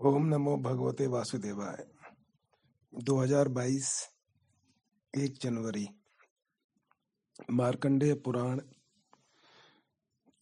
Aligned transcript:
ओम 0.00 0.26
नमो 0.26 0.56
भगवते 0.56 1.06
वासुदेवाय। 1.06 1.86
2022 2.94 4.08
एक 5.16 5.38
जनवरी। 5.42 5.88
मार्कंडेय 7.50 8.14
पुराण, 8.14 8.60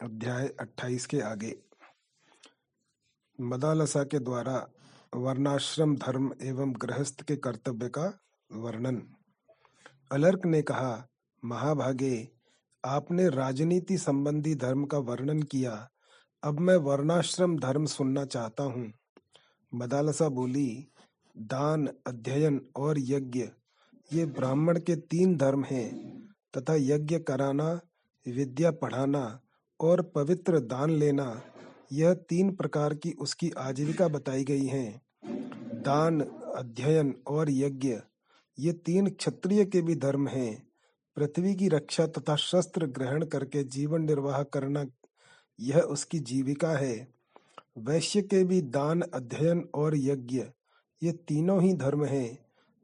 अध्याय 0.03 0.49
28 0.61 1.07
के 1.07 1.21
आगे। 1.21 1.62
मदालसा 3.41 4.04
के 4.04 4.19
द्वारा 4.19 4.69
वर्णाश्रम, 5.15 5.96
धर्म 5.96 6.34
एवं 6.42 6.72
गृहस्थ 6.72 7.22
के 7.22 7.37
कर्तव्य 7.37 7.88
का 7.88 8.21
वर्णन। 8.53 9.14
अलर्क 10.12 10.46
ने 10.46 10.62
कहा, 10.62 11.08
महाभागे, 11.44 12.28
आपने 12.84 13.28
राजनीति 13.28 13.98
संबंधी 13.98 14.54
धर्म 14.54 14.84
का 14.84 14.98
वर्णन 14.98 15.42
किया। 15.42 15.90
अब 16.42 16.60
मैं 16.60 16.77
वर्णाश्रम, 16.77 17.59
धर्म 17.59 17.87
सुनना 17.87 18.24
चाहता 18.24 18.62
हूँ। 18.62 18.92
मदालसा 19.75 20.29
बोली, 20.29 20.87
दान, 21.39 21.89
अध्ययन 22.07 22.67
और 22.77 22.97
यज्ञ, 22.99 23.45
ये 24.13 24.27
ब्राह्मण 24.27 24.80
के 24.80 24.97
तीन 24.97 25.37
धर्म 25.37 25.65
हैं, 25.65 26.19
तथा 26.57 26.75
यज्ञ 26.75 27.19
कराना, 27.19 27.80
विद्या 28.29 28.71
पढ़ाना 28.71 29.41
और 29.80 30.03
पवित्र 30.03 30.61
दान 30.61 30.91
लेना, 30.91 31.43
यह 31.93 32.15
तीन 32.15 32.55
प्रकार 32.55 32.95
की 32.95 33.13
उसकी 33.13 33.51
आजीविका 33.51 34.09
बताई 34.09 34.45
गई 34.45 34.66
है। 34.66 35.03
दान, 35.75 36.21
अध्ययन 36.57 37.15
और 37.27 37.51
यज्ञ, 37.51 37.97
ये 38.59 38.73
तीन 38.73 39.07
क्षत्रिय 39.07 39.65
के 39.65 39.83
भी 39.83 39.95
धर्म 39.95 40.29
हैं। 40.29 40.69
पृथ्वी 41.16 41.55
की 41.55 41.69
रक्षा 41.69 42.07
तथा 42.07 42.37
शस्त्र 42.37 42.87
ग्रहण 42.87 43.25
करके 43.25 43.65
जीवन 43.65 44.02
निर्वाह 44.02 44.43
करना, 44.43 44.87
यह 45.61 45.80
उसकी 45.80 46.19
जीविका 46.19 46.71
है। 46.71 47.22
वैश्य 47.79 48.23
के 48.23 48.45
भी 48.45 48.62
दान, 48.62 49.01
अध्ययन 49.01 49.69
और 49.75 49.97
यज्ञ, 49.97 50.45
ये 51.03 51.13
तीनों 51.13 51.63
ही 51.63 51.75
धर्म 51.75 52.05
हैं। 52.05 52.38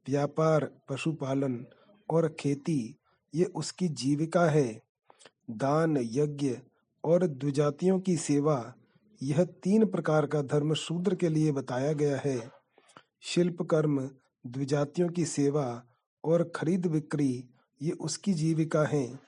व्यापार, 0.09 0.71
पशुपालन 0.89 1.67
और 2.11 2.37
खेती, 2.41 2.97
ये 3.35 3.45
उसकी 3.45 3.89
जीविका 3.89 4.47
है। 4.47 4.83
दान, 5.51 5.97
यज्ञ 5.97 6.59
और 7.05 7.27
द्विजातियों 7.27 8.01
की 8.01 8.17
सेवा, 8.17 8.75
यह 9.23 9.45
तीन 9.45 9.87
प्रकार 9.87 10.27
का 10.27 10.43
धर्म 10.43 10.75
शूद्र 10.75 11.15
के 11.15 11.29
लिए 11.29 11.53
बताया 11.53 11.93
गया 11.93 12.19
है। 12.19 12.51
शिल्प 13.21 13.63
कर्म 13.63 14.11
द्विजातियों 14.47 15.09
की 15.09 15.25
सेवा 15.25 15.85
और 16.25 16.53
खरीद 16.57 16.87
बिक्री, 16.87 17.45
ये 17.83 17.91
उसकी 17.91 18.33
जीविका 18.33 18.85
है। 18.85 19.19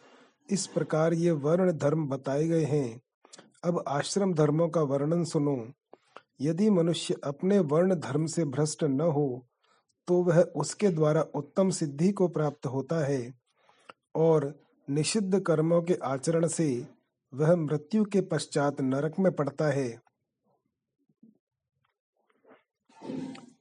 इस 0.50 0.66
प्रकार 0.66 1.14
ये 1.14 1.30
वर्ण 1.30 1.72
धर्म 1.72 2.08
बताए 2.08 2.46
गए 2.48 2.64
हैं। 2.64 3.00
अब 3.62 3.82
आश्रम 3.88 4.32
धर्मों 4.34 4.68
का 4.68 4.80
वर्णन 4.82 5.24
सुनो। 5.24 5.56
यदि 6.40 6.68
मनुष्य 6.70 7.14
अपने 7.24 7.58
वर्ण 7.58 7.94
धर्म 7.94 8.26
से 8.26 8.44
भ्रष्ट 8.44 8.84
न 8.84 9.00
हो 9.00 9.46
तो 10.08 10.22
वह 10.22 10.40
उसके 10.56 10.88
द्वारा 10.88 11.20
उत्तम 11.34 11.70
सिद्धि 11.70 12.10
को 12.12 12.28
प्राप्त 12.28 12.66
होता 12.66 13.04
है 13.06 13.32
और 14.16 14.52
निषिद्ध 14.88 15.40
कर्मों 15.40 15.82
के 15.82 15.94
आचरण 16.04 16.46
से 16.48 16.86
वह 17.32 17.54
मृत्यु 17.56 18.04
के 18.04 18.20
पश्चात 18.20 18.80
नरक 18.80 19.18
में 19.18 19.32
पड़ता 19.32 19.68
है। 19.68 20.00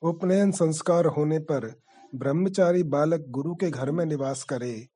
उपनयन 0.01 0.51
संस्कार 0.51 1.05
होने 1.07 1.39
पर 1.41 1.71
ब्रह्मचारी 2.13 2.83
बालक 2.83 3.25
गुरु 3.29 3.55
के 3.55 3.69
घर 3.69 3.91
में 3.91 4.05
निवास 4.05 4.43
करे, 4.43 4.87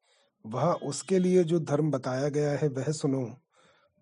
वह 0.45 0.71
उसके 0.83 1.19
लिए 1.19 1.43
जो 1.43 1.59
धर्म 1.59 1.91
बताया 1.91 2.29
गया 2.29 2.51
है 2.51 2.67
वह 2.67 2.91
सुनो। 2.91 3.25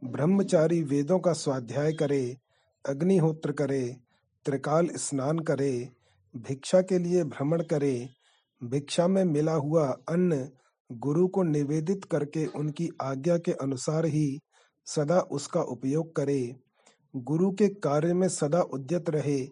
ब्रह्मचारी 0.03 0.83
वेदों 0.83 1.19
का 1.19 1.33
स्वाध्याय 1.33 1.93
करे, 1.93 2.37
अग्निहोत्र 2.85 3.51
करे, 3.51 3.95
त्रिकाल 4.45 4.87
स्नान 4.87 5.39
करे, 5.39 5.89
भिक्षा 6.35 6.81
के 6.81 6.99
लिए 6.99 7.23
भ्रमण 7.23 7.61
करे, 7.61 8.09
भिक्षा 8.63 9.07
में 9.07 9.23
मिला 9.25 9.53
हुआ 9.53 9.87
अन्न 10.09 10.49
गुरु 10.91 11.27
को 11.27 11.43
निवेदित 11.43 12.05
करके 12.05 12.45
उनकी 12.45 12.89
आज्ञा 13.01 13.37
के 13.37 13.51
अनुसार 13.51 14.05
ही 14.05 14.39
सदा 14.85 15.19
उसका 15.19 15.61
उपयोग 15.61 16.15
करे। 16.15 16.55
गुरु 17.15 17.51
के 17.51 17.67
कार्य 17.67 18.13
में 18.13 18.27
सदा 18.29 18.61
उद्यत 18.61 19.09
रहे, 19.09 19.47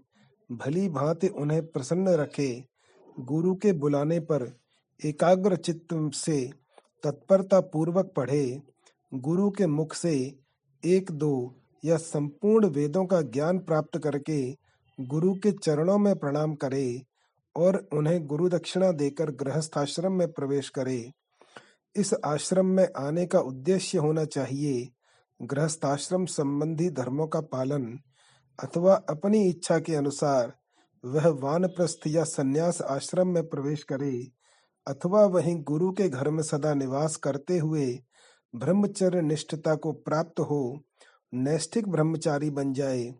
भली 0.52 0.90
भांति 0.90 1.28
उन्हें 1.28 1.66
प्रसन्न 1.68 2.08
रखे, 2.08 2.64
गुरु 3.20 3.56
के 3.56 3.74
बुलाने 3.74 4.20
पर 4.20 4.58
एकाग्र 5.06 5.56
चित्त 5.56 6.12
से 6.14 6.50
तत्परता 7.04 7.60
पूर्वक 7.60 8.14
पढ़े। 8.16 8.62
गुरु 9.14 9.50
के 9.50 9.66
मुख 9.66 9.94
से 9.94 10.40
एक 10.84 11.12
दो 11.12 11.56
या 11.86 11.98
संपूर्ण 11.98 12.68
वेदों 12.68 13.06
का 13.06 13.22
ज्ञान 13.22 13.60
प्राप्त 13.60 13.98
करके 13.98 14.42
गुरु 15.00 15.34
के 15.34 15.52
चरणों 15.52 15.98
में 15.98 16.16
प्रणाम 16.16 16.56
करे 16.56 17.02
और 17.56 17.88
उन्हें 17.94 18.28
गुरु 18.28 18.50
दक्षिणा 18.50 18.92
देकर 18.92 19.32
गृहस्थाश्रम 19.32 20.14
में 20.14 20.32
प्रवेश 20.32 20.70
करे। 20.70 21.12
इस 21.96 22.14
आश्रम 22.26 22.66
में 22.66 22.88
आने 22.98 23.26
का 23.26 23.40
उद्देश्य 23.40 23.98
होना 23.98 24.26
चाहिए 24.26 24.90
गृहस्थाश्रम 25.42 26.26
संबंधी 26.26 26.90
धर्मों 26.90 27.28
का 27.28 27.42
पालन 27.42 28.00
अथवा 28.60 28.96
अपनी 29.10 29.44
इच्छा 29.50 29.80
के 29.80 29.96
अनुसार 29.96 30.54
वह 31.04 31.28
वानप्रस्थ 31.28 32.08
या 32.08 32.24
संन्यास 32.24 32.82
आश्रम 32.82 33.28
में 33.28 33.48
प्रवेश 33.50 33.84
करे 33.84 34.32
अथवा 34.88 35.26
वहीं 35.26 35.64
गुरु 35.64 35.92
के 35.92 36.10
घर 36.10 36.30
में 36.30 36.44
सदा 36.44 36.74
निवास 36.74 37.16
करते 37.16 37.58
हुए 37.58 38.00
ब्रह्मचर्य 38.56 39.22
निष्ठता 39.22 39.76
को 39.76 39.92
प्राप्त 39.92 40.40
हो, 40.40 40.82
नैष्ठिक 41.34 41.88
ब्रह्मचारी 41.88 42.50
बन 42.50 42.74
जाए, 42.74 43.14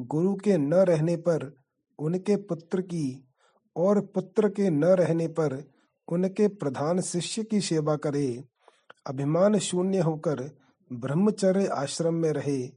गुरु 0.00 0.34
के 0.34 0.58
न 0.58 0.74
रहने 0.74 1.16
पर 1.16 1.56
उनके 1.98 2.36
पुत्र 2.36 2.80
की 2.80 3.28
और 3.76 4.00
पुत्र 4.00 4.48
के 4.48 4.70
न 4.70 4.84
रहने 4.84 5.28
पर 5.28 5.64
उनके 6.08 6.48
प्रधान 6.48 7.00
शिष्य 7.00 7.42
की 7.42 7.60
सेवा 7.60 7.96
करे। 7.96 8.44
अभिमान 9.06 9.58
शून्य 9.58 9.98
होकर 9.98 10.50
ब्रह्मचर्य 10.92 11.66
आश्रम 11.66 12.14
में 12.14 12.32
रहे। 12.32 12.70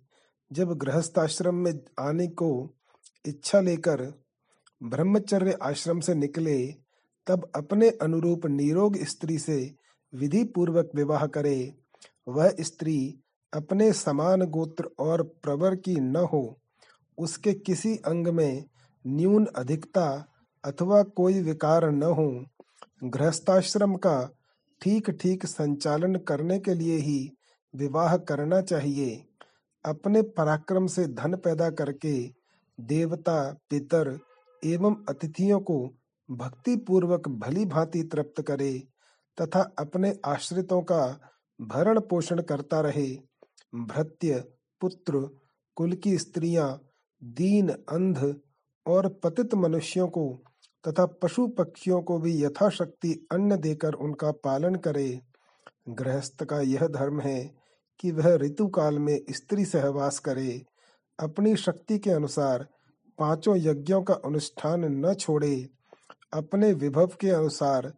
जब 0.52 0.74
गृहस्थ 0.74 1.20
आश्रम 1.20 1.56
में 1.56 1.80
आने 2.00 2.28
को 2.28 2.74
इच्छा 3.26 3.60
लेकर 3.60 4.14
ब्रह्मचर्य 4.84 5.58
आश्रम 5.62 6.00
से 6.00 6.16
निकले, 6.16 6.68
तब 7.28 7.52
अपने 7.56 7.90
अनुरूप 7.90 8.46
निरोग 8.46 8.98
स्त्री 8.98 9.40
से 9.40 9.76
विधि 10.16 10.44
पूर्वक 10.44 10.90
विवाह 10.96 11.26
करे। 11.26 11.74
वह 12.28 12.56
स्त्री 12.60 13.20
अपने 13.54 13.92
समान 13.94 14.42
गोत्र 14.42 14.90
और 15.00 15.24
प्रवर 15.44 15.76
की 15.76 15.96
न 15.96 16.16
हो, 16.16 16.58
उसके 17.18 17.54
किसी 17.54 17.96
अंग 17.98 18.28
में 18.28 18.66
न्यून 19.06 19.46
अधिकता 19.46 20.26
अथवा 20.64 21.02
कोई 21.04 21.42
विकार 21.42 21.90
न 21.92 22.04
हो, 22.04 22.46
गृहस्थाश्रम 23.04 23.96
का 23.96 24.30
ठीक 24.82 25.10
ठीक 25.12 25.46
संचालन 25.46 26.16
करने 26.16 26.60
के 26.60 26.74
लिए 26.74 26.98
ही 26.98 27.32
विवाह 27.74 28.18
करना 28.18 28.62
चाहिए। 28.62 29.24
अपने 29.86 30.22
पराक्रम 30.22 30.88
से 30.88 31.08
धन 31.08 31.36
पैदा 31.36 31.70
करके 31.70 32.14
देवता, 32.80 33.52
पितर 33.70 34.20
एवं 34.64 34.96
अतिथियों 35.10 35.60
को 35.60 35.80
भक्ति 36.30 36.76
पूर्वक 36.78 37.28
भली 37.30 37.66
भांति 37.66 38.04
तृप्त 38.04 38.42
करे 38.42 38.74
तथा 39.38 39.62
अपने 39.80 40.14
आश्रितों 40.26 40.82
का 40.82 41.20
भरण 41.62 42.00
पोषण 42.00 42.42
करता 42.42 42.82
रहे। 42.82 43.20
भृत्य 43.76 44.44
पुत्र, 44.82 45.40
कुल 45.76 45.94
की 45.94 46.18
स्त्रियाँ, 46.18 46.82
दीन, 47.24 47.70
अंध 47.70 48.36
और 48.88 49.10
पतित 49.10 49.56
मनुष्यों 49.56 50.08
को 50.08 50.44
तथा 50.88 51.06
पशु 51.06 51.48
पक्षियों 51.48 52.02
को 52.02 52.20
भी 52.20 52.44
यथाशक्ति 52.44 53.28
अन्न 53.32 53.58
देकर 53.58 53.94
उनका 53.94 54.32
पालन 54.32 54.76
करे। 54.76 55.22
गृहस्थ 55.90 56.44
का 56.44 56.62
यह 56.62 56.88
धर्म 56.88 57.22
है 57.22 57.56
कि 58.00 58.12
वह 58.12 58.36
ऋतु 58.36 58.68
काल 58.68 59.00
में 59.00 59.22
स्त्री 59.32 59.66
सहवास 59.66 60.20
करे। 60.20 60.66
अपनी 61.20 61.56
शक्ति 61.56 62.00
के 62.00 62.10
अनुसार 62.10 62.68
पाँचों 63.18 63.58
यज्ञों 63.58 64.04
का 64.04 64.14
अनुष्ठान 64.14 64.86
न 64.86 65.14
छोड़े। 65.14 65.70
अपने 66.34 66.74
विभव 66.74 67.08
के 67.08 67.30
अनुसार 67.30 67.94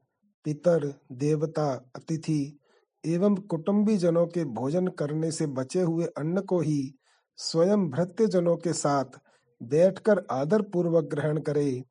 पितर, 0.46 0.94
देवता, 1.12 1.92
अतिथि 1.96 2.59
एवं 3.06 3.36
कुटुंबी 3.36 3.98
जनों 3.98 4.26
के 4.28 4.46
भोजन 4.46 4.88
करने 4.88 5.32
से 5.32 5.48
बचे 5.48 5.82
हुए 5.82 6.06
अन्न 6.06 6.42
को 6.42 6.60
ही 6.60 6.96
स्वयं 7.38 7.90
भृत्य 7.90 8.28
जनों 8.28 8.58
के 8.58 8.74
साथ 8.74 9.20
बैठकर 9.64 10.26
आदर 10.32 10.62
पूर्वक 10.62 11.04
ग्रहण 11.04 11.40
करे। 11.40 11.84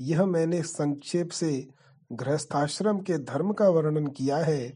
यह 0.00 0.26
मैंने 0.26 0.62
संक्षेप 0.62 1.30
से 1.30 1.68
गृहस्थाश्रम 2.12 2.98
के 2.98 3.18
धर्म 3.18 3.52
का 3.52 3.68
वर्णन 3.68 4.06
किया 4.06 4.36
है। 4.36 4.72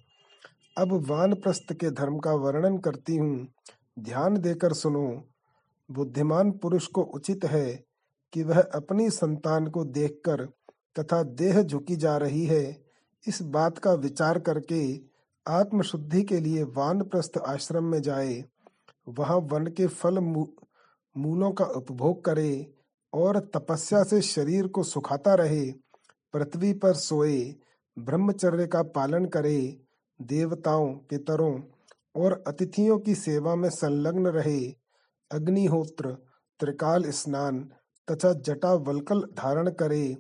अब 0.78 0.92
वानप्रस्थ 1.10 1.72
के 1.72 1.90
धर्म 1.90 2.18
का 2.18 2.32
वर्णन 2.32 2.78
करती 2.78 3.16
हूँ। 3.16 3.48
ध्यान 3.98 4.36
देकर 4.36 4.72
सुनो। 4.72 5.24
बुद्धिमान 5.90 6.50
पुरुष 6.50 6.86
को 6.86 7.02
उचित 7.02 7.44
है 7.44 7.84
कि 8.32 8.42
वह 8.42 8.60
अपनी 8.60 9.10
संतान 9.10 9.66
को 9.66 9.84
देखकर 9.84 10.44
तथा 10.98 11.22
देह 11.22 11.62
झुकी 11.62 11.96
जा 11.96 12.16
रही 12.16 12.44
है। 12.46 12.84
इस 13.28 13.42
बात 13.42 13.78
का 13.78 13.92
विचार 13.92 14.38
करके 14.38 15.11
आत्मशुद्धि 15.46 16.22
के 16.22 16.40
लिए 16.40 16.62
वानप्रस्थ 16.62 17.38
आश्रम 17.38 17.84
में 17.84 18.02
जाए। 18.02 18.44
वहाँ 19.08 19.36
वन 19.36 19.66
के 19.66 19.86
फल 19.86 20.18
मूलों 20.18 21.50
का 21.50 21.64
उपभोग 21.64 22.24
करे 22.24 22.74
और 23.12 23.38
तपस्या 23.38 24.02
से 24.02 24.20
शरीर 24.22 24.66
को 24.66 24.82
सुखाता 24.82 25.34
रहे। 25.34 25.72
पृथ्वी 26.32 26.72
पर 26.72 26.92
सोए, 26.92 27.54
ब्रह्मचर्य 27.98 28.66
का 28.66 28.82
पालन 28.82 29.24
करे, 29.24 29.80
देवताओं, 30.22 30.94
पितरों 30.94 31.60
और 32.16 32.44
अतिथियों 32.46 32.98
की 32.98 33.14
सेवा 33.14 33.54
में 33.54 33.68
संलग्न 33.70 34.26
रहे। 34.26 34.74
अग्निहोत्र, 35.30 36.16
त्रिकाल 36.60 37.10
स्नान 37.10 37.70
तथा 38.10 38.32
जटा 38.32 38.74
वल्कल 38.74 39.22
धारण 39.22 39.70
करे। 39.70 40.16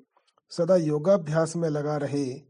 सदा 0.50 0.76
योगाभ्यास 0.76 1.56
में 1.56 1.68
लगा 1.68 1.96
रहे 1.96 2.42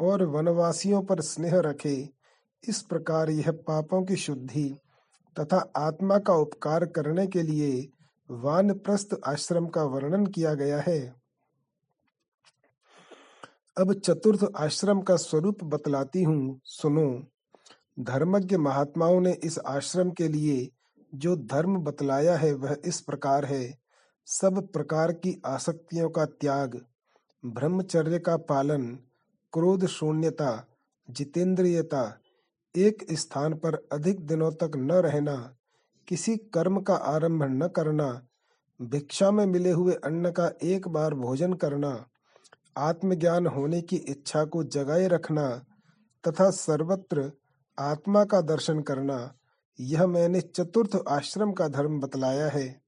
और 0.00 0.24
वनवासियों 0.24 1.02
पर 1.02 1.20
स्नेह 1.20 1.58
रखे। 1.60 2.17
इस 2.64 2.82
प्रकार 2.82 3.30
यह 3.30 3.50
पापों 3.50 4.02
की 4.04 4.16
शुद्धि 4.16 4.68
तथा 5.36 5.58
आत्मा 5.76 6.18
का 6.18 6.34
उपकार 6.34 6.84
करने 6.86 7.26
के 7.26 7.42
लिए 7.42 7.88
वानप्रस्थ 8.30 9.16
आश्रम 9.26 9.66
का 9.66 9.82
वर्णन 9.82 10.26
किया 10.26 10.54
गया 10.54 10.80
है। 10.80 11.00
अब 13.76 13.92
चतुर्थ 13.94 14.46
आश्रम 14.56 15.00
का 15.00 15.16
स्वरूप 15.16 15.64
बतलाती 15.64 16.22
हूँ, 16.22 16.60
सुनो। 16.64 17.26
धर्मज्ञ 18.00 18.56
महात्माओं 18.56 19.20
ने 19.20 19.32
इस 19.44 19.58
आश्रम 19.58 20.10
के 20.10 20.28
लिए 20.28 20.68
जो 21.14 21.36
धर्म 21.36 21.76
बतलाया 21.76 22.36
है 22.36 22.52
वह 22.52 22.76
इस 22.84 23.00
प्रकार 23.00 23.44
है। 23.44 23.78
सब 24.26 24.66
प्रकार 24.72 25.12
की 25.12 25.40
आसक्तियों 25.46 26.10
का 26.10 26.24
त्याग, 26.24 26.80
ब्रह्मचर्य 27.44 28.18
का 28.18 28.36
पालन, 28.36 28.86
क्रोध 29.52 29.86
शून्यता, 29.86 30.66
जितेंद्रियता 31.08 32.20
एक 32.76 33.06
स्थान 33.12 33.54
पर 33.54 33.88
अधिक 33.92 34.26
दिनों 34.26 34.52
तक 34.52 34.72
न 34.76 34.92
रहना, 34.92 35.54
किसी 36.08 36.36
कर्म 36.36 36.80
का 36.80 36.94
आरंभ 36.94 37.42
न 37.42 37.68
करना, 37.68 38.22
भिक्षा 38.82 39.30
में 39.30 39.46
मिले 39.46 39.70
हुए 39.70 39.94
अन्न 39.94 40.30
का 40.30 40.52
एक 40.62 40.88
बार 40.88 41.14
भोजन 41.14 41.52
करना, 41.52 42.06
आत्मज्ञान 42.76 43.46
होने 43.46 43.80
की 43.80 43.96
इच्छा 43.96 44.44
को 44.44 44.64
जगाए 44.64 45.08
रखना 45.08 45.48
तथा 46.28 46.50
सर्वत्र 46.50 47.32
आत्मा 47.78 48.24
का 48.24 48.40
दर्शन 48.40 48.80
करना, 48.80 49.34
यह 49.80 50.06
मैंने 50.06 50.40
चतुर्थ 50.40 51.02
आश्रम 51.08 51.52
का 51.52 51.68
धर्म 51.68 52.00
बतलाया 52.00 52.48
है। 52.48 52.80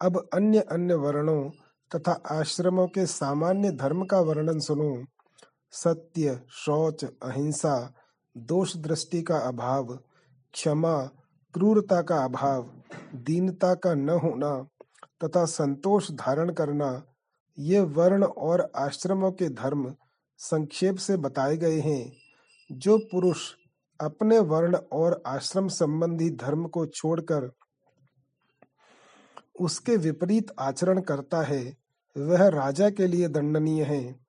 अब 0.00 0.28
अन्य 0.34 0.60
अन्य 0.60 0.94
वर्णों 0.94 1.50
तथा 1.96 2.12
आश्रमों 2.12 2.86
के 2.86 3.06
सामान्य 3.06 3.70
धर्म 3.72 4.04
का 4.04 4.20
वर्णन 4.20 4.58
सुनो। 4.58 5.04
सत्य, 5.72 6.40
शौच, 6.50 7.04
अहिंसा 7.04 7.94
दोष 8.46 8.76
दृष्टि 8.76 9.22
का 9.22 9.38
अभाव, 9.38 9.98
क्षमा, 10.52 11.02
क्रूरता 11.54 12.02
का 12.02 12.24
अभाव, 12.24 12.70
दीनता 13.14 13.74
का 13.74 13.94
न 13.94 14.10
होना 14.10 14.68
तथा 15.24 15.44
संतोष 15.44 16.10
धारण 16.10 16.52
करना, 16.52 17.02
ये 17.58 17.80
वर्ण 17.80 18.24
और 18.24 18.72
आश्रमों 18.76 19.32
के 19.32 19.48
धर्म 19.48 19.94
संक्षेप 20.38 20.96
से 20.96 21.16
बताए 21.16 21.56
गए 21.56 21.80
हैं। 21.80 22.12
जो 22.72 22.98
पुरुष 22.98 23.52
अपने 24.00 24.38
वर्ण 24.38 24.76
और 24.76 25.22
आश्रम 25.26 25.68
संबंधी 25.68 26.30
धर्म 26.30 26.66
को 26.66 26.86
छोड़कर 26.86 27.52
उसके 29.60 29.96
विपरीत 29.96 30.46
आचरण 30.58 31.00
करता 31.00 31.42
है, 31.42 31.76
वह 32.18 32.48
राजा 32.48 32.90
के 32.90 33.06
लिए 33.06 33.28
दंडनीय 33.28 33.82
है। 33.84 34.20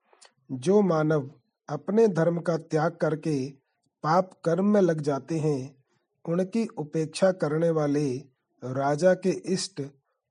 जो 0.51 0.81
मानव 0.81 1.31
अपने 1.69 2.07
धर्म 2.07 2.39
का 2.39 2.57
त्याग 2.57 2.91
करके 2.91 3.58
पाप 4.03 4.31
कर्म 4.45 4.65
में 4.65 4.81
लग 4.81 5.01
जाते 5.01 5.39
हैं। 5.39 5.83
उनकी 6.25 6.67
उपेक्षा 6.67 7.31
करने 7.31 7.69
वाले 7.69 8.17
राजा 8.63 9.13
के 9.13 9.29
इष्ट 9.29 9.81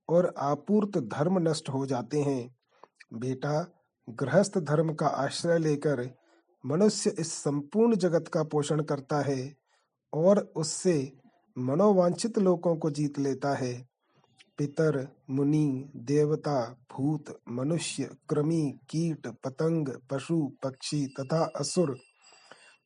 और 0.09 0.35
आपूर्त 0.38 0.99
धर्म 0.99 1.49
नष्ट 1.49 1.69
हो 1.69 1.87
जाते 1.87 2.20
हैं। 2.20 2.56
बेटा, 3.12 3.73
गृहस्थ 4.11 4.59
धर्म 4.59 4.94
का 4.94 5.06
आश्रय 5.06 5.59
लेकर 5.59 6.11
मनुष्य 6.67 7.15
इस 7.19 7.32
संपूर्ण 7.32 7.97
जगत 7.97 8.29
का 8.29 8.43
पोषण 8.43 8.82
करता 8.82 9.20
है 9.20 9.56
और 10.12 10.53
उससे 10.56 11.12
मनोवांछित 11.59 12.38
लोगों 12.38 12.76
को 12.76 12.91
जीत 12.91 13.19
लेता 13.19 13.55
है। 13.55 13.88
पितर, 14.59 15.09
मुनि, 15.31 15.91
देवता, 15.97 16.76
भूत, 16.93 17.41
मनुष्य, 17.49 18.11
कृमि, 18.31 18.79
कीट, 18.91 19.26
पतंग, 19.26 19.88
पशु, 20.11 20.53
पक्षी 20.62 21.06
तथा 21.06 21.53
असुर 21.56 21.97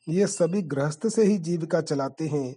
ये 0.09 0.27
सभी 0.27 0.63
गृहस्थ 0.63 1.09
से 1.09 1.25
ही 1.25 1.39
जीविका 1.39 1.81
चलाते 1.81 2.29
हैं। 2.29 2.57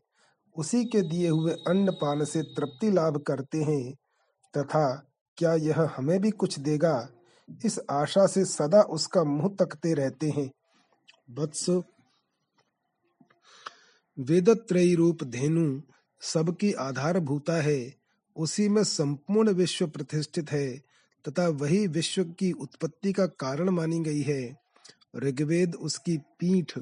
उसी 0.58 0.86
के 0.86 1.02
दिए 1.02 1.30
हुए 1.30 1.54
अन्न 1.54 1.92
पान 1.92 2.26
से 2.26 2.42
तृप्ति 2.42 2.92
लाभ 2.92 3.18
करते 3.18 3.64
हैं। 3.64 3.94
तथा 4.58 5.12
क्या 5.38 5.54
यह 5.54 5.82
हमें 5.82 6.22
भी 6.22 6.32
कुछ 6.32 6.60
देगा? 6.60 7.10
इस 7.66 7.80
आशा 7.92 8.28
से 8.28 8.46
सदा 8.46 8.82
उसका 8.82 9.24
मुँह 9.24 9.56
तकते 9.60 9.94
रहते 9.94 10.30
हैं। 10.30 10.52
वत्स। 11.30 11.70
वेदत्रयी 14.20 14.96
रूप 14.96 15.24
धेनु 15.24 15.82
सबकी 16.22 16.74
आधारभूता 16.74 17.54
है। 17.54 17.94
उसी 18.36 18.70
में 18.70 18.84
संपूर्ण 18.84 19.52
विश्व 19.52 19.88
प्रतिष्ठित 19.88 20.52
है। 20.52 20.78
तथा 21.28 21.48
वही 21.48 21.88
विश्व 21.88 22.24
की 22.24 22.52
उत्पत्ति 22.52 23.14
का 23.14 23.26
कारण 23.26 23.70
मानी 23.70 24.00
गई 24.00 24.22
है। 24.22 24.58
ऋग्वेद 25.16 25.76
उसकी 25.76 26.18
पीठ 26.18 26.80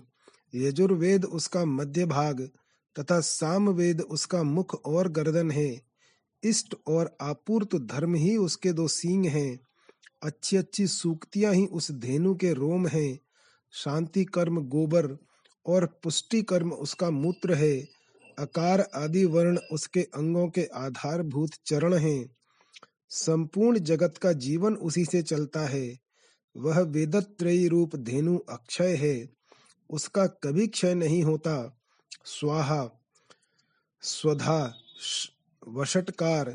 यजुर्वेद 0.55 1.25
उसका 1.25 1.65
मध्य 1.65 2.05
भाग 2.05 2.49
तथा 2.99 3.19
सामवेद 3.19 4.01
उसका 4.01 4.43
मुख 4.43 4.85
और 4.85 5.07
गर्दन 5.07 5.51
है। 5.51 5.81
इष्ट 6.43 6.75
और 6.87 7.17
आपूर्त 7.21 7.75
धर्म 7.75 8.15
ही 8.15 8.37
उसके 8.37 8.73
दो 8.73 8.87
सींग 8.87 9.25
हैं। 9.25 9.59
अच्छी 10.23 10.57
अच्छी 10.57 10.87
सूक्तियाँ 10.87 11.53
ही 11.53 11.65
उस 11.65 11.91
धेनु 11.91 12.35
के 12.35 12.53
रोम 12.53 12.87
हैं। 12.87 13.19
शांति 13.71 14.25
कर्म 14.25 14.61
गोबर 14.61 15.17
और 15.65 15.99
पुष्टि 16.03 16.41
कर्म 16.41 16.71
उसका 16.71 17.09
मूत्र 17.09 17.53
है। 17.53 17.87
अकार 18.39 18.89
आदि 18.95 19.25
वर्ण 19.25 19.59
उसके 19.71 20.01
अंगों 20.01 20.49
के 20.49 20.63
आधारभूत 20.63 21.49
चरण 21.65 21.93
हैं। 21.93 22.35
संपूर्ण 23.09 23.79
जगत 23.79 24.17
का 24.17 24.33
जीवन 24.33 24.75
उसी 24.75 25.05
से 25.05 25.21
चलता 25.21 25.59
है। 25.59 25.99
वह 26.57 26.79
वेदत्रयी 26.79 27.67
रूप 27.67 27.95
धेनु 27.95 28.37
अक्षय 28.37 28.95
है। 28.95 29.42
उसका 29.89 30.27
कभी 30.27 30.67
क्षय 30.67 30.95
नहीं 30.95 31.23
होता। 31.23 31.79
स्वाहा, 32.25 32.89
स्वधा 34.01 34.75
वशटकार 35.67 36.49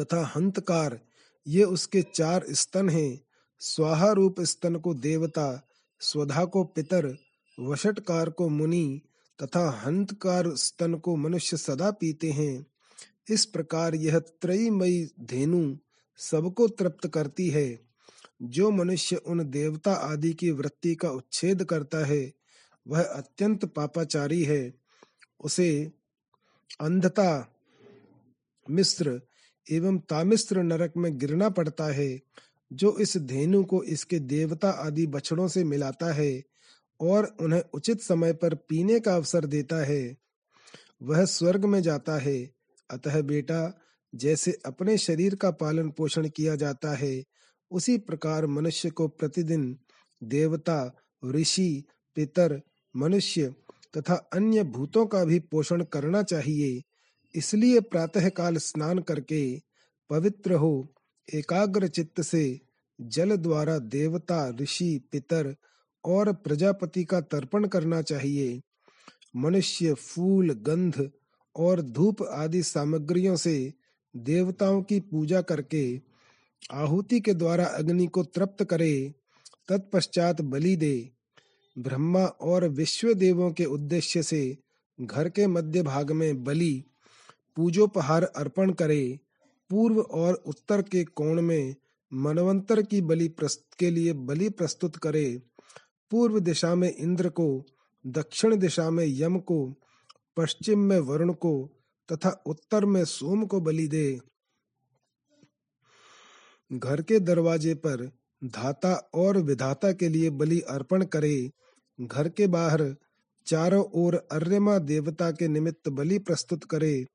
तथा 0.00 0.26
हंतकार, 0.26 1.00
ये 1.48 1.64
उसके 1.64 2.02
चार 2.02 2.44
स्तन 2.50 2.88
हैं। 2.88 3.20
स्वाहा 3.58 4.12
रूप 4.12 4.40
स्तन 4.40 4.76
को 4.76 4.94
देवता, 4.94 5.68
स्वधा 6.00 6.44
को 6.44 6.64
पितर, 6.64 7.18
वशटकार 7.60 8.30
को 8.30 8.48
मुनि 8.48 9.00
तथा 9.42 9.70
हंतकार 9.70 10.56
स्तन 10.56 10.94
को 10.94 11.16
मनुष्य 11.16 11.56
सदा 11.56 11.90
पीते 11.90 12.30
हैं। 12.30 12.66
इस 13.30 13.44
प्रकार 13.44 13.94
यह 13.94 14.18
त्रयमयी 14.18 15.10
धेनु 15.20 15.76
सबको 16.16 16.68
तृप्त 16.68 17.08
करती 17.08 17.50
है। 17.50 17.83
जो 18.42 18.70
मनुष्य 18.70 19.16
उन 19.16 19.50
देवता 19.50 19.92
आदि 19.92 20.32
की 20.32 20.50
वृत्ति 20.50 20.94
का 20.94 21.10
उच्छेद 21.10 21.64
करता 21.64 22.06
है, 22.06 22.32
वह 22.88 23.02
अत्यंत 23.02 23.64
पापाचारी 23.64 24.44
है। 24.44 24.74
उसे 25.44 25.92
अंधता 26.80 27.54
मिश्र 28.70 29.20
एवं 29.70 29.98
तामिश्र 29.98 30.62
नरक 30.62 30.92
में 30.96 31.18
गिरना 31.18 31.48
पड़ता 31.48 31.84
है, 31.84 32.20
जो 32.72 32.98
इस 32.98 33.16
धेनु 33.16 33.64
को 33.64 33.82
इसके 33.82 34.18
देवता 34.18 34.70
आदि 34.70 35.06
बछड़ों 35.06 35.48
से 35.48 35.64
मिलाता 35.64 36.12
है 36.12 36.42
और 37.00 37.36
उन्हें 37.40 37.62
उचित 37.74 38.00
समय 38.00 38.32
पर 38.32 38.54
पीने 38.54 39.00
का 39.00 39.16
अवसर 39.16 39.46
देता 39.46 39.76
है। 39.76 40.16
वह 41.02 41.24
स्वर्ग 41.24 41.64
में 41.64 41.82
जाता 41.82 42.18
है। 42.18 42.50
अतः 42.90 43.22
बेटा, 43.22 43.80
जैसे 44.14 44.58
अपने 44.66 44.98
शरीर 44.98 45.34
का 45.34 45.50
पालन 45.50 45.90
पोषण 45.90 46.28
किया 46.28 46.56
जाता 46.56 46.94
है 46.94 47.24
उसी 47.70 47.98
प्रकार 47.98 48.46
मनुष्य 48.46 48.90
को 48.90 49.08
प्रतिदिन 49.08 49.78
देवता, 50.22 50.96
ऋषि, 51.24 51.84
पितर, 52.14 52.60
मनुष्य 52.96 53.54
तथा 53.96 54.14
अन्य 54.14 54.62
भूतों 54.62 55.06
का 55.06 55.24
भी 55.24 55.38
पोषण 55.38 55.84
करना 55.84 56.22
चाहिए। 56.22 56.82
इसलिए 57.34 57.80
प्रातः 57.80 58.28
काल 58.28 58.56
स्नान 58.56 58.98
करके 58.98 59.60
पवित्र 60.10 60.54
हो, 60.54 60.94
एकाग्र 61.34 61.88
चित्त 61.88 62.20
से 62.20 62.60
जल 63.00 63.36
द्वारा 63.36 63.78
देवता, 63.78 64.56
ऋषि, 64.60 65.08
पितर 65.12 65.56
और 66.04 66.32
प्रजापति 66.32 67.04
का 67.04 67.20
तर्पण 67.20 67.66
करना 67.66 68.02
चाहिए। 68.02 68.60
मनुष्य 69.36 69.94
फूल, 69.94 70.52
गंध 70.52 71.10
और 71.56 71.82
धूप 71.82 72.22
आदि 72.22 72.62
सामग्रियों 72.62 73.36
से 73.36 73.72
देवताओं 74.16 74.82
की 74.82 75.00
पूजा 75.00 75.42
करके 75.42 76.13
आहुति 76.72 77.20
के 77.20 77.34
द्वारा 77.34 77.64
अग्नि 77.64 78.06
को 78.06 78.22
तृप्त 78.22 78.64
करे, 78.64 79.14
तत्पश्चात 79.68 80.40
बलि 80.40 80.76
दे। 80.76 81.10
ब्रह्मा 81.78 82.24
और 82.24 82.68
विश्व 82.68 83.14
देवों 83.14 83.52
के 83.52 83.64
उद्देश्य 83.64 84.22
से 84.22 84.56
घर 85.00 85.28
के 85.28 85.46
मध्य 85.46 85.82
भाग 85.82 86.12
में 86.12 86.44
बलि, 86.44 86.84
पूजोपहार 87.56 88.24
अर्पण 88.24 88.72
करे। 88.72 89.18
पूर्व 89.70 90.00
और 90.00 90.34
उत्तर 90.34 90.82
के 90.82 91.04
कोण 91.04 91.42
में 91.42 91.74
मनवंतर 92.14 92.82
की 92.82 93.00
बलि 93.00 93.34
के 93.78 93.90
लिए 93.90 94.12
बलि 94.12 94.48
प्रस्तुत 94.48 94.96
करे। 94.96 95.42
पूर्व 96.10 96.40
दिशा 96.40 96.74
में 96.74 96.96
इंद्र 96.96 97.28
को, 97.28 97.64
दक्षिण 98.06 98.56
दिशा 98.56 98.90
में 98.90 99.06
यम 99.06 99.38
को, 99.38 99.74
पश्चिम 100.36 100.78
में 100.78 100.98
वरुण 100.98 101.32
को, 101.32 101.70
तथा 102.12 102.42
उत्तर 102.46 102.84
में 102.84 103.04
सोम 103.04 103.46
को 103.46 103.60
बलि 103.60 103.88
दे। 103.88 104.20
घर 106.74 107.02
के 107.02 107.18
दरवाजे 107.20 107.74
पर 107.74 108.10
धाता 108.44 108.92
और 109.14 109.38
विधाता 109.38 109.92
के 109.92 110.08
लिए 110.08 110.30
बलि 110.30 110.60
अर्पण 110.60 111.04
करे, 111.04 111.50
घर 112.00 112.28
के 112.28 112.46
बाहर 112.46 112.94
चारों 113.46 113.84
ओर 113.94 114.14
अर्यमा 114.32 114.78
देवता 114.78 115.30
के 115.30 115.48
निमित्त 115.48 115.88
बलि 115.88 116.18
प्रस्तुत 116.18 116.64
करे, 116.64 117.06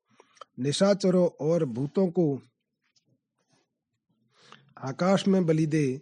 निशाचरों 0.58 1.28
और 1.40 1.64
भूतों 1.64 2.06
को 2.08 2.42
आकाश 4.84 5.26
में 5.28 5.44
बलि 5.46 5.66
दे, 5.66 6.00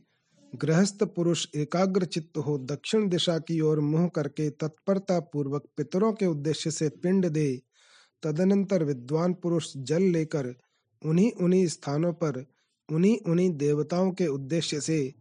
गृहस्थ 0.54 1.02
पुरुष 1.04 1.46
एकाग्र 1.56 2.04
चित्त 2.04 2.38
हो 2.38 2.58
दक्षिण 2.58 3.08
दिशा 3.08 3.38
की 3.38 3.60
ओर 3.60 3.80
मुँह 3.80 4.08
करके 4.08 4.50
तत्परता 4.50 5.18
पूर्वक 5.20 5.64
पितरों 5.76 6.12
के 6.12 6.26
उद्देश्य 6.26 6.70
से 6.70 6.88
पिंड 6.88 7.28
दे, 7.28 7.60
तदनंतर 8.22 8.84
विद्वान 8.84 9.34
पुरुष 9.34 9.72
जल 9.76 10.02
लेकर 10.02 10.54
उन्हीं 11.02 11.32
उन्हीं 11.32 11.66
स्थानों 11.66 12.12
पर 12.12 12.44
उन्हीं 12.92 13.18
उन्हीं 13.26 13.50
देवताओं 13.50 14.12
के 14.12 14.26
उद्देश्य 14.26 14.80
से 14.80 15.14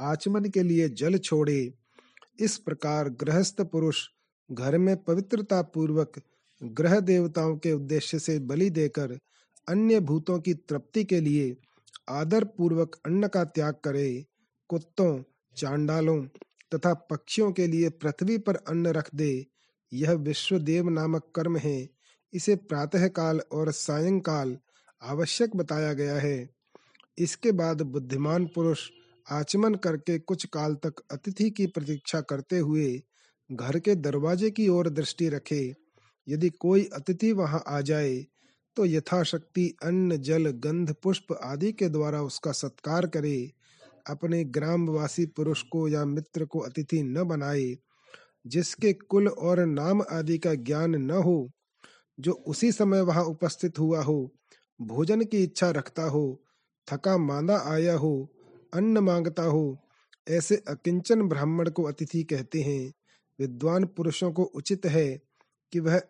आचमन 0.00 0.44
के 0.44 0.62
लिए 0.62 0.88
जल 0.88 1.18
छोड़े। 1.18 1.72
इस 2.40 2.58
प्रकार 2.58 3.08
गृहस्थ 3.08 3.60
पुरुष 3.60 4.06
घर 4.52 4.78
में 4.78 4.96
पवित्रता 5.04 5.62
पूर्वक 5.62 6.20
ग्रह 6.62 7.00
देवताओं 7.00 7.56
के 7.56 7.72
उद्देश्य 7.72 8.18
से 8.18 8.38
बलि 8.38 8.70
देकर 8.70 9.18
अन्य 9.68 10.00
भूतों 10.00 10.40
की 10.40 10.54
तृप्ति 10.54 11.04
के 11.04 11.20
लिए 11.20 11.56
आदर 12.08 12.44
पूर्वक 12.44 12.96
अन्न 13.06 13.28
का 13.28 13.44
त्याग 13.44 13.74
करे। 13.74 14.24
कुत्तों, 14.68 15.22
चांडालों 15.56 16.24
तथा 16.74 16.94
पक्षियों 16.94 17.52
के 17.52 17.66
लिए 17.66 17.88
पृथ्वी 17.88 18.38
पर 18.38 18.56
अन्न 18.56 18.86
रख 18.86 19.14
दे। 19.14 19.46
यह 19.92 20.12
विश्वदेव 20.12 20.88
नामक 20.88 21.32
कर्म 21.36 21.56
है। 21.56 21.88
इसे 22.32 22.56
प्रातः 22.56 23.08
काल 23.08 23.40
और 23.52 23.70
सायंकाल 23.70 24.58
आवश्यक 25.02 25.56
बताया 25.56 25.92
गया 25.92 26.14
है। 26.14 26.61
इसके 27.18 27.52
बाद 27.52 27.82
बुद्धिमान 27.82 28.46
पुरुष 28.46 28.88
आचमन 29.26 29.74
करके 29.74 30.18
कुछ 30.18 30.44
काल 30.46 30.74
तक 30.74 31.02
अतिथि 31.10 31.50
की 31.50 31.66
प्रतीक्षा 31.66 32.20
करते 32.20 32.58
हुए 32.58 33.02
घर 33.50 33.78
के 33.78 33.94
दरवाजे 33.94 34.50
की 34.50 34.68
ओर 34.68 34.88
दृष्टि 34.88 35.28
रखे। 35.28 35.74
यदि 36.28 36.48
कोई 36.50 36.84
अतिथि 36.94 37.32
वहाँ 37.32 37.62
आ 37.68 37.80
जाए 37.80 38.26
तो 38.76 38.84
यथाशक्ति 38.86 39.68
अन्न, 39.82 40.16
जल, 40.16 40.50
गंध, 40.50 40.94
पुष्प 41.02 41.32
आदि 41.42 41.72
के 41.72 41.88
द्वारा 41.88 42.22
उसका 42.22 42.52
सत्कार 42.52 43.06
करे। 43.06 43.50
अपने 44.10 44.44
ग्रामवासी 44.44 45.26
पुरुष 45.26 45.62
को 45.62 45.88
या 45.88 46.04
मित्र 46.04 46.44
को 46.44 46.58
अतिथि 46.58 47.02
न 47.02 47.24
बनाए, 47.24 47.74
जिसके 48.46 48.92
कुल 48.92 49.28
और 49.28 49.64
नाम 49.66 50.02
आदि 50.10 50.38
का 50.38 50.54
ज्ञान 50.54 50.94
न 50.94 51.10
हो, 51.10 51.50
जो 52.18 52.32
उसी 52.32 52.72
समय 52.72 53.00
वहाँ 53.00 53.24
उपस्थित 53.24 53.78
हुआ 53.78 54.02
हो, 54.02 54.32
भोजन 54.80 55.24
की 55.24 55.42
इच्छा 55.42 55.70
रखता 55.70 56.02
हो 56.02 56.42
थका 56.92 57.18
मांदा 57.18 57.58
आया 57.58 57.94
हो, 57.94 58.28
अन्न 58.74 58.98
माँगता 58.98 59.42
हो, 59.42 59.78
ऐसे 60.28 60.56
अकिंचन 60.68 61.22
ब्राह्मण 61.22 61.70
को 61.70 61.82
अतिथि 61.82 62.22
कहते 62.22 62.62
हैं। 62.62 62.92
विद्वान 63.38 63.84
पुरुषों 63.84 64.32
को 64.32 64.42
उचित 64.42 64.86
है 64.86 65.20
कि 65.72 65.80
वह, 65.80 66.02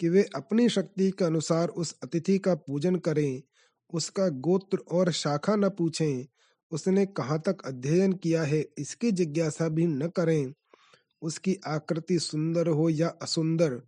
कि 0.00 0.08
वे 0.08 0.28
अपनी 0.34 0.68
शक्ति 0.68 1.10
के 1.10 1.24
अनुसार 1.24 1.68
उस 1.68 1.96
अतिथि 2.02 2.38
का 2.38 2.54
पूजन 2.54 2.96
करें। 2.96 3.42
उसका 3.94 4.28
गोत्र 4.28 4.78
और 4.78 5.12
शाखा 5.12 5.56
न 5.56 5.68
पूछें। 5.68 6.26
उसने 6.70 7.06
कहाँ 7.06 7.42
तक 7.46 7.56
अध्ययन 7.64 8.12
किया 8.12 8.42
है, 8.42 8.68
इसकी 8.78 9.12
जिज्ञासा 9.12 9.68
भी 9.68 9.86
न 9.86 10.08
करें। 10.08 10.52
उसकी 11.22 11.58
आकृति 11.66 12.18
सुंदर 12.18 12.66
हो 12.66 12.88
या 12.88 13.08
असुंदर, 13.08 13.82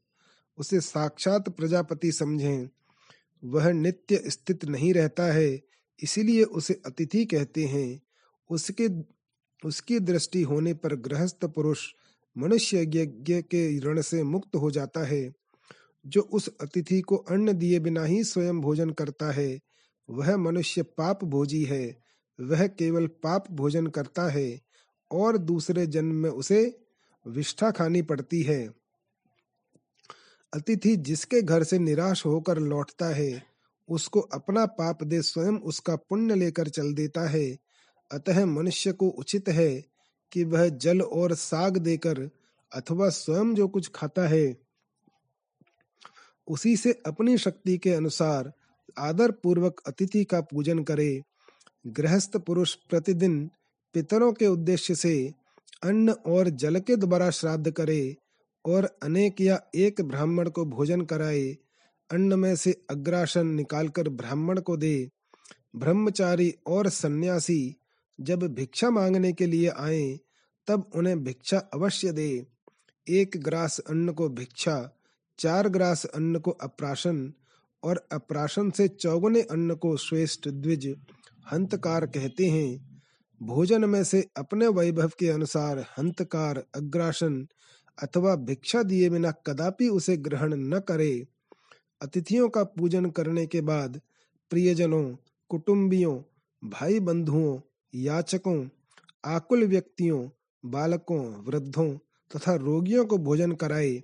उसे 0.58 0.80
साक्षात 0.80 1.48
प्रजापति 1.48 2.12
समझें। 2.12 2.68
वह 3.44 3.72
नित्य 3.72 4.22
स्थित 4.26 4.64
नहीं 4.64 4.94
रहता 4.94 5.22
है। 5.22 5.60
इसीलिए 6.02 6.42
उसे 6.42 6.82
अतिथि 6.86 7.24
कहते 7.24 7.64
हैं। 7.64 8.02
उसके, 8.50 8.88
उसकी 9.68 9.98
दृष्टि 9.98 10.42
होने 10.42 10.74
पर 10.74 10.96
गृहस्थ 10.96 11.44
पुरुष 11.44 11.94
मनुष्य 12.38 12.82
यज्ञ 12.82 13.42
के 13.42 13.78
ऋण 13.78 14.00
से 14.00 14.22
मुक्त 14.22 14.56
हो 14.56 14.70
जाता 14.70 15.04
है, 15.04 15.32
जो 16.06 16.20
उस 16.20 16.50
अतिथि 16.60 17.00
को 17.00 17.16
अन्न 17.16 17.52
दिए 17.52 17.78
बिना 17.78 18.04
ही 18.04 18.24
स्वयं 18.24 18.60
भोजन 18.60 18.90
करता 18.90 19.30
है। 19.30 19.60
वह 20.10 20.36
मनुष्य 20.36 20.82
पाप 20.82 21.24
भोजी 21.24 21.64
है, 21.64 22.02
वह 22.40 22.66
केवल 22.66 23.06
पाप 23.06 23.50
भोजन 23.50 23.86
करता 23.86 24.28
है 24.28 24.60
और 25.10 25.38
दूसरे 25.38 25.86
जन्म 25.86 26.14
में 26.14 26.30
उसे 26.30 26.78
विष्ठा 27.26 27.70
खानी 27.70 28.02
पड़ती 28.02 28.42
है। 28.42 28.70
अतिथि 30.54 30.96
जिसके 30.96 31.42
घर 31.42 31.62
से 31.62 31.78
निराश 31.78 32.26
होकर 32.26 32.58
लौटता 32.58 33.06
है 33.06 33.53
उसको 33.88 34.20
अपना 34.20 34.66
पाप 34.66 35.02
दे 35.02 35.22
स्वयं 35.22 35.58
उसका 35.58 35.96
पुण्य 35.96 36.34
लेकर 36.34 36.68
चल 36.68 36.92
देता 36.94 37.28
है। 37.28 37.56
अतः 38.10 38.44
मनुष्य 38.46 38.92
को 38.92 39.08
उचित 39.08 39.48
है 39.48 39.84
कि 40.32 40.44
वह 40.44 40.68
जल 40.68 41.00
और 41.00 41.34
साग 41.34 41.76
देकर 41.76 42.30
अथवा 42.72 43.08
स्वयं 43.08 43.54
जो 43.54 43.68
कुछ 43.68 43.90
खाता 43.94 44.28
है, 44.28 44.56
उसी 46.48 46.76
से 46.76 46.92
अपनी 47.06 47.38
शक्ति 47.38 47.78
के 47.78 47.90
अनुसार 47.90 48.52
आदर 48.98 49.30
पूर्वक 49.30 49.80
अतिथि 49.86 50.24
का 50.24 50.40
पूजन 50.40 50.82
करे। 50.82 51.22
गृहस्थ 51.86 52.36
पुरुष 52.36 52.74
प्रतिदिन 52.74 53.50
पितरों 53.94 54.32
के 54.32 54.46
उद्देश्य 54.46 54.94
से 54.94 55.32
अन्न 55.82 56.10
और 56.10 56.48
जल 56.48 56.80
के 56.80 56.96
द्वारा 56.96 57.30
श्राद्ध 57.30 57.70
करे 57.70 58.16
और 58.64 58.98
अनेक 59.02 59.40
या 59.40 59.60
एक 59.74 60.00
ब्राह्मण 60.00 60.48
को 60.50 60.64
भोजन 60.64 61.00
कराए। 61.00 61.56
अन्न 62.10 62.38
में 62.38 62.56
से 62.56 62.84
अग्रासन 62.90 63.46
निकालकर 63.46 64.08
ब्राह्मण 64.08 64.60
को 64.60 64.76
दे। 64.76 65.10
ब्रह्मचारी 65.76 66.54
और 66.66 66.88
सन्यासी 66.88 67.76
जब 68.20 68.42
भिक्षा 68.42 68.90
मांगने 68.90 69.32
के 69.32 69.46
लिए 69.46 69.68
आए, 69.68 70.20
तब 70.66 70.90
उन्हें 70.94 71.24
भिक्षा 71.24 71.58
अवश्य 71.58 72.12
दे। 72.12 72.46
एक 73.08 73.30
ग्रास 73.36 73.78
अन्न 73.78 74.12
को 74.12 74.28
भिक्षा, 74.28 74.90
चार 75.38 75.68
ग्रास 75.68 76.04
अन्न 76.04 76.38
को 76.38 76.50
अप्राशन 76.50 77.32
और 77.82 78.08
अप्राशन 78.12 78.70
से 78.70 78.88
चौगुने 78.88 79.42
अन्न 79.42 79.74
को 79.74 79.96
श्रेष्ठ 79.96 80.48
द्विज 80.48 80.96
हंतकार 81.52 82.06
कहते 82.06 82.46
हैं। 82.46 83.00
भोजन 83.42 83.84
में 83.84 84.04
से 84.04 84.28
अपने 84.36 84.68
वैभव 84.68 85.10
के 85.18 85.28
अनुसार 85.28 85.78
हंतकार, 85.78 86.64
अग्रासन 86.74 87.48
अथवा 88.02 88.36
भिक्षा 88.36 88.82
दिए 88.82 89.10
बिना 89.10 89.30
कदापि 89.30 89.88
उसे 89.88 90.16
ग्रहण 90.16 90.54
न 90.54 90.78
करे। 90.78 91.26
अतिथियों 92.04 92.48
का 92.48 92.62
पूजन 92.64 93.10
करने 93.10 93.46
के 93.46 93.60
बाद 93.60 94.00
प्रियजनों, 94.50 95.04
कुटुंबियों 95.50 96.16
भाई 96.62 97.00
बंधुओं 97.00 97.60
याचकों, 97.94 98.66
आकुल 99.24 99.64
व्यक्तियों, 99.64 100.28
बालकों, 100.64 101.22
वृद्धों 101.44 101.88
तथा 102.30 102.54
रोगियों 102.54 103.04
को 103.04 103.18
भोजन 103.18 103.52
कराए। 103.52 104.02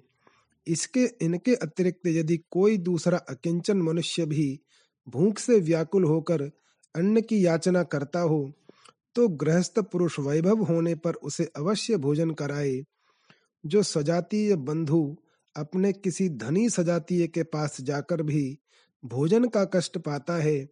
इसके, 0.66 1.04
इनके 1.22 1.54
अतिरिक्त 1.54 2.06
यदि 2.06 2.36
कोई 2.50 2.76
दूसरा 2.78 3.18
अकिंचन 3.18 3.82
मनुष्य 3.82 4.26
भी 4.26 4.60
भूख 5.06 5.38
से 5.38 5.58
व्याकुल 5.60 6.04
होकर 6.04 6.50
अन्न 6.94 7.20
की 7.20 7.44
याचना 7.46 7.82
करता 7.82 8.20
हो 8.20 8.50
तो 9.16 9.28
गृहस्थ 9.28 9.78
पुरुष 9.82 10.18
वैभव 10.18 10.62
होने 10.62 10.94
पर 10.94 11.14
उसे 11.14 11.44
अवश्य 11.56 11.96
भोजन 11.96 12.30
कराए। 12.30 12.82
जो 13.64 13.82
सजातीय 13.82 14.54
बंधु 14.56 15.16
अपने 15.56 15.92
किसी 15.92 16.28
धनी 16.28 16.70
सजातीय 16.70 17.26
के 17.26 17.42
पास 17.42 17.80
जाकर 17.80 18.22
भी 18.22 18.58
भोजन 19.04 19.44
का 19.48 19.64
कष्ट 19.64 19.98
पाता 19.98 20.34
है, 20.34 20.68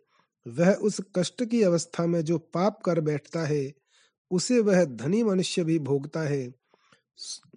वह 0.49 0.73
उस 0.73 1.01
कष्ट 1.17 1.45
की 1.45 1.63
अवस्था 1.63 2.07
में 2.07 2.25
जो 2.25 2.39
पाप 2.39 2.83
कर 2.83 3.01
बैठता 3.01 3.41
है, 3.41 3.73
उसे 4.31 4.61
वह 4.61 4.85
धनी 4.85 5.23
मनुष्य 5.23 5.65
भी 5.65 5.79
भोगता 5.79 6.21
है। 6.21 6.55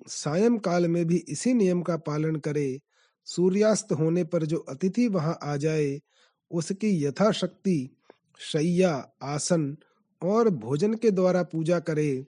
सायं 0.08 0.58
काल 0.58 0.88
में 0.88 1.06
भी 1.06 1.18
इसी 1.30 1.54
नियम 1.54 1.82
का 1.82 1.98
पालन 1.98 2.36
करे, 2.36 2.80
सूर्यास्त 3.26 3.92
होने 3.92 4.24
पर 4.24 4.46
जो 4.46 4.58
अतिथि 4.58 5.08
वहाँ 5.08 5.40
आ 5.44 5.58
जाए, 5.58 6.00
उसकी 6.52 7.06
यथाशक्ति 7.06 7.98
शैया 8.40 9.12
आसन 9.24 9.78
और 10.22 10.50
भोजन 10.50 10.94
के 10.94 11.12
द्वारा 11.12 11.44
पूजा 11.44 11.80
करे। 11.80 12.26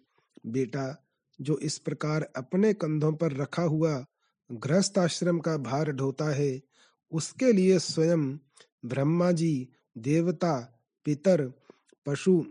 बेटा, 0.47 1.05
जो 1.41 1.57
इस 1.57 1.77
प्रकार 1.77 2.31
अपने 2.35 2.73
कंधों 2.73 3.13
पर 3.13 3.31
रखा 3.31 3.61
हुआ 3.61 4.05
गृहस्थ 4.51 4.97
आश्रम 4.97 5.39
का 5.39 5.57
भार 5.57 5.91
ढोता 5.91 6.25
है, 6.25 6.61
उसके 7.11 7.51
लिए 7.51 7.79
स्वयं 7.79 8.37
ब्रह्मा 8.85 9.31
जी, 9.31 9.69
देवता, 9.97 10.81
पितर, 11.05 11.53
पशु, 12.05 12.45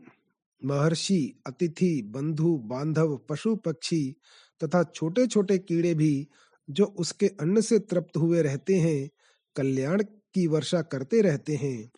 महर्षि, 0.64 1.42
अतिथि, 1.46 2.02
बंधु, 2.02 2.56
बांधव, 2.56 3.16
पशु 3.16 3.56
पक्षी 3.56 4.16
तथा 4.64 4.84
छोटे 4.84 5.26
छोटे 5.26 5.58
कीड़े 5.58 5.94
भी 5.94 6.28
जो 6.70 6.84
उसके 6.84 7.28
अन्न 7.28 7.60
से 7.60 7.78
तृप्त 7.78 8.16
हुए 8.16 8.42
रहते 8.42 8.76
हैं, 8.76 9.10
कल्याण 9.56 10.02
की 10.02 10.46
वर्षा 10.46 10.82
करते 10.82 11.20
रहते 11.20 11.56
हैं। 11.56 11.90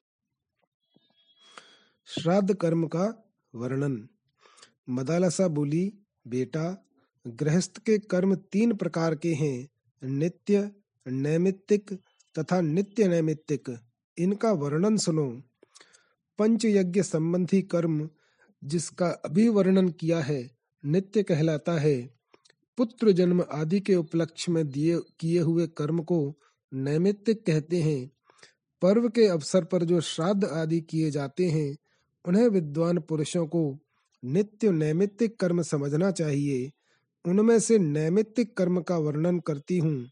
श्राद्ध 2.07 2.55
कर्म 2.55 2.87
का 2.87 3.33
वर्णन। 3.55 4.09
मदालसा 4.89 5.49
बोली, 5.49 5.99
बेटा, 6.27 6.87
गृहस्थ 7.27 7.79
के 7.79 7.99
कर्म 7.99 8.35
तीन 8.35 8.75
प्रकार 8.75 9.15
के 9.15 9.35
हैं। 9.35 9.69
नित्य, 10.04 10.70
नैमित्तिक 11.08 11.92
तथा 12.38 12.61
नित्य 12.61 13.08
नैमित्तिक। 13.08 13.78
इनका 14.18 14.52
वर्णन 14.52 14.96
सुनो। 14.96 15.42
पंच 16.38 16.64
यज्ञ 16.64 17.02
संबंधी 17.02 17.62
कर्म 17.62 18.11
जिसका 18.64 19.06
अभी 19.06 19.49
वर्णन 19.49 19.88
किया 19.88 20.20
है, 20.20 20.50
नित्य 20.84 21.23
कहलाता 21.23 21.73
है। 21.73 22.14
पुत्र 22.76 23.12
जन्म 23.12 23.44
आदि 23.52 23.80
के 23.80 23.94
उपलक्ष्य 23.94 24.52
में 24.52 24.68
दिए, 24.68 24.99
किए 25.20 25.40
हुए 25.40 25.66
कर्म 25.66 26.02
को 26.02 26.34
नैमित्तिक 26.75 27.46
कहते 27.46 27.82
हैं। 27.82 28.11
पर्व 28.82 29.08
के 29.08 29.26
अवसर 29.26 29.64
पर 29.64 29.84
जो 29.84 30.00
श्राद्ध 30.00 30.44
आदि 30.44 30.80
किए 30.80 31.11
जाते 31.11 31.44
हैं, 31.44 31.76
उन्हें 32.25 32.49
विद्वान 32.49 32.99
पुरुषों 32.99 33.46
को 33.46 33.78
नित्य 34.25 34.70
नैमित्तिक 34.70 35.40
कर्म 35.40 35.62
समझना 35.62 36.11
चाहिए। 36.11 36.73
उनमें 37.26 37.61
से 37.61 37.78
नैमित्तिक 37.78 38.57
कर्म 38.57 38.81
का 38.81 38.99
वर्णन 38.99 39.38
करती 39.38 39.78
हूँ। 39.78 40.11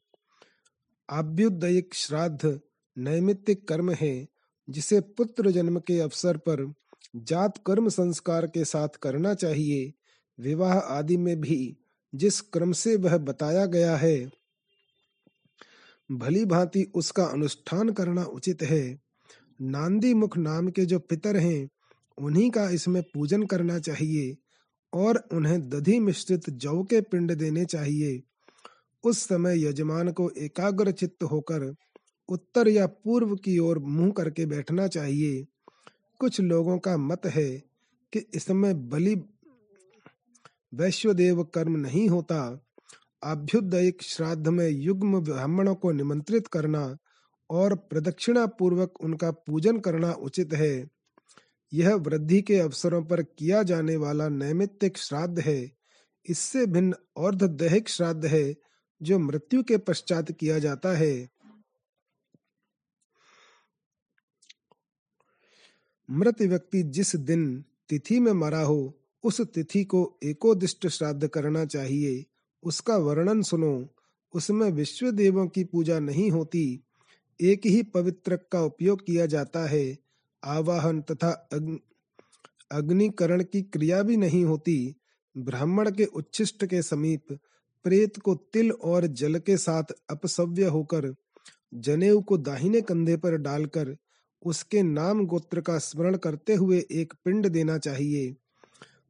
आभ्युदयिक 1.11 1.95
श्राद्ध 1.95 2.61
नैमित्तिक 2.99 3.69
कर्म 3.69 3.90
है, 3.90 4.28
जिसे 4.71 5.00
पुत्र 5.00 5.50
जन्म 5.50 5.81
के 5.81 6.00
अवसर 6.00 6.37
पर 6.37 6.73
जात 7.16 7.59
कर्म 7.66 7.88
संस्कार 7.88 8.47
के 8.47 8.64
साथ 8.64 8.88
करना 8.88 9.35
चाहिए, 9.35 9.92
विवाह 10.40 10.78
आदि 10.78 11.16
में 11.16 11.40
भी, 11.40 11.76
जिस 12.14 12.40
क्रम 12.40 12.73
से 12.73 12.97
वह 12.97 13.19
बताया 13.19 13.66
गया 13.66 13.97
है। 13.97 14.31
भली 16.12 16.45
भांति 16.45 16.92
उसका 16.95 17.25
अनुष्ठान 17.25 17.90
करना 17.90 18.25
उचित 18.25 18.62
है। 18.62 18.99
नांदी 19.61 20.14
मुख 20.14 20.38
नाम 20.38 20.69
के 20.69 20.87
जो 20.87 20.99
पितर 20.99 21.37
हैं, 21.37 21.69
उन्हीं 22.19 22.50
का 22.50 22.71
इसमें 22.71 23.02
पूजन 23.02 23.47
करना 23.47 23.78
चाहिए। 23.78 24.37
और 24.94 25.25
उन्हें 25.32 25.68
दधि 25.68 26.00
मिश्रित 26.00 26.50
जौ 26.50 26.82
के 26.82 27.00
पिंड 27.00 27.34
देने 27.34 27.64
चाहिए। 27.64 28.22
उस 29.04 29.18
समय 29.18 29.64
यजमान 29.64 30.12
को 30.12 30.30
एकाग्र 30.30 30.90
चित्त 30.90 31.22
होकर 31.22 31.75
उत्तर 32.28 32.68
या 32.68 32.87
पूर्व 32.87 33.37
की 33.37 33.58
ओर 33.58 33.78
मुँह 33.78 34.11
करके 34.11 34.46
बैठना 34.46 34.87
चाहिए। 34.87 35.46
कुछ 36.20 36.40
लोगों 36.40 36.78
का 36.78 36.96
मत 36.96 37.26
है 37.26 37.50
कि 38.12 38.26
इसमें 38.34 38.88
बलि 38.88 39.14
वैश्वदेव 40.75 41.42
कर्म 41.44 41.76
नहीं 41.76 42.08
होता। 42.08 42.64
अभ्युदयिक 43.22 44.02
श्राद्ध 44.02 44.49
में 44.49 44.68
युग्म 44.68 45.20
ब्राह्मणों 45.20 45.75
को 45.75 45.92
निमंत्रित 45.92 46.46
करना 46.46 46.96
और 47.50 47.75
प्रदक्षिणा 47.75 48.46
पूर्वक 48.46 49.00
उनका 49.00 49.30
पूजन 49.30 49.78
करना 49.78 50.12
उचित 50.12 50.54
है। 50.54 51.01
यह 51.75 51.95
वृद्धि 51.95 52.43
के 52.43 52.57
अवसरों 52.57 53.05
पर 53.05 53.23
किया 53.23 53.62
जाने 53.62 53.97
वाला 53.97 54.29
नैमित्तिक 54.29 54.99
श्राद्ध 54.99 55.41
है। 55.41 55.73
इससे 56.26 56.67
भिन्न 56.67 56.93
अर्ध 56.93 57.45
दैहिक 57.45 57.88
श्राद्ध 57.88 58.26
है, 58.26 58.57
जो 59.02 59.19
मृत्यु 59.19 59.62
के 59.62 59.76
पश्चात 59.76 60.33
किया 60.33 60.59
जाता 60.59 60.93
है। 60.93 61.29
मृत 66.11 66.43
व्यक्ति 66.43 66.83
जिस 66.83 67.17
दिन 67.17 67.64
तिथि 67.88 68.21
में 68.21 68.33
मरा 68.33 68.61
हो, 68.61 68.99
उस 69.25 69.41
तिथि 69.41 69.85
को 69.85 70.19
एकोदिष्ट 70.25 70.87
श्राद्ध 70.87 71.29
करना 71.29 71.64
चाहिए। 71.64 72.26
उसका 72.62 72.97
वर्णन 72.97 73.43
सुनो। 73.43 73.88
उसमें 74.35 74.71
विश्व 74.71 75.11
देवों 75.11 75.49
की 75.49 75.64
पूजा 75.64 75.99
नहीं 75.99 76.31
होती। 76.31 76.85
एक 77.41 77.67
ही 77.67 77.83
पवित्र 77.83 78.37
का 78.37 78.62
उपयोग 78.62 79.07
किया 79.07 79.26
जाता 79.26 79.67
है। 79.67 79.99
आवाहन 80.44 81.00
तथा 81.02 81.30
अग्निकरण 82.70 83.42
की 83.42 83.62
क्रिया 83.62 84.02
भी 84.02 84.16
नहीं 84.16 84.44
होती। 84.44 84.94
ब्राह्मण 85.37 85.90
के 85.90 86.05
उच्छिष्ट 86.05 86.64
के 86.64 86.83
समीप 86.83 87.33
प्रेत 87.85 88.18
को 88.18 88.35
तिल 88.52 88.70
और 88.72 89.07
जल 89.07 89.38
के 89.38 89.57
साथ 89.57 89.92
अपसव्य 90.11 90.64
होकर 90.64 91.14
जनेऊ 91.74 92.20
को 92.20 92.37
दाहिने 92.38 92.81
कंधे 92.81 93.16
पर 93.16 93.37
डालकर 93.37 93.96
उसके 94.42 94.83
नाम 94.83 95.24
गोत्र 95.26 95.61
का 95.61 95.78
स्मरण 95.78 96.16
करते 96.16 96.55
हुए 96.55 96.85
एक 96.90 97.12
पिंड 97.24 97.48
देना 97.48 97.78
चाहिए। 97.78 98.33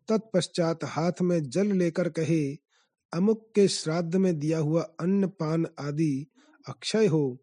तत्पश्चात 0.09 0.85
हाथ 0.85 1.23
में 1.23 1.43
जल 1.43 1.73
लेकर 1.73 2.09
कहे, 2.09 2.55
अमुक 3.13 3.53
के 3.55 3.69
श्राद्ध 3.69 4.17
में 4.17 4.39
दिया 4.39 4.59
हुआ 4.59 4.83
अन्न, 5.01 5.27
पान 5.27 5.67
आदि 5.81 6.27
अक्षय 6.69 7.07
हो। 7.07 7.39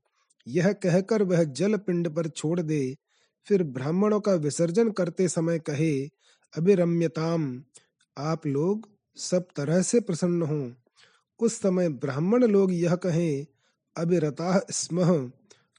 यह 0.48 0.72
कहकर 0.74 1.24
वह 1.24 1.44
जल 1.44 1.78
पिंड 1.78 2.10
पर 2.10 2.28
छोड़ 2.28 2.60
दे। 2.62 2.96
फिर 3.50 3.64
ब्राह्मणों 3.64 4.20
का 4.20 4.34
विसर्जन 4.34 4.92
करते 4.92 5.28
समय 5.28 5.60
कहे 5.60 6.06
अभिरम्यताम 6.58 7.64
आप 8.18 8.48
लोग 8.48 8.90
सब 9.16 9.48
तरह 9.56 9.82
से 9.82 10.00
प्रसन्न 10.00 10.42
हो। 10.42 10.74
उस 11.40 11.62
समय 11.62 11.90
ब्राह्मण 11.90 12.44
लोग 12.44 12.74
यह 12.74 12.96
कहें 12.96 13.46
अभिरता 13.98 14.62
स्म, 14.72 15.32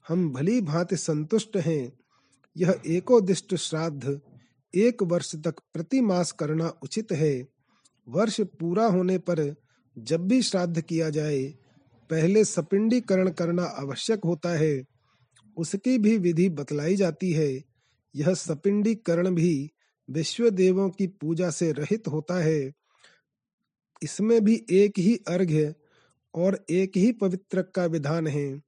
हम 0.07 0.33
भली 0.33 0.61
भांति 0.61 0.95
संतुष्ट 0.95 1.57
हैं। 1.57 1.93
यह 2.57 2.81
एकोदिष्ट 2.87 3.55
श्राद्ध, 3.55 4.21
एक 4.75 5.03
वर्ष 5.03 5.35
तक 5.35 5.55
प्रति 5.73 6.01
मास 6.01 6.31
करना 6.31 6.73
उचित 6.83 7.11
है। 7.11 7.47
वर्ष 8.09 8.41
पूरा 8.41 8.85
होने 8.85 9.17
पर 9.17 9.55
जब 9.97 10.27
भी 10.27 10.41
श्राद्ध 10.41 10.81
किया 10.81 11.09
जाए, 11.09 11.43
पहले 12.09 12.45
सपिंडीकरण 12.45 13.29
करना 13.29 13.63
आवश्यक 13.63 14.21
होता 14.25 14.49
है। 14.49 14.90
उसकी 15.57 15.97
भी 15.97 16.17
विधि 16.17 16.49
बतलाई 16.49 16.95
जाती 16.95 17.31
है। 17.31 17.63
यह 18.15 18.33
सपिंडीकरण 18.33 19.35
भी 19.35 19.71
विश्व 20.09 20.49
देवों 20.49 20.89
की 20.89 21.07
पूजा 21.07 21.49
से 21.49 21.71
रहित 21.71 22.07
होता 22.07 22.43
है। 22.43 22.71
इसमें 24.03 24.43
भी 24.43 24.65
एक 24.71 24.99
ही 24.99 25.15
अर्घ्य 25.27 25.75
और 26.35 26.65
एक 26.69 26.91
ही 26.97 27.11
पवित्र 27.11 27.61
का 27.61 27.85
विधान 27.85 28.27
है। 28.27 28.61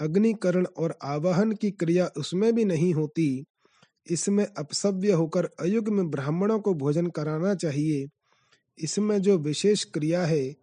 अग्निकरण 0.00 0.66
और 0.66 0.98
आवाहन 1.02 1.52
की 1.52 1.70
क्रिया 1.70 2.10
उसमें 2.16 2.54
भी 2.54 2.64
नहीं 2.64 2.94
होती। 2.94 3.44
इसमें 4.10 4.46
अपसव्य 4.58 5.12
होकर 5.12 5.44
अयुग 5.44 5.88
में 5.88 6.10
ब्राह्मणों 6.10 6.60
को 6.60 6.74
भोजन 6.74 7.06
कराना 7.06 7.54
चाहिए। 7.54 8.08
इसमें 8.78 9.22
जो 9.22 9.38
विशेष 9.38 9.84
क्रिया 9.84 10.26
है, 10.26 10.54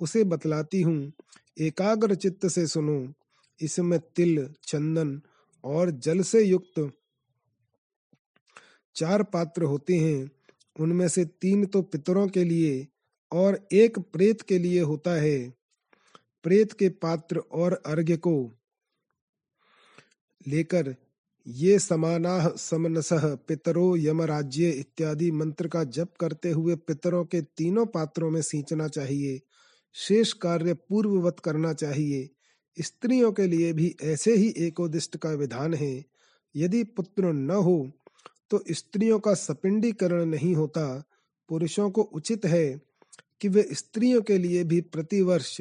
उसे 0.00 0.24
बतलाती 0.24 0.82
हूँ। 0.82 1.12
एकाग्र 1.60 2.14
चित्त 2.14 2.46
से 2.46 2.66
सुनो। 2.66 3.14
इसमें 3.60 3.98
तिल, 4.16 4.54
चंदन 4.62 5.20
और 5.64 5.90
जल 5.90 6.22
से 6.22 6.44
युक्त 6.44 6.92
चार 8.96 9.22
पात्र 9.22 9.62
होते 9.62 9.94
हैं। 9.94 10.30
उनमें 10.80 11.08
से 11.08 11.24
तीन 11.24 11.66
तो 11.66 11.82
पितरों 11.82 12.28
के 12.28 12.44
लिए 12.44 12.86
और 13.32 13.68
एक 13.72 13.98
प्रेत 13.98 14.42
के 14.42 14.58
लिए 14.58 14.80
होता 14.80 15.10
है। 15.10 15.54
प्रेत 16.44 16.72
के 16.72 16.88
पात्र 16.88 17.38
और 17.38 17.82
अर्घ्य 17.86 18.16
को 18.16 18.52
लेकर 20.48 20.94
ये 21.46 21.78
समानाह 21.78 22.48
समनसह 22.48 23.34
पितरो 23.34 23.96
यमराज्य 23.96 24.70
इत्यादि 24.70 25.30
मंत्र 25.30 25.68
का 25.68 25.84
जप 25.84 26.12
करते 26.20 26.50
हुए 26.50 26.76
पितरों 26.76 27.24
के 27.24 27.42
तीनों 27.42 27.86
पात्रों 27.86 28.30
में 28.30 28.42
सींचना 28.42 28.88
चाहिए। 28.88 29.40
शेष 29.92 30.32
कार्य 30.32 30.74
पूर्ववत 30.74 31.40
करना 31.40 31.72
चाहिए। 31.72 32.30
स्त्रियों 32.76 33.32
के 33.32 33.46
लिए 33.46 33.72
भी 33.72 33.94
ऐसे 34.02 34.34
ही 34.36 34.48
एकोदिष्ट 34.58 35.16
का 35.16 35.30
विधान 35.30 35.74
है। 35.74 36.04
यदि 36.54 36.82
पुत्र 36.84 37.32
न 37.32 37.50
हो 37.50 37.90
तो 38.50 38.62
स्त्रियों 38.70 39.18
का 39.18 39.34
सपिंडीकरण 39.34 40.24
नहीं 40.24 40.54
होता। 40.54 40.86
पुरुषों 41.48 41.90
को 41.90 42.02
उचित 42.02 42.44
है 42.44 42.80
कि 43.40 43.48
वे 43.48 43.68
स्त्रियों 43.72 44.22
के 44.22 44.38
लिए 44.38 44.64
भी 44.64 44.80
प्रतिवर्ष 44.80 45.60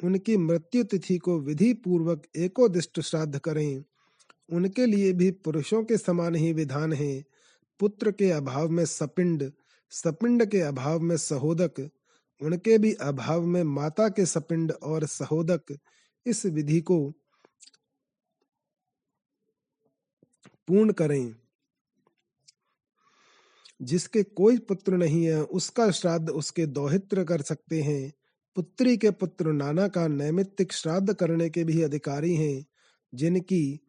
उनकी 0.00 0.36
मृत्यु 0.36 0.84
तिथि 0.84 1.16
को 1.18 1.38
विधि 1.38 1.72
पूर्वक 1.74 2.22
एकोदिष्ट 2.36 3.00
श्राद्ध 3.00 3.38
करें। 3.38 3.84
उनके 4.48 4.86
लिए 4.86 5.12
भी 5.12 5.30
पुरुषों 5.30 5.82
के 5.84 5.96
समान 5.96 6.34
ही 6.34 6.52
विधान 6.52 6.92
है। 6.92 7.24
पुत्र 7.80 8.12
के 8.12 8.30
अभाव 8.30 8.68
में 8.68 8.84
सपिंड 8.86 9.50
सपिंड 9.92 10.44
के 10.44 10.60
अभाव 10.60 11.00
में 11.00 11.16
सहोदक, 11.16 11.88
उनके 12.40 12.78
भी 12.78 12.92
अभाव 12.92 13.46
में 13.46 13.62
माता 13.64 14.08
के 14.08 14.26
सपिंड 14.26 14.72
और 14.72 15.06
सहोदक 15.06 15.78
इस 16.28 16.46
विधि 16.46 16.80
को 16.80 17.10
पूर्ण 20.68 20.92
करें। 20.92 21.36
जिसके 23.82 24.22
कोई 24.22 24.58
पुत्र 24.58 24.96
नहीं 24.96 25.24
है, 25.24 25.42
उसका 25.42 25.90
श्राद्ध 25.90 26.30
उसके 26.30 26.66
दौहित्र 26.66 27.24
कर 27.24 27.42
सकते 27.42 27.82
हैं। 27.82 28.12
पुत्री 28.56 28.96
के 28.96 29.10
पुत्र 29.10 29.52
नाना 29.52 29.88
का 29.88 30.08
नैमित्तिक 30.08 30.72
श्राद्ध 30.72 31.14
करने 31.14 31.50
के 31.50 31.64
भी 31.64 31.82
अधिकारी 31.82 32.34
हैं, 32.34 32.66
जिनकी 33.14 33.80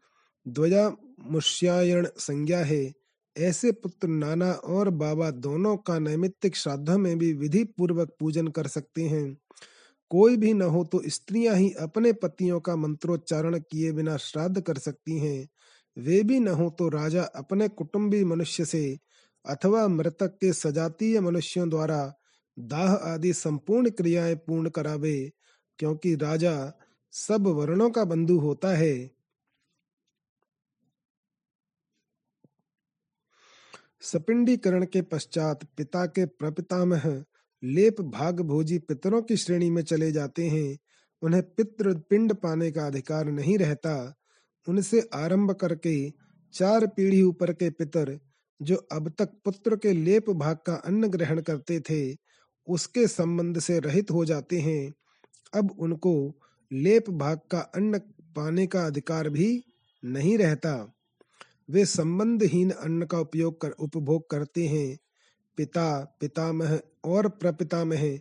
ध्वजा 0.47 0.91
मुष्यायण 1.19 2.07
संज्ञा 2.17 2.59
है। 2.59 2.93
ऐसे 3.37 3.71
पुत्र 3.71 4.07
नाना 4.07 4.51
और 4.51 4.89
बाबा 4.89 5.31
दोनों 5.31 5.77
का 5.77 5.99
नैमित्तिक 5.99 6.55
श्राद्ध 6.55 6.89
में 6.89 7.19
भी 7.19 7.33
विधि 7.33 7.63
पूर्वक 7.63 8.15
पूजन 8.19 8.47
कर 8.47 8.67
सकते 8.67 9.03
हैं। 9.03 9.37
कोई 10.11 10.37
भी 10.37 10.53
न 10.53 10.61
हो 10.61 10.83
तो 10.83 11.01
स्त्रियाँ 11.07 11.55
ही 11.55 11.71
अपने 11.79 12.13
पतियों 12.13 12.59
का 12.59 12.75
मंत्रोच्चारण 12.75 13.59
किए 13.61 13.91
बिना 13.91 14.17
श्राद्ध 14.17 14.61
कर 14.61 14.77
सकती 14.77 15.17
हैं। 15.19 15.47
वे 15.97 16.21
भी 16.23 16.39
न 16.39 16.47
हो 16.47 16.69
तो 16.69 16.89
राजा 16.89 17.23
अपने 17.35 17.67
कुटुंबी 17.67 18.23
मनुष्य 18.23 18.65
से 18.65 18.97
अथवा 19.45 19.87
मृतक 19.87 20.37
के 20.41 20.53
सजातीय 20.53 21.19
मनुष्यों 21.19 21.69
द्वारा 21.69 22.01
दाह 22.57 22.93
आदि 23.13 23.33
संपूर्ण 23.33 23.89
क्रियाएँ 23.89 24.35
पूर्ण 24.37 24.69
करावे, 24.69 25.31
क्योंकि 25.79 26.15
राजा 26.15 26.55
सब 27.13 27.47
वर्णों 27.47 27.89
का 27.89 28.03
बंधु 28.05 28.37
होता 28.39 28.75
है। 28.75 29.11
सपिंडीकरण 34.01 34.85
के 34.85 35.01
पश्चात 35.01 35.63
पिता 35.77 36.05
के 36.05 36.25
प्रपितामह 36.25 37.09
लेप 37.63 38.01
भाग 38.01 38.41
भोजी 38.41 38.79
पितरों 38.79 39.21
की 39.21 39.37
श्रेणी 39.37 39.69
में 39.69 39.83
चले 39.83 40.11
जाते 40.11 40.47
हैं। 40.47 40.77
उन्हें 41.21 41.43
पितृ 41.43 41.93
पिंड 41.93 42.33
पाने 42.33 42.71
का 42.71 42.87
अधिकार 42.87 43.25
नहीं 43.25 43.57
रहता। 43.57 44.15
उनसे 44.67 45.09
आरंभ 45.13 45.51
करके 45.51 46.09
चार 46.53 46.87
पीढ़ी 46.87 47.21
ऊपर 47.21 47.53
के 47.53 47.69
पितर, 47.69 48.19
जो 48.61 48.75
अब 48.75 49.09
तक 49.09 49.29
पुत्र 49.45 49.75
के 49.75 49.93
लेप 49.93 50.29
भाग 50.29 50.57
का 50.65 50.73
अन्न 50.73 51.07
ग्रहण 51.07 51.41
करते 51.41 51.79
थे, 51.79 52.17
उसके 52.67 53.07
संबंध 53.07 53.59
से 53.59 53.79
रहित 53.79 54.11
हो 54.11 54.25
जाते 54.25 54.59
हैं। 54.59 54.93
अब 55.53 55.71
उनको 55.79 56.39
लेप 56.73 57.09
भाग 57.09 57.39
का 57.51 57.59
अन्न 57.59 57.99
पाने 58.21 58.67
का 58.67 58.85
अधिकार 58.85 59.29
भी 59.29 59.63
नहीं 60.05 60.37
रहता। 60.37 60.93
वे 61.69 61.85
संबंधहीन 61.85 62.69
अन्न 62.69 63.05
का 63.05 63.19
उपयोग 63.19 63.61
कर, 63.61 63.69
उपभोग 63.69 64.29
करते 64.29 64.67
हैं। 64.67 64.97
पिता, 65.59 66.17
पितामह 66.19 66.79
और 67.05 67.29
प्रपितामह, 67.29 68.19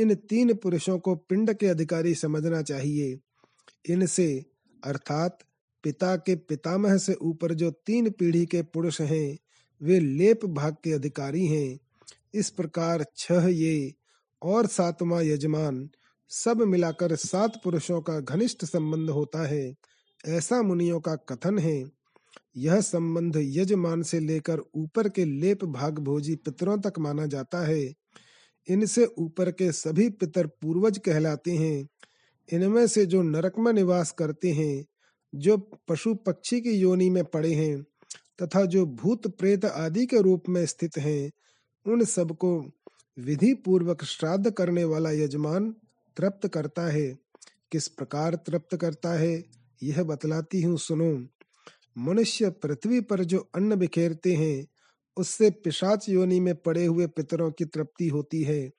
इन 0.00 0.14
तीन 0.14 0.54
पुरुषों 0.54 0.98
को 0.98 1.14
पिंड 1.14 1.52
के 1.52 1.66
अधिकारी 1.66 2.14
समझना 2.14 2.62
चाहिए। 2.62 3.18
इनसे, 3.90 4.44
अर्थात 4.84 5.38
पिता 5.82 6.16
के 6.16 6.36
पितामह 6.36 6.96
से 6.96 7.14
ऊपर 7.14 7.54
जो 7.54 7.70
तीन 7.70 8.10
पीढ़ी 8.10 8.46
के 8.46 8.62
पुरुष 8.62 9.00
हैं, 9.00 9.38
वे 9.82 10.00
लेप 10.00 10.44
भाग 10.44 10.76
के 10.84 10.92
अधिकारी 10.92 11.46
हैं। 11.46 11.78
इस 12.34 12.50
प्रकार 12.50 13.06
छह 13.16 13.48
ये 13.48 13.94
और 14.42 14.66
सातवां 14.66 15.22
यजमान 15.22 15.90
सब 16.28 16.62
मिलाकर 16.62 17.16
सात 17.16 17.60
पुरुषों 17.64 18.00
का 18.00 18.20
घनिष्ठ 18.20 18.64
संबंध 18.64 19.10
होता 19.10 19.46
है। 19.46 19.74
ऐसा 20.26 20.62
मुनियों 20.62 21.00
का 21.00 21.14
कथन 21.14 21.58
है। 21.58 22.03
यह 22.56 22.80
संबंध 22.80 23.36
यजमान 23.36 24.02
से 24.02 24.20
लेकर 24.20 24.60
ऊपर 24.74 25.08
के 25.08 25.24
लेप 25.24 25.64
भाग 25.64 25.98
भोजी 25.98 26.36
पितरों 26.36 26.78
तक 26.78 26.92
माना 26.98 27.26
जाता 27.26 27.66
है। 27.66 27.94
इनसे 28.68 29.06
ऊपर 29.18 29.50
के 29.50 29.72
सभी 29.72 30.08
पितर 30.08 30.46
पूर्वज 30.46 30.98
कहलाते 30.98 31.50
हैं। 31.50 31.88
इनमें 32.52 32.86
से 32.86 33.06
जो 33.06 33.22
नरक 33.22 33.52
में 33.58 33.72
निवास 33.72 34.10
करते 34.10 34.52
हैं, 34.52 34.84
जो 35.34 35.56
पशु 35.88 36.14
पक्षी 36.14 36.60
की 36.60 36.70
योनि 36.70 37.10
में 37.10 37.24
पड़े 37.24 37.52
हैं, 37.52 37.82
तथा 38.42 38.64
जो 38.64 38.86
भूत 38.86 39.26
प्रेत 39.26 39.64
आदि 39.64 40.06
के 40.06 40.20
रूप 40.22 40.42
में 40.48 40.66
स्थित 40.66 40.98
हैं, 40.98 41.30
उन 41.86 42.04
सबको 42.04 42.70
विधि 43.18 43.54
पूर्वक 43.54 44.04
श्राद्ध 44.04 44.50
करने 44.50 44.84
वाला 44.84 45.10
यजमान 45.10 45.74
तृप्त 46.16 46.48
करता 46.48 46.82
है। 46.82 47.18
किस 47.72 47.88
प्रकार 47.88 48.34
तृप्त 48.34 48.76
करता 48.76 49.12
है, 49.12 49.44
यह 49.82 50.02
बतलाती 50.02 50.62
हूँ, 50.62 50.78
सुनो। 50.78 51.26
मनुष्य 51.98 52.50
पृथ्वी 52.50 53.00
पर 53.00 53.24
जो 53.24 53.50
अन्न 53.54 53.76
बिखेरते 53.76 54.34
हैं, 54.34 54.66
उससे 55.16 55.50
पिशाच 55.50 56.08
योनि 56.08 56.40
में 56.40 56.54
पड़े 56.54 56.86
हुए 56.86 57.06
पितरों 57.06 57.50
की 57.50 57.64
तृप्ति 57.64 58.08
होती 58.08 58.42
है। 58.42 58.70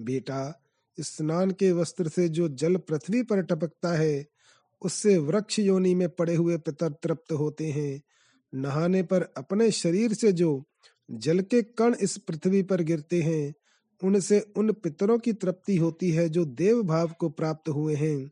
बेटा, 0.00 0.62
स्नान 1.00 1.50
के 1.50 1.72
वस्त्र 1.72 2.08
से 2.08 2.28
जो 2.28 2.48
जल 2.48 2.76
पृथ्वी 2.76 3.22
पर 3.22 3.42
टपकता 3.42 3.92
है, 3.92 4.26
उससे 4.82 5.18
वृक्ष 5.18 5.58
योनि 5.58 5.94
में 5.94 6.08
पड़े 6.08 6.34
हुए 6.34 6.56
पितर 6.56 6.88
तृप्त 6.88 7.32
होते 7.32 7.66
हैं। 7.66 8.02
नहाने 8.54 9.02
पर 9.02 9.22
अपने 9.22 9.70
शरीर 9.70 10.12
से 10.12 10.32
जो 10.32 10.64
जल 11.10 11.40
के 11.40 11.62
कण 11.62 11.94
इस 11.94 12.18
पृथ्वी 12.18 12.62
पर 12.62 12.82
गिरते 12.82 13.22
हैं, 13.22 13.54
उनसे 14.04 14.40
उन 14.56 14.72
पितरों 14.72 15.18
की 15.18 15.32
तृप्ति 15.32 15.76
होती 15.76 16.10
है 16.10 16.28
जो 16.28 16.44
देव 16.44 16.82
भाव 16.82 17.12
को 17.18 17.28
प्राप्त 17.28 17.68
हुए 17.68 17.94
हैं। 17.94 18.30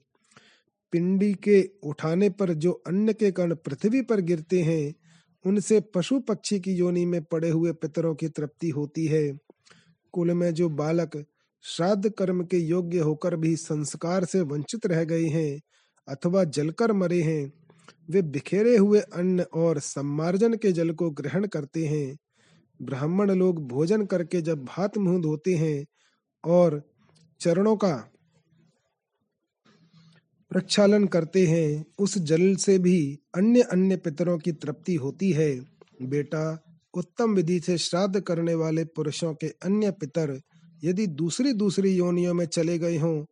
पिंडी 0.93 1.35
के 1.35 1.71
उठाने 1.85 2.31
पर 2.31 2.53
जो 2.53 2.73
अन्न 2.73 3.13
के 3.13 3.31
कण 3.31 3.55
पृथ्वी 3.55 4.03
पर 4.03 4.21
गिरते 4.21 4.63
हैं, 4.63 4.95
उनसे 5.45 5.81
पशु 5.81 6.21
पक्षी 6.21 6.61
की 6.61 6.73
योनि 6.73 7.07
में 7.07 7.25
पड़े 7.25 7.51
हुए 7.51 7.73
पितरों 7.73 8.15
की 8.15 8.29
तृप्ति 8.29 8.69
होती 8.69 9.07
है। 9.07 9.39
कुल 10.13 10.33
में 10.33 10.55
जो 10.55 10.69
बालक 10.69 11.25
श्राद्ध 11.63 12.09
कर्म 12.09 12.45
के 12.45 12.57
योग्य 12.57 12.99
होकर 12.99 13.37
भी 13.37 13.57
संस्कार 13.57 14.25
से 14.25 14.41
वंचित 14.41 14.87
रह 14.87 15.05
गए 15.05 15.27
हैं 15.27 15.61
अथवा 16.09 16.45
जलकर 16.45 16.93
मरे 16.93 17.23
हैं, 17.23 17.53
वे 18.11 18.23
बिखेरे 18.23 18.77
हुए 18.77 19.01
अन्न 19.01 19.41
और 19.41 19.79
सम्मार्जन 19.79 20.55
के 20.55 20.73
जल 20.73 20.91
को 20.91 21.11
ग्रहण 21.11 21.47
करते 21.47 21.87
हैं। 21.87 22.17
ब्राह्मण 22.83 23.31
लोग 23.31 23.69
भोजन 23.69 24.07
करके 24.07 24.41
जब 24.43 24.65
भात 24.65 24.99
मुँह 24.99 25.21
धोते 25.23 25.55
हैं 25.55 25.87
और 26.45 26.83
चरणों 27.41 27.77
का 27.77 28.11
प्रक्षालन 30.51 31.05
करते 31.07 31.47
हैं, 31.47 31.85
उस 31.99 32.19
जल 32.19 32.55
से 32.57 32.79
भी 32.79 33.19
अन्य 33.35 33.61
अन्य 33.63 33.97
पितरों 33.97 34.39
की 34.39 34.53
तृप्ति 34.53 34.95
होती 34.95 35.31
है। 35.33 35.61
बेटा, 36.03 36.63
उत्तम 36.95 37.35
विधि 37.35 37.61
से 37.61 37.79
श्राद्ध 37.79 38.21
करने 38.21 38.55
वाले 38.55 38.85
पुरुषों 38.85 39.35
के 39.35 39.47
अन्य 39.47 39.91
पितर 39.91 40.41
यदि 40.85 41.07
दूसरी 41.07 41.53
दूसरी 41.53 41.91
योनियों 41.91 42.35
में 42.35 42.47
चले 42.47 42.79
गए 42.79 42.99
हों 42.99 43.25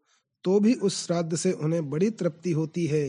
तो 0.45 0.61
भी 0.61 0.75
उस 0.75 1.07
श्राद्ध 1.07 1.37
से 1.37 1.53
उन्हें 1.53 1.91
बड़ी 1.91 2.11
तृप्ति 2.11 2.53
होती 2.53 2.87
है। 2.87 3.09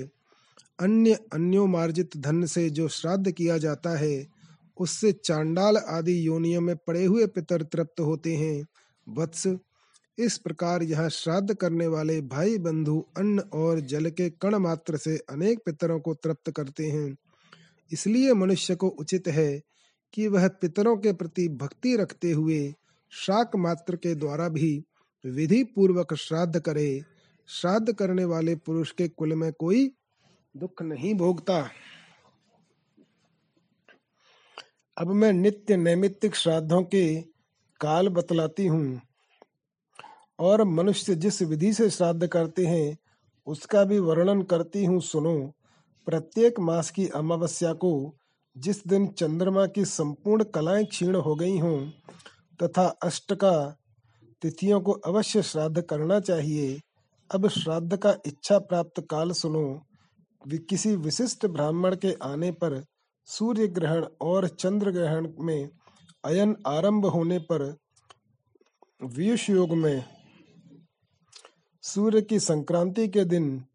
अन्य 0.79 1.17
अन्योमार्जित 1.33 2.17
धन 2.17 2.45
से 2.45 2.69
जो 2.69 2.87
श्राद्ध 2.87 3.31
किया 3.31 3.57
जाता 3.57 3.97
है, 3.97 4.27
उससे 4.77 5.11
चांडाल 5.11 5.77
आदि 5.77 6.27
योनियों 6.27 6.61
में 6.61 6.75
पड़े 6.75 7.05
हुए 7.05 7.27
पितर 7.27 7.61
तृप्त 7.61 7.99
होते 7.99 8.35
हैं। 8.35 8.65
वत्स 9.07 9.47
इस 10.17 10.37
प्रकार 10.37 10.83
यह 10.83 11.07
श्राद्ध 11.07 11.53
करने 11.53 11.87
वाले 11.87 12.21
भाई 12.21 12.57
बंधु 12.57 13.05
अन्न 13.17 13.39
और 13.39 13.79
जल 13.79 14.09
के 14.09 14.29
कण 14.29 14.55
मात्र 14.55 14.97
से 14.97 15.17
अनेक 15.29 15.59
पितरों 15.65 15.99
को 15.99 16.13
तृप्त 16.13 16.51
करते 16.51 16.87
हैं। 16.87 17.17
इसलिए 17.91 18.33
मनुष्य 18.33 18.75
को 18.75 18.87
उचित 18.87 19.27
है 19.27 19.61
कि 20.13 20.27
वह 20.27 20.47
पितरों 20.47 20.97
के 20.97 21.13
प्रति 21.13 21.47
भक्ति 21.49 21.95
रखते 21.95 22.31
हुए 22.31 22.73
शाक 23.11 23.55
मात्र 23.55 23.95
के 23.95 24.15
द्वारा 24.15 24.49
भी 24.49 24.83
विधि 25.25 25.63
पूर्वक 25.63 26.13
श्राद्ध 26.13 26.59
करे। 26.59 27.03
श्राद्ध 27.47 27.93
करने 27.93 28.25
वाले 28.25 28.55
पुरुष 28.55 28.91
के 28.91 29.07
कुल 29.07 29.33
में 29.33 29.51
कोई 29.53 29.91
दुख 30.57 30.81
नहीं 30.81 31.13
भोगता। 31.15 31.69
अब 34.97 35.07
मैं 35.07 35.33
नित्य 35.33 35.77
नैमित्तिक 35.77 36.35
श्राद्धों 36.35 36.83
के 36.83 37.21
काल 37.81 38.07
बतलाती 38.07 38.67
हूँ। 38.67 39.01
और 40.39 40.63
मनुष्य 40.63 41.15
जिस 41.15 41.41
विधि 41.41 41.73
से 41.73 41.89
श्राद्ध 41.89 42.27
करते 42.27 42.65
हैं, 42.65 42.97
उसका 43.47 43.83
भी 43.83 43.99
वर्णन 43.99 44.41
करती 44.41 44.85
हूँ, 44.85 45.01
सुनो। 45.01 45.53
प्रत्येक 46.07 46.59
मास 46.59 46.89
की 46.91 47.07
अमावस्या 47.07 47.73
को 47.73 48.15
जिस 48.57 48.87
दिन 48.87 49.07
चंद्रमा 49.07 49.65
की 49.65 49.85
संपूर्ण 49.85 50.43
कलाएँ 50.43 50.85
क्षीण 50.85 51.15
हो 51.15 51.35
गई 51.35 51.57
हों, 51.57 51.79
तथा 52.63 52.87
अष्ट 53.03 53.33
का 53.33 53.77
तिथियों 54.41 54.81
को 54.81 54.91
अवश्य 54.91 55.41
श्राद्ध 55.41 55.81
करना 55.81 56.19
चाहिए, 56.19 56.79
अब 57.31 57.47
श्राद्ध 57.47 57.97
का 57.97 58.15
इच्छा 58.25 58.59
प्राप्त 58.59 59.01
काल 59.09 59.31
सुनो। 59.31 59.81
किसी 60.69 60.95
विशिष्ट 60.95 61.45
ब्राह्मण 61.45 61.95
के 61.95 62.13
आने 62.23 62.51
पर 62.51 62.83
सूर्य 63.25 63.67
ग्रहण 63.67 64.05
और 64.21 64.47
चंद्र 64.47 64.91
ग्रहण 64.91 65.27
में 65.39 65.69
अयन 66.23 66.55
आरंभ 66.67 67.05
होने 67.05 67.39
पर, 67.39 67.75
वियुष 69.03 69.49
योग 69.49 69.73
में 69.73 70.03
सूर्य 71.87 72.21
की 72.21 72.39
संक्रांति 72.39 73.07
के 73.07 73.25
दिन 73.25 73.65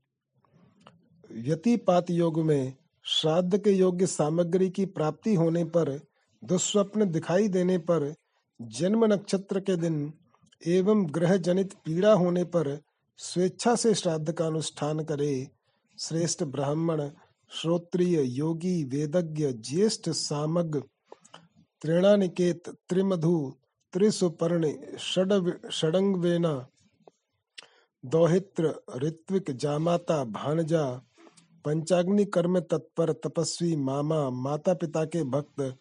व्यतिपात 1.33 2.11
योग 2.11 2.41
में 2.41 2.75
श्राद्ध 3.05 3.59
के 3.59 3.71
योग्य 3.71 4.07
सामग्री 4.07 4.71
की 4.71 4.87
प्राप्ति 4.87 5.35
होने 5.35 5.65
पर, 5.65 6.01
दुस्वप्न 6.45 7.11
दिखाई 7.11 7.49
देने 7.49 7.79
पर, 7.79 8.15
जन्म 8.63 9.05
नक्षत्र 9.05 9.61
के 9.61 9.77
दिन 9.77 10.13
एवं 10.67 11.15
ग्रह 11.15 11.37
जनित 11.37 11.73
पीड़ा 11.73 12.13
होने 12.13 12.45
पर 12.45 12.81
स्वेच्छा 13.19 13.75
से 13.75 13.95
श्राद्ध 13.95 14.33
का 14.33 14.47
अनुष्ठान 14.47 15.01
करे। 15.01 15.49
श्रेष्ठ 15.99 16.45
ब्राह्मण, 16.45 17.11
श्रोत्रिय, 17.51 18.21
योगी, 18.21 18.85
वेदज्ञ, 18.85 19.53
ज्येष्ठ 19.53 20.11
सामग 20.11 20.83
त्रिणानिकेत 21.83 22.69
त्रिमधु, 22.89 23.55
त्रिसुपर्ण 23.93 24.73
षड 24.99 25.53
षडंगवेना 25.71 26.69
दौहित्र 28.05 28.75
ऋत्विक 28.97 29.51
जामाता 29.51 30.25
भानजा, 30.25 31.03
पंचाग्नि 31.65 32.25
कर्म 32.25 32.61
तत्पर 32.61 33.13
तपस्वी 33.13 33.77
मामा 33.77 34.31
माता 34.31 34.75
पिता 34.75 35.05
के 35.05 35.25
भक्त, 35.25 35.77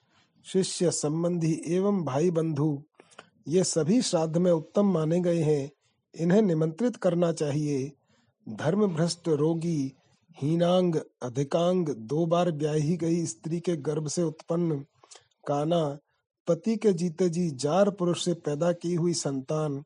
शिष्य 0.45 0.91
संबंधी 0.91 1.61
एवं 1.67 2.03
भाई 2.03 2.31
बंधु, 2.31 2.83
ये 3.47 3.63
सभी 3.63 4.01
श्राद्ध 4.01 4.37
में 4.37 4.51
उत्तम 4.51 4.85
माने 4.85 5.19
गए 5.19 5.41
हैं। 5.41 5.71
इन्हें 6.15 6.41
निमंत्रित 6.41 6.95
करना 6.95 7.31
चाहिए। 7.31 7.91
धर्म 8.49 8.87
भ्रष्ट 8.87 9.27
रोगी, 9.27 9.93
हीनांग, 10.41 10.95
अधिकांग, 11.21 11.89
दो 11.89 12.25
बार 12.25 12.51
ब्याही 12.51 12.97
गई 12.97 13.25
स्त्री 13.25 13.59
के 13.59 13.75
गर्भ 13.75 14.07
से 14.07 14.23
उत्पन्न 14.23 14.79
काना 15.47 15.97
पति 16.47 16.75
के 16.75 16.93
जीते 16.93 17.29
जी, 17.29 17.51
जार 17.51 17.89
पुरुष 17.89 18.25
से 18.25 18.33
पैदा 18.33 18.71
की 18.71 18.93
हुई 18.93 19.13
संतान 19.13 19.83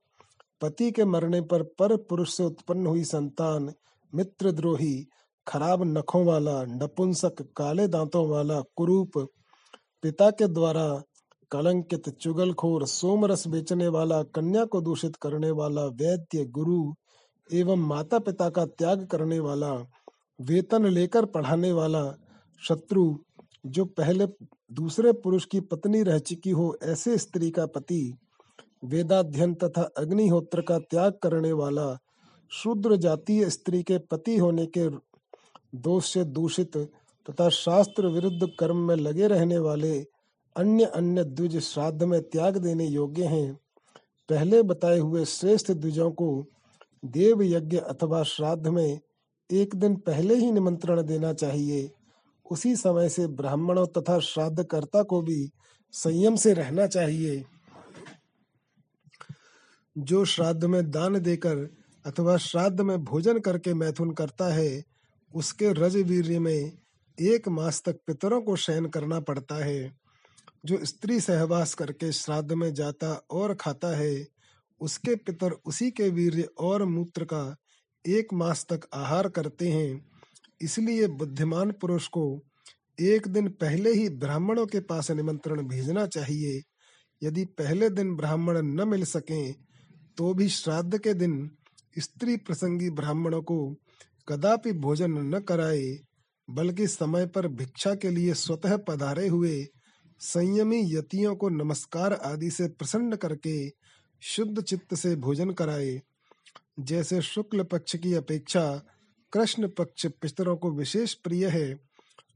पति 0.62 0.91
के 0.91 1.06
मरने 1.06 1.41
पर 1.41 1.63
पर 1.63 1.98
पुरुष 1.98 2.38
से 2.38 2.44
उत्पन्न 2.44 2.88
हुई 2.88 3.04
संतान 3.04 3.74
मित्रद्रोही 4.15 5.08
खराब 5.48 5.84
नखों 5.84 6.26
वाला, 6.26 6.63
नपुंसक, 6.63 7.41
काले 7.41 7.88
दांतों 7.88 8.30
वाला, 8.30 8.62
कुरूप, 8.76 9.12
पिता 10.02 10.32
के 10.32 10.48
द्वारा 10.48 11.04
कलंकित, 11.52 12.10
चुगलखोर, 12.10 12.86
सोमरस 12.86 13.48
बेचने 13.48 13.88
वाला, 13.88 14.24
कन्या 14.24 14.65
को 14.65 14.82
दूषित 14.82 15.15
करने 15.15 15.52
वाला, 15.52 15.86
वैद्य, 15.86 16.46
गुरु 16.46 16.94
एवं 17.54 17.78
माता 17.78 18.20
पिता 18.20 18.50
का 18.50 18.65
त्याग 18.65 19.06
करने 19.06 19.39
वाला, 19.39 19.72
वेतन 20.41 20.86
लेकर 20.86 21.26
पढ़ाने 21.26 21.72
वाला, 21.72 22.13
शत्रु 22.68 23.18
जो 23.65 23.86
पहले 23.86 24.28
दूसरे 24.72 25.12
पुरुष 25.12 25.46
की 25.46 25.60
पत्नी 25.60 26.04
रह 26.04 26.20
चुकी 26.20 26.50
हो, 26.50 26.78
ऐसे 26.84 27.18
स्त्री 27.18 27.52
का 27.52 27.65
पति 27.65 28.18
वेदाध्ययन 28.86 29.54
तथा 29.54 29.82
अग्निहोत्र 29.98 30.62
का 30.62 30.80
त्याग 30.80 31.13
करने 31.24 31.52
वाला 31.52 31.98
शूद्र 32.52 32.95
जातीय 32.95 33.50
स्त्री 33.50 33.84
के 33.84 33.98
पति 33.98 34.38
होने 34.38 34.65
के 34.65 34.89
दोष 35.76 36.13
से 36.13 36.24
दूषित 36.24 36.78
तथा 37.26 37.50
शास्त्र 37.50 38.08
विरुद्ध 38.08 38.48
कर्म 38.60 38.78
में 38.78 38.95
लगे 38.95 39.28
रहने 39.28 39.58
वाले 39.58 40.00
अन्य 40.56 40.86
अन्य 40.86 41.24
द्विज 41.24 41.58
श्राद्ध 41.60 42.04
में 42.04 42.21
त्याग 42.21 42.58
देने 42.58 42.86
योग्य 42.86 43.26
हैं। 43.26 43.60
पहले 44.30 44.62
बताए 44.63 45.00
हुए 45.00 45.26
श्रेष्ठ 45.26 45.71
द्विजों 45.71 46.12
को 46.12 46.45
देव 47.06 47.41
यज्ञ 47.43 47.78
अथवा 47.78 48.24
श्राद्ध 48.24 48.67
में 48.67 49.00
एक 49.52 49.76
दिन 49.76 49.95
पहले 49.95 50.36
ही 50.36 50.52
निमंत्रण 50.52 51.02
देना 51.02 51.34
चाहिए। 51.34 51.91
उसी 52.52 52.76
समय 52.76 53.10
से 53.10 53.28
ब्राह्मणों 53.28 53.86
तथा 53.88 54.19
श्राद्धकर्ता 54.19 55.04
को 55.04 55.21
भी 55.21 55.52
संयम 55.91 56.36
से 56.36 56.54
रहना 56.54 56.88
चाहिए। 56.88 57.43
जो 59.97 60.25
श्राद्ध 60.25 60.65
में 60.65 60.91
दान 60.91 61.19
देकर 61.19 61.77
अथवा 62.05 62.38
श्राद्ध 62.38 62.81
में 62.81 63.03
भोजन 63.03 63.39
करके 63.39 63.73
मैथुन 63.73 64.12
करता 64.12 64.53
है, 64.53 64.84
उसके 65.36 65.73
रजवीर्य 65.73 66.39
में 66.39 66.71
एक 67.21 67.47
मास 67.47 67.84
तक 67.86 67.95
पितरों 68.08 68.41
को 68.41 68.55
शयन 68.55 68.86
करना 68.86 69.19
पड़ता 69.19 69.55
है। 69.55 69.97
जो 70.65 70.86
स्त्री 70.86 71.19
सहवास 71.19 71.73
करके 71.73 72.12
श्राद्ध 72.12 72.51
में 72.51 72.73
जाता 72.73 73.25
और 73.31 73.55
खाता 73.55 73.97
है, 73.97 74.27
उसके 74.81 75.15
पितर 75.15 75.51
उसी 75.51 75.91
के 75.91 76.10
वीर्य 76.10 76.49
और 76.60 76.84
मूत्र 76.84 77.23
का 77.23 77.55
एक 78.08 78.27
मास 78.34 78.65
तक 78.69 78.81
आहार 78.93 79.29
करते 79.29 79.69
हैं। 79.69 80.05
इसलिए 80.62 81.08
बुद्धिमान 81.08 81.71
पुरुष 81.71 82.08
को 82.08 82.43
एक 82.99 83.27
दिन 83.27 83.49
पहले 83.49 83.93
ही 83.93 84.10
ब्राह्मणों 84.10 84.65
के 84.65 84.79
पास 84.79 85.12
निमंत्रण 85.12 85.62
भेजना 85.62 86.08
चाहिए। 86.08 86.62
यदि 87.23 87.45
पहले 87.45 87.89
दिन 87.89 88.15
ब्राह्मण 88.15 88.62
न 88.62 88.88
मिल 88.88 89.03
सकें 89.05 89.55
तो 90.17 90.34
भी 90.34 90.49
श्राद्ध 90.49 90.97
के 90.97 91.13
दिन 91.13 91.51
स्त्री 91.99 92.38
प्रसंगी 92.38 92.89
ब्राह्मणों 92.89 93.41
को 93.41 93.75
कदापि 94.28 94.71
भोजन 94.71 95.12
न 95.12 95.39
कराए, 95.39 95.99
बल्कि 96.49 96.88
समय 96.88 97.25
पर 97.25 97.47
भिक्षा 97.47 97.95
के 97.95 98.10
लिए 98.10 98.34
स्वतः 98.34 98.78
पधारे 98.78 99.28
हुए 99.28 99.67
संयमी 100.19 100.82
यतियों 100.95 101.36
को 101.36 101.49
नमस्कार 101.49 102.13
आदि 102.13 102.49
से 102.49 102.67
प्रसन्न 102.67 103.15
करके 103.15 103.69
शुद्ध 104.21 104.62
चित्त 104.62 104.95
से 104.95 105.15
भोजन 105.15 105.51
कराए। 105.51 106.01
जैसे 106.80 107.21
शुक्ल 107.21 107.63
पक्ष 107.63 107.95
की 107.95 108.13
अपेक्षा 108.13 108.82
कृष्ण 109.34 109.67
पक्ष 109.67 110.06
पितरों 110.06 110.58
को 110.58 110.71
विशेष 110.71 111.13
प्रिय 111.13 111.47
है, 111.47 111.80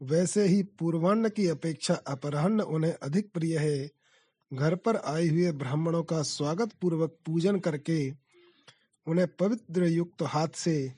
वैसे 0.02 0.48
ही 0.48 0.64
पूर्वान्न 0.64 1.30
की 1.30 1.48
अपेक्षा 1.48 1.94
अपराह्न 1.94 2.62
उन्हें 2.62 2.94
अधिक 2.94 3.32
प्रिय 3.34 3.58
है। 3.58 3.99
घर 4.54 4.76
पर 4.76 4.96
आए 4.96 5.28
हुए 5.28 5.52
ब्राह्मणों 5.52 6.04
का 6.04 6.22
स्वागत 6.22 6.72
पूर्वक 6.82 7.18
पूजन 7.26 7.60
करके 7.60 8.12
उन्हें 9.08 9.28
पवित्र 9.28 9.86
युक्त 9.86 10.24
हाथ 10.24 10.48
से 10.56 10.94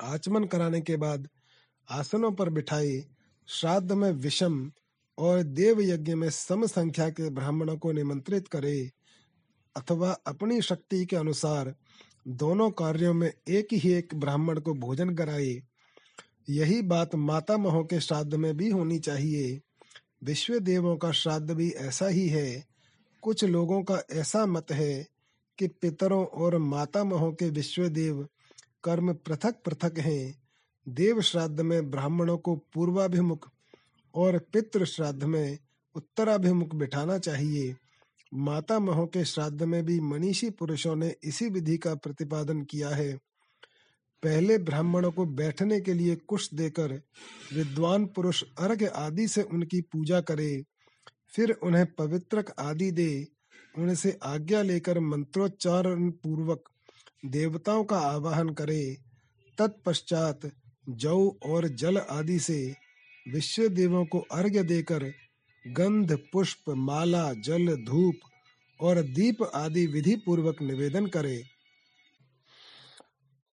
आचमन 0.00 0.44
कराने 0.44 0.80
के 0.80 0.96
बाद 0.96 1.28
आसनों 1.90 2.32
पर 2.32 2.50
बिठाए 2.50 3.04
श्राद्ध 3.48 3.92
में 3.92 4.12
विषम 4.12 4.72
और 5.18 5.42
देव 5.42 5.80
यज्ञ 5.80 6.14
में 6.14 6.30
सम 6.30 6.66
संख्या 6.66 7.10
के 7.10 7.30
ब्राह्मणों 7.30 7.76
को 7.76 7.92
निमंत्रित 7.92 8.48
करे, 8.48 8.90
अथवा 9.76 10.12
अपनी 10.26 10.62
शक्ति 10.62 11.06
के 11.06 11.16
अनुसार 11.16 11.74
दोनों 12.28 12.70
कार्यों 12.70 13.14
में 13.14 13.32
एक 13.48 13.68
ही 13.72 13.92
एक 13.92 14.14
ब्राह्मण 14.14 14.60
को 14.60 14.74
भोजन 14.74 15.14
कराए। 15.14 15.62
यही 16.48 16.82
बात 16.82 17.14
माता 17.14 17.56
महो 17.56 17.84
के 17.84 18.00
श्राद्ध 18.00 18.34
में 18.34 18.56
भी 18.56 18.70
होनी 18.70 18.98
चाहिए। 18.98 19.60
विश्व 20.24 20.58
देवों 20.58 20.96
का 20.96 21.12
श्राद्ध 21.12 21.50
भी 21.50 21.70
ऐसा 21.70 22.06
ही 22.06 22.28
है। 22.28 22.64
कुछ 23.22 23.44
लोगों 23.44 23.82
का 23.82 24.02
ऐसा 24.10 24.46
मत 24.46 24.72
है 24.72 25.06
कि 25.58 25.68
पितरों 25.68 26.26
और 26.26 26.58
माता 26.58 27.04
महो 27.04 27.32
के 27.32 27.50
विश्व 27.50 27.88
देव 27.88 28.28
कर्म 28.84 29.14
पृथक 29.14 29.54
पृथक 29.64 29.98
हैं। 29.98 30.42
देव 30.88 31.20
श्राद्ध 31.20 31.60
में 31.60 31.90
ब्राह्मणों 31.90 32.38
को 32.38 32.56
पूर्वाभिमुख 32.56 33.50
और 34.14 34.38
पितृ 34.38 34.84
श्राद्ध 34.84 35.24
में 35.24 35.58
उत्तराभिमुख 35.94 36.74
बिठाना 36.74 37.18
चाहिए। 37.18 37.76
माता 38.34 38.78
महो 38.78 39.06
के 39.06 39.24
श्राद्ध 39.24 39.62
में 39.62 39.84
भी 39.84 40.00
मनीषी 40.00 40.50
पुरुषों 40.50 40.96
ने 40.96 41.14
इसी 41.24 41.48
विधि 41.48 41.76
का 41.76 41.94
प्रतिपादन 41.94 42.62
किया 42.62 42.88
है। 42.88 43.18
पहले 44.22 44.58
ब्राह्मणों 44.58 45.10
को 45.12 45.24
बैठने 45.26 45.80
के 45.80 45.94
लिए 45.94 46.16
कुश 46.16 46.48
देकर 46.54 46.92
विद्वान 47.54 48.04
पुरुष 48.06 48.42
अर्घ 48.58 48.82
आदि 48.84 49.26
से 49.28 49.42
उनकी 49.42 49.80
पूजा 49.80 50.20
करे, 50.20 50.62
फिर 51.34 51.50
उन्हें 51.50 51.86
पवित्रक 51.98 52.52
आदि 52.58 52.90
दे। 52.90 53.26
उनसे 53.74 54.18
आज्ञा 54.22 54.62
लेकर 54.62 54.98
मंत्रोच्चारण 55.00 56.10
पूर्वक 56.10 56.68
देवताओं 57.26 57.84
का 57.84 57.98
आवाहन 57.98 58.48
करे। 58.50 58.96
तत्पश्चात 59.58 60.50
जौ 60.88 61.16
और 61.44 61.68
जल 61.68 61.98
आदि 61.98 62.38
से 62.38 62.74
विश्व 63.26 63.68
देवों 63.68 64.04
को 64.04 64.18
अर्घ्य 64.32 64.62
देकर 64.62 65.04
गंध, 65.64 66.12
पुष्प, 66.32 66.70
माला, 66.70 67.32
जल, 67.34 67.74
धूप 67.84 68.14
और 68.80 69.00
दीप 69.02 69.42
आदि 69.54 69.86
विधि 69.86 70.16
पूर्वक 70.16 70.62
निवेदन 70.62 71.06
करे। 71.06 71.42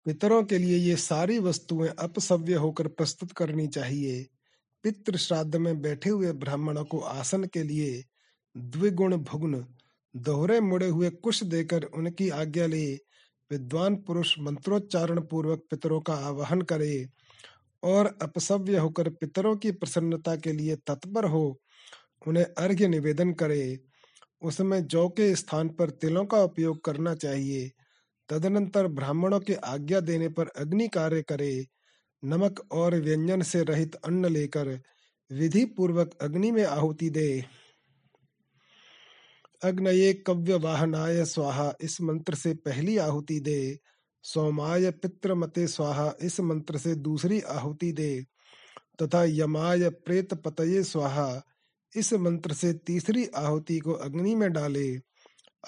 पितरों 0.05 0.43
के 0.43 0.57
लिए 0.57 0.77
ये 0.77 0.95
सारी 0.95 1.39
वस्तुएँ 1.39 1.89
अपसव्य 1.89 2.53
होकर 2.53 2.87
प्रस्तुत 2.87 3.31
करनी 3.31 3.67
चाहिए। 3.67 4.27
पितृ 4.83 5.17
श्राद्ध 5.17 5.55
में 5.55 5.81
बैठे 5.81 6.09
हुए 6.09 6.31
ब्राह्मणों 6.31 6.85
को 6.85 6.99
आसन 6.99 7.43
के 7.43 7.63
लिए 7.63 8.05
द्विगुण 8.57 9.17
भुग्न 9.17 9.65
दोहरे 10.15 10.59
मुड़े 10.59 10.87
हुए 10.87 11.09
कुश 11.09 11.43
देकर 11.43 11.83
उनकी 11.83 12.29
आज्ञा 12.29 12.65
ले। 12.65 12.99
विद्वान 13.51 13.95
पुरुष 13.95 14.39
मंत्रोच्चारण 14.39 15.21
पूर्वक 15.21 15.63
पितरों 15.71 16.01
का 16.01 16.13
आवाहन 16.13 16.61
करे 16.61 17.07
और 17.83 18.17
अपसव्य 18.21 18.77
होकर 18.77 19.09
पितरों 19.09 19.55
की 19.55 19.71
प्रसन्नता 19.71 20.35
के 20.35 20.51
लिए 20.51 20.75
तत्पर 20.75 21.25
हो, 21.25 21.61
उन्हें 22.27 22.45
अर्घ्य 22.45 22.87
निवेदन 22.87 23.33
करे। 23.33 23.79
उसमें 24.41 24.87
जौ 24.87 25.09
के 25.09 25.35
स्थान 25.35 25.69
पर 25.69 25.89
तिलों 25.89 26.25
का 26.25 26.43
उपयोग 26.43 26.83
करना 26.83 27.15
चाहिए। 27.15 27.71
तदनंतर 28.29 28.87
ब्राह्मणों 28.87 29.39
के 29.39 29.53
आज्ञा 29.53 29.99
देने 29.99 30.29
पर 30.29 30.47
अग्नि 30.47 30.87
कार्य 30.87 31.21
करे, 31.21 31.67
नमक 32.25 32.67
और 32.71 32.95
व्यंजन 32.95 33.41
से 33.41 33.63
रहित 33.63 33.95
अन्न 33.95 34.25
लेकर 34.25 34.79
विधि 35.31 35.65
पूर्वक 35.65 36.17
अग्नि 36.21 36.51
में 36.51 36.65
आहुति 36.65 37.09
दे। 37.09 37.45
अग्नये 39.63 40.13
कव्य 40.13 40.53
वाहनाय 40.53 41.25
स्वाहा, 41.25 41.73
इस 41.81 42.01
मंत्र 42.01 42.35
से 42.35 42.53
पहली 42.53 42.97
आहुति 42.97 43.39
दे। 43.39 43.79
सोमाय 44.23 44.91
पितृमते 44.91 45.67
स्वाहा, 45.67 46.13
इस 46.21 46.39
मंत्र 46.39 46.77
से 46.77 46.95
दूसरी 46.95 47.41
आहुति 47.41 47.91
दे। 47.91 48.25
तथा 49.01 49.23
यमाय 49.23 49.89
प्रेत 49.89 50.33
पतये 50.33 50.83
स्वाहा, 50.83 51.41
इस 51.95 52.13
मंत्र 52.13 52.53
से 52.53 52.73
तीसरी 52.73 53.27
आहुति 53.27 53.79
को 53.79 53.91
अग्नि 53.91 54.35
में 54.35 54.53
डाले। 54.53 54.99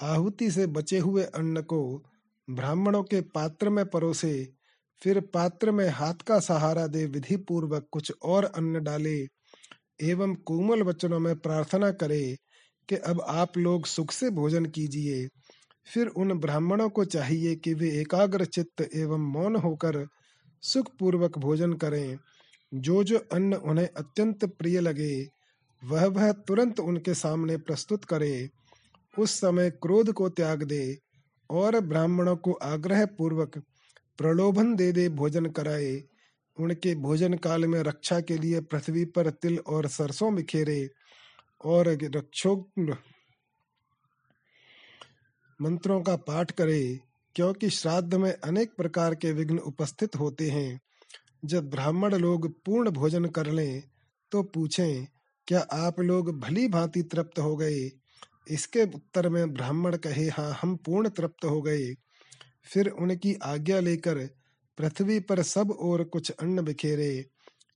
आहुति 0.00 0.50
से 0.50 0.66
बचे 0.66 0.98
हुए 0.98 1.24
अन्न 1.24 1.62
को 1.62 2.04
ब्राह्मणों 2.52 3.02
के 3.02 3.20
पात्र 3.20 3.70
में 3.70 3.86
परोसे, 3.86 4.48
फिर 5.02 5.20
पात्र 5.20 5.70
में 5.70 5.88
हाथ 5.88 6.14
का 6.14 6.40
सहारा 6.40 6.86
दे 6.86 7.06
विधि 7.06 7.36
पूर्वक 7.36 7.86
कुछ 7.92 8.12
और 8.22 8.44
अन्न 8.44 8.82
डाले, 8.84 9.26
एवं 10.02 10.34
कोमल 10.34 10.82
वचनों 10.82 11.20
में 11.20 11.38
प्रार्थना 11.38 11.90
करे 11.90 12.36
कि 12.88 12.96
अब 12.96 13.20
आप 13.28 13.58
लोग 13.58 13.86
सुख 13.86 14.12
से 14.12 14.30
भोजन 14.30 14.66
कीजिए। 14.66 15.28
फिर 15.94 16.06
उन 16.06 16.38
ब्राह्मणों 16.38 16.88
को 16.88 17.04
चाहिए 17.04 17.56
कि 17.56 17.74
वे 17.74 17.90
एकाग्र 18.00 18.44
चित्त 18.44 18.88
एवं 18.94 19.32
मौन 19.32 19.56
होकर 19.56 20.06
सुख 20.62 20.90
पूर्वक 20.98 21.38
भोजन 21.38 21.72
करें। 21.72 22.18
जो 22.74 23.04
जो 23.04 23.18
अन्न 23.32 23.54
उन्हें 23.54 23.88
अत्यंत 23.96 24.44
प्रिय 24.44 24.80
लगे, 24.80 25.26
वह 25.84 26.06
वह 26.06 26.32
तुरंत 26.32 26.80
उनके 26.80 27.14
सामने 27.14 27.56
प्रस्तुत 27.56 28.04
करे। 28.04 28.48
उस 29.18 29.30
समय 29.30 29.70
क्रोध 29.70 30.12
को 30.12 30.28
त्याग 30.28 30.62
दे 30.62 30.98
और 31.52 31.78
ब्राह्मणों 31.82 32.36
को 32.36 32.52
आग्रह 32.64 33.04
पूर्वक 33.18 33.58
प्रलोभन 34.18 34.74
दे 34.76 34.90
दे 34.92 35.08
भोजन 35.10 35.46
कराए। 35.50 35.92
उनके 36.56 36.94
भोजन 36.96 37.34
काल 37.38 37.66
में 37.66 37.80
रक्षा 37.82 38.20
के 38.20 38.36
लिए 38.38 38.60
पृथ्वी 38.62 39.04
पर 39.06 39.30
तिल 39.32 39.58
और 39.58 39.86
सरसों 39.88 40.34
बिखेरे 40.34 40.88
और 41.64 41.88
रक्षोग्न 41.88 42.96
मंत्रों 45.60 46.00
का 46.02 46.16
पाठ 46.18 46.50
करे, 46.50 46.98
क्योंकि 47.36 47.70
श्राद्ध 47.70 48.14
में 48.14 48.32
अनेक 48.32 48.74
प्रकार 48.76 49.14
के 49.14 49.32
विघ्न 49.32 49.58
उपस्थित 49.60 50.16
होते 50.16 50.48
हैं। 50.50 50.80
जब 51.44 51.68
ब्राह्मण 51.70 52.14
लोग 52.14 52.48
पूर्ण 52.64 52.90
भोजन 52.90 53.24
कर 53.26 53.50
लें 53.50 53.82
तो 54.32 54.42
पूछें, 54.44 55.06
क्या 55.48 55.60
आप 55.72 56.00
लोग 56.00 56.30
भली 56.40 56.66
भांति 56.68 57.02
तृप्त 57.02 57.38
हो 57.38 57.56
गए? 57.56 57.80
इसके 58.50 58.82
उत्तर 58.82 59.28
में 59.28 59.54
ब्राह्मण 59.54 59.96
कहे 59.96 60.28
हाँ 60.28 60.58
हम 60.62 60.76
पूर्ण 60.76 61.08
तृप्त 61.08 61.44
हो 61.44 61.62
गए। 61.62 61.94
फिर 62.64 62.88
उनकी 62.88 63.34
आज्ञा 63.34 63.80
लेकर 63.80 64.26
पृथ्वी 64.78 65.20
पर 65.20 65.42
सब 65.42 65.70
और 65.70 66.04
कुछ 66.04 66.30
अन्न 66.30 66.62
बिखेरे। 66.62 67.26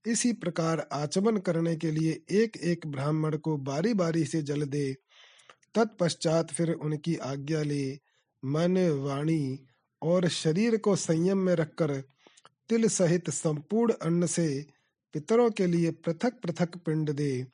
इसी 0.07 0.33
प्रकार 0.33 0.87
आचमन 0.91 1.37
करने 1.37 1.75
के 1.75 1.91
लिए 1.91 2.23
एक 2.31 2.57
एक 2.57 2.87
ब्राह्मण 2.87 3.37
को 3.37 3.57
बारी 3.57 3.93
बारी 3.93 4.25
से 4.25 4.41
जल 4.41 4.63
दे। 4.63 4.93
तत्पश्चात 5.75 6.51
फिर 6.51 6.71
उनकी 6.71 7.15
आज्ञा 7.15 7.61
ले। 7.61 7.99
मन, 8.45 8.89
वाणी 8.89 9.59
और 10.01 10.27
शरीर 10.27 10.77
को 10.77 10.95
संयम 10.95 11.37
में 11.37 11.55
रखकर 11.55 12.03
तिल 12.69 12.87
सहित 12.87 13.29
संपूर्ण 13.29 13.93
अन्न 13.93 14.25
से 14.25 14.65
पितरों 15.13 15.51
के 15.51 15.67
लिए 15.67 15.91
पृथक 15.91 16.33
पृथक 16.43 16.77
पिंड 16.77 17.11
दे। 17.11 17.45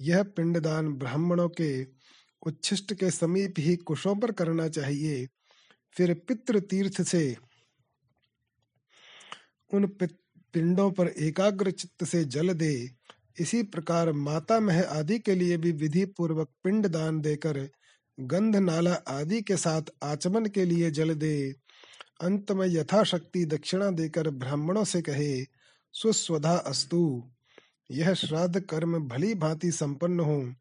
यह 0.00 0.22
पिंडदान 0.22 0.92
ब्राह्मणों 0.92 1.48
के 1.48 1.84
उच्छिष्ट 2.46 2.94
के 2.94 3.10
समीप 3.10 3.54
ही 3.58 3.76
कुशों 3.76 4.14
पर 4.16 4.32
करना 4.32 4.68
चाहिए। 4.68 5.26
फिर 5.96 6.14
पितृ 6.14 6.60
तीर्थ 6.60 7.02
से 7.02 7.36
उन 9.70 9.86
पिंडों 10.54 10.90
पर 10.90 11.08
एकाग्र 11.08 11.70
चित्त 11.70 12.04
से 12.04 12.24
जल 12.24 12.52
दे। 12.52 12.90
इसी 13.40 13.62
प्रकार 13.62 14.12
माता 14.12 14.60
मह 14.60 14.82
आदि 14.82 15.18
के 15.18 15.34
लिए 15.34 15.56
भी 15.56 15.72
विधि 15.72 16.04
पूर्वक 16.04 16.48
पिंड 16.64 16.86
दान 16.86 17.20
देकर 17.20 17.68
गंध 18.20 18.56
नाला 18.56 18.92
आदि 18.92 19.40
के 19.42 19.56
साथ 19.56 19.82
आचमन 20.02 20.46
के 20.46 20.64
लिए 20.64 20.90
जल 20.90 21.14
दे। 21.14 21.54
अंत 22.20 22.52
में 22.52 22.66
यथाशक्ति 22.66 23.44
दक्षिणा 23.44 23.90
देकर 23.90 24.30
ब्राह्मणों 24.30 24.84
से 24.84 25.02
कहे, 25.02 25.44
सुस्वधा 25.94 26.56
अस्तु। 26.56 27.30
यह 27.90 28.14
श्राद्ध 28.14 28.60
कर्म 28.60 28.98
भली 28.98 29.34
भांति 29.34 29.70
संपन्न 29.72 30.20
हो। 30.20 30.54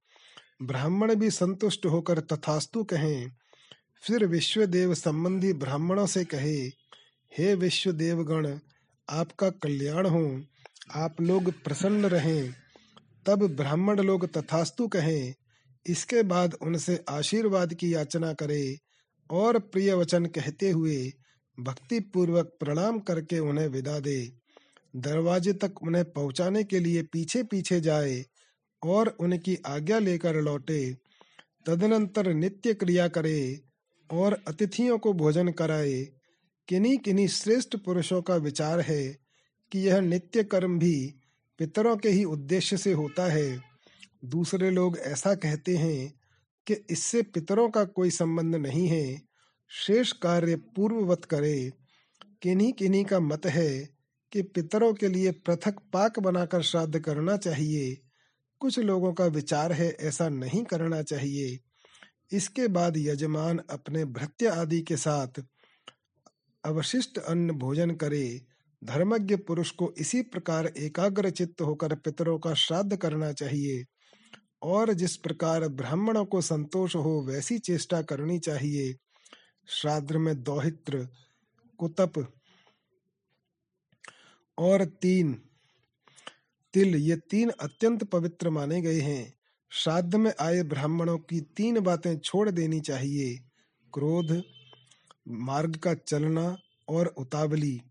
ब्राह्मण 0.62 1.15
भी 1.15 1.32
संतुष्ट 1.32 1.86
होकर 1.86 2.19
तथास्तु 2.19 2.84
कहें, 2.84 3.32
फिर 4.04 4.26
विश्व 4.26 4.65
देव 4.65 4.93
संबंधी 4.93 5.54
ब्राह्मणों 5.54 6.06
से 6.06 6.26
कहे, 6.26 6.58
हे 7.38 7.56
विश्व 7.56 7.91
देवगण 7.91 8.58
आपका 9.10 9.50
कल्याण 9.50 10.06
हो, 10.06 10.41
आप 10.95 11.21
लोग 11.21 11.52
प्रसन्न 11.63 12.06
रहें। 12.06 12.54
तब 13.26 13.56
ब्राह्मण 13.56 14.00
लोग 14.00 14.26
तथास्तु 14.38 14.88
कहें, 14.88 15.34
इसके 15.86 16.24
बाद 16.24 16.54
उनसे 16.54 17.04
आशीर्वाद 17.10 17.74
की 17.74 17.93
याचना 17.93 18.34
करे 18.34 18.78
और 19.32 19.60
प्रिय 19.60 19.93
वचन 19.93 20.26
कहते 20.26 20.69
हुए 20.69 21.12
भक्ति 21.60 22.00
पूर्वक 22.00 22.58
प्रणाम 22.60 23.00
करके 23.00 23.39
उन्हें 23.39 23.67
विदा 23.67 24.00
दे। 24.00 24.32
दरवाजे 24.95 25.54
तक 25.54 25.84
उन्हें 25.84 26.12
पहुँचाने 26.12 26.63
के 26.63 26.80
लिए 26.80 27.04
पीछे 27.04 27.43
पीछे 27.43 27.82
जाए। 27.82 28.26
और 28.84 29.08
उनकी 29.08 29.56
आज्ञा 29.56 30.00
लेकर 30.00 30.36
लौटे। 30.36 30.98
तदनंतर 31.65 32.34
नित्य 32.34 32.74
क्रिया 32.74 33.08
करे 33.08 33.62
और 34.12 34.44
अतिथियों 34.48 34.98
को 34.98 35.13
भोजन 35.13 35.50
कराए। 35.50 36.10
किन्हीं 36.67 36.98
किन्हीं 36.98 37.28
श्रेष्ठ 37.28 37.76
पुरुषों 37.76 38.22
का 38.22 38.36
विचार 38.36 38.80
है 38.80 39.17
कि 39.72 39.80
यह 39.80 40.00
नित्य 40.00 40.44
कर्म 40.44 40.80
भी 40.80 41.15
पितरों 41.58 41.98
के 41.98 42.10
ही 42.10 42.24
उद्देश्य 42.24 42.78
से 42.78 42.91
होता 42.91 43.32
है। 43.32 43.62
दूसरे 44.26 44.72
लोग 44.72 44.98
ऐसा 44.98 45.36
कहते 45.36 45.78
हैं 45.78 46.13
कि 46.67 46.74
इससे 46.89 47.22
पितरों 47.22 47.70
का 47.70 47.86
कोई 47.86 48.10
संबंध 48.10 48.56
नहीं 48.56 48.88
है। 48.88 49.22
शेष 49.70 50.12
कार्य 50.12 50.56
पूर्ववत 50.56 51.26
करे। 51.26 51.72
किन्हीं 52.41 52.74
किन्हीं 52.74 53.06
का 53.06 53.20
मत 53.20 53.46
है 53.46 53.89
कि 54.32 54.41
पितरों 54.41 54.94
के 54.94 55.08
लिए 55.08 55.32
पृथक 55.32 55.76
पाक 55.94 56.20
बनाकर 56.20 56.62
श्राद्ध 56.62 57.00
करना 57.00 57.38
चाहिए। 57.38 58.00
कुछ 58.62 58.80
लोगों 58.80 59.13
का 59.13 59.26
विचार 59.26 59.71
है, 59.71 59.91
ऐसा 59.91 60.30
नहीं 60.30 60.63
करना 60.63 61.02
चाहिए। 61.02 61.60
इसके 62.32 62.67
बाद 62.67 62.93
यजमान 62.97 63.60
अपने 63.69 64.06
भृत्य 64.06 64.47
आदि 64.47 64.82
के 64.82 64.97
साथ 64.97 65.28
अवशिष्ट 66.65 67.17
अन्न 67.17 67.52
भोजन 67.52 67.91
करे। 67.91 68.41
धर्मज्ञ 68.84 69.36
पुरुष 69.36 69.71
को 69.71 69.93
इसी 69.97 70.21
प्रकार 70.21 70.67
एकाग्र 70.67 71.30
चित्त 71.30 71.62
होकर 71.62 71.95
पितरों 71.95 72.39
का 72.39 72.54
श्राद्ध 72.54 72.97
करना 72.97 73.32
चाहिए। 73.32 73.86
और 74.62 74.93
जिस 74.93 75.17
प्रकार 75.17 75.67
ब्राह्मणों 75.67 76.26
को 76.26 76.41
संतोष 76.41 76.95
हो, 76.95 77.26
वैसी 77.28 77.60
चेष्टा 77.60 78.02
करनी 78.02 78.39
चाहिए। 78.39 78.95
श्राद्ध 79.67 80.12
में 80.12 80.43
दौहित्र, 80.43 81.08
कुतप 81.78 82.34
और 84.58 84.86
तीन 84.86 85.41
तिल 86.73 86.95
ये 86.95 87.15
तीन 87.15 87.49
अत्यंत 87.49 88.03
पवित्र 88.03 88.49
माने 88.49 88.81
गए 88.81 88.99
हैं। 88.99 89.34
श्राद्ध 89.71 90.15
में 90.15 90.34
आए 90.39 90.63
ब्राह्मणों 90.63 91.17
की 91.17 91.41
तीन 91.41 91.79
बातें 91.79 92.19
छोड़ 92.19 92.49
देनी 92.49 92.79
चाहिए। 92.79 93.36
क्रोध, 93.93 94.43
मार्ग 95.27 95.75
का 95.75 95.93
चलना 95.93 96.57
और 96.89 97.07
उतावली। 97.07 97.81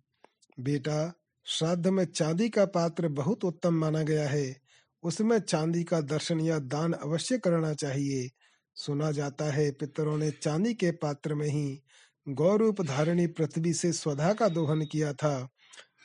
बेटा, 0.60 1.14
श्राद्ध 1.44 1.86
में 1.86 2.04
चांदी 2.04 2.48
का 2.48 2.66
पात्र 2.66 3.08
बहुत 3.08 3.44
उत्तम 3.44 3.74
माना 3.74 4.02
गया 4.02 4.28
है। 4.28 4.56
उसमें 5.02 5.38
चांदी 5.38 5.84
का 5.84 6.00
दर्शन 6.00 6.40
या 6.40 6.58
दान 6.58 6.92
अवश्य 6.92 7.38
करना 7.38 7.74
चाहिए। 7.74 8.28
सुना 8.74 9.10
जाता 9.10 9.44
है 9.44 9.70
पितरों 9.70 10.18
ने 10.18 10.30
चांदी 10.30 10.74
के 10.74 10.90
पात्र 10.90 11.34
में 11.34 11.48
ही 11.48 11.82
गौरूप 12.28 12.82
धारणी 12.82 13.26
पृथ्वी 13.26 13.72
से 13.72 13.92
स्वधा 13.92 14.32
का 14.32 14.48
दोहन 14.48 14.84
किया 14.84 15.12
था। 15.12 15.48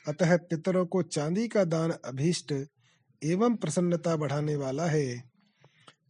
अतः 0.08 0.36
पितरों 0.36 0.86
को 0.86 1.02
चांदी 1.02 1.48
का 1.48 1.64
दान 1.64 1.90
अभीष्ट 1.90 2.54
एवं 3.24 3.56
प्रसन्नता 3.56 4.16
बढ़ाने 4.16 4.56
वाला 4.56 4.86
है। 4.86 5.30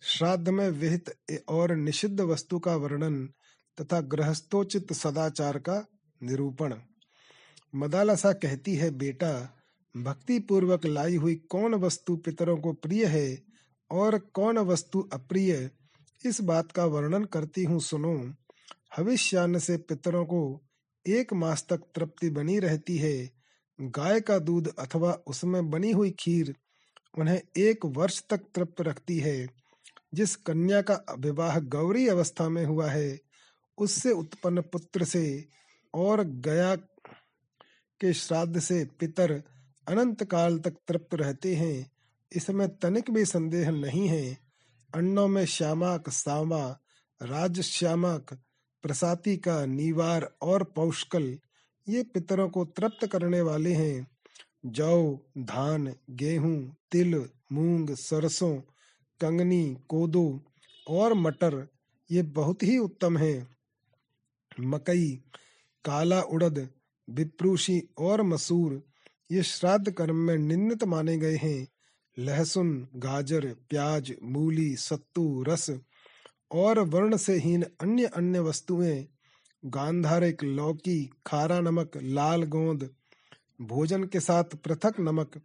श्राद्ध 0.02 0.48
में 0.48 0.70
विहित 0.70 1.16
और 1.48 1.76
निषिद्ध 1.76 2.20
वस्तु 2.20 2.58
का 2.58 2.76
वर्णन 2.76 3.26
तथा 3.80 4.00
गृहस्थोचित 4.00 4.92
सदाचार 4.92 5.58
का 5.58 5.86
निरूपण। 6.22 6.74
मदालसा 7.74 8.32
कहती 8.32 8.74
है, 8.74 8.90
बेटा 8.90 9.52
भक्ति 9.96 10.38
पूर्वक 10.38 10.86
लाई 10.86 11.16
हुई 11.16 11.34
कौन 11.34 11.74
वस्तु 11.74 12.16
पितरों 12.16 12.56
को 12.56 12.72
प्रिय 12.72 13.06
है 13.06 13.42
और 13.90 14.18
कौन 14.18 14.58
वस्तु 14.58 15.08
अप्रिय? 15.12 15.70
इस 16.26 16.40
बात 16.40 16.72
का 16.72 16.84
वर्णन 16.84 17.24
करती 17.24 17.64
हूँ, 17.64 17.80
सुनो। 17.80 18.32
हविष्यान 18.96 19.58
से 19.58 19.76
पितरों 19.76 20.24
को 20.24 20.62
एक 21.06 21.32
मास 21.32 21.66
तक 21.70 21.76
तृप्ति 21.76 22.30
बनी 22.30 22.58
रहती 22.58 22.96
है। 22.96 23.35
गाय 23.80 24.20
का 24.20 24.38
दूध 24.38 24.74
अथवा 24.78 25.12
उसमें 25.26 25.70
बनी 25.70 25.90
हुई 25.92 26.10
खीर 26.10 26.54
उन्हें 27.18 27.40
एक 27.56 27.84
वर्ष 27.86 28.22
तक 28.30 28.40
तृप्त 28.54 28.80
रखती 28.80 29.18
है। 29.18 29.46
जिस 30.14 30.36
कन्या 30.36 30.80
का 30.82 31.04
विवाह 31.18 31.58
गौरी 31.60 32.08
अवस्था 32.08 32.48
में 32.48 32.64
हुआ 32.64 32.90
है, 32.90 33.20
उससे 33.78 34.12
उत्पन्न 34.12 34.60
पुत्र 34.62 35.04
से 35.04 35.48
और 35.94 36.24
गया 36.24 36.74
के 38.00 38.12
श्राद्ध 38.12 38.58
से 38.58 38.84
पितर 38.84 39.32
अनंत 39.88 40.24
काल 40.24 40.58
तक 40.58 40.76
तृप्त 40.88 41.14
रहते 41.14 41.54
हैं, 41.54 41.90
इसमें 42.32 42.68
तनिक 42.76 43.10
भी 43.10 43.24
संदेह 43.24 43.70
नहीं 43.70 44.08
है। 44.08 44.38
अन्नों 44.94 45.28
में 45.28 45.44
श्यामाक, 45.44 46.10
सामा 46.10 46.78
राज 47.20 47.60
श्यामाक 47.60 48.34
प्रसाती 48.82 49.36
का, 49.36 49.64
नीवार 49.66 50.30
और 50.42 50.64
पौष्कल 50.64 51.38
ये 51.88 52.02
पितरों 52.02 52.48
को 52.48 52.64
तृप्त 52.64 53.06
करने 53.06 53.40
वाले 53.40 53.72
हैं। 53.72 54.08
जौ, 54.66 55.18
धान, 55.38 55.94
गेहूँ, 56.10 56.76
तिल, 56.92 57.28
मूंग, 57.52 57.90
सरसों, 57.90 58.56
कंगनी, 59.20 59.76
कोदो 59.88 60.42
और 60.88 61.14
मटर, 61.14 61.68
ये 62.10 62.22
बहुत 62.22 62.62
ही 62.62 62.78
उत्तम 62.78 63.16
है। 63.16 63.48
मकई, 64.60 65.22
काला 65.84 66.22
उड़द, 66.22 66.68
विप्रूषी 67.10 67.82
और 67.98 68.22
मसूर, 68.22 68.86
ये 69.32 69.42
श्राद्ध 69.42 69.90
कर्म 69.90 70.16
में 70.16 70.36
निन्नत 70.36 70.84
माने 70.84 71.18
गए 71.18 71.36
हैं। 71.36 71.68
लहसुन, 72.18 72.88
गाजर, 72.96 73.56
प्याज, 73.70 74.14
मूली, 74.22 74.76
सत्तू, 74.76 75.42
रस 75.42 75.80
और 76.52 76.78
वर्ण 76.78 77.16
से 77.16 77.38
हीन 77.38 77.62
अन्य 77.62 78.04
अन्य 78.04 78.40
वस्तुएँ 78.40 79.08
गांधारिक 79.64 80.44
लौकी, 80.44 81.10
खारा 81.26 81.60
नमक, 81.60 81.90
लाल 81.96 82.42
गोंद, 82.42 82.90
भोजन 83.60 84.04
के 84.04 84.20
साथ 84.20 84.44
पृथक 84.44 84.94
नमक, 85.00 85.40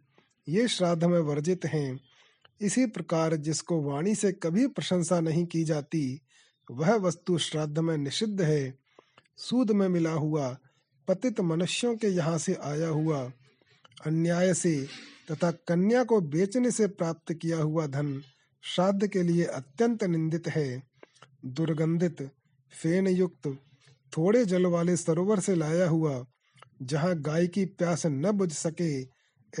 ये 0.48 0.68
श्राद्ध 0.68 1.04
में 1.04 1.18
वर्जित 1.18 1.64
हैं। 1.64 2.00
इसी 2.60 2.86
प्रकार 2.86 3.36
जिसको 3.36 3.82
वाणी 3.82 4.14
से 4.14 4.32
कभी 4.32 4.66
प्रशंसा 4.66 5.20
नहीं 5.20 5.46
की 5.46 5.64
जाती, 5.64 6.20
वह 6.70 6.94
वस्तु 6.94 7.38
श्राद्ध 7.38 7.78
में 7.78 7.96
निषिद्ध 7.96 8.42
है। 8.42 8.78
सूद 9.36 9.70
में 9.70 9.88
मिला 9.88 10.12
हुआ, 10.12 10.58
पतित 11.08 11.40
मनुष्यों 11.40 11.96
के 11.96 12.06
यहाँ 12.06 12.38
से 12.38 12.54
आया 12.54 12.88
हुआ, 12.88 13.32
अन्याय 14.06 14.54
से 14.54 14.88
तथा 15.30 15.50
कन्या 15.50 16.04
को 16.04 16.20
बेचने 16.20 16.70
से 16.70 16.86
प्राप्त 16.86 17.32
किया 17.32 17.58
हुआ 17.58 17.86
धन 17.86 18.22
श्राद्ध 18.62 19.06
के 19.06 19.22
लिए 19.22 19.44
अत्यंत 19.44 20.04
निंदित 20.04 20.48
है। 20.48 20.82
दुर्गंधित 21.44 22.22
फेन 22.82 23.06
युक्त 23.06 23.58
थोड़े 24.16 24.44
जल 24.44 24.66
वाले 24.66 24.96
सरोवर 24.96 25.40
से 25.40 25.54
लाया 25.54 25.88
हुआ, 25.88 26.24
जहाँ 26.82 27.14
गाय 27.14 27.46
की 27.46 27.64
प्यास 27.64 28.06
न 28.06 28.30
बुझ 28.30 28.52
सके, 28.52 29.02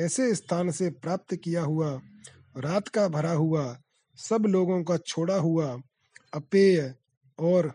ऐसे 0.04 0.34
स्थान 0.34 0.70
से 0.70 0.90
प्राप्त 0.90 1.36
किया 1.36 1.62
हुआ, 1.62 2.00
रात 2.56 2.88
का 2.88 3.08
भरा 3.08 3.32
हुआ, 3.32 3.80
सब 4.16 4.44
लोगों 4.46 4.84
का 4.84 4.96
छोड़ा 4.96 5.36
हुआ, 5.36 5.80
अपेय 6.34 6.94
और 7.38 7.74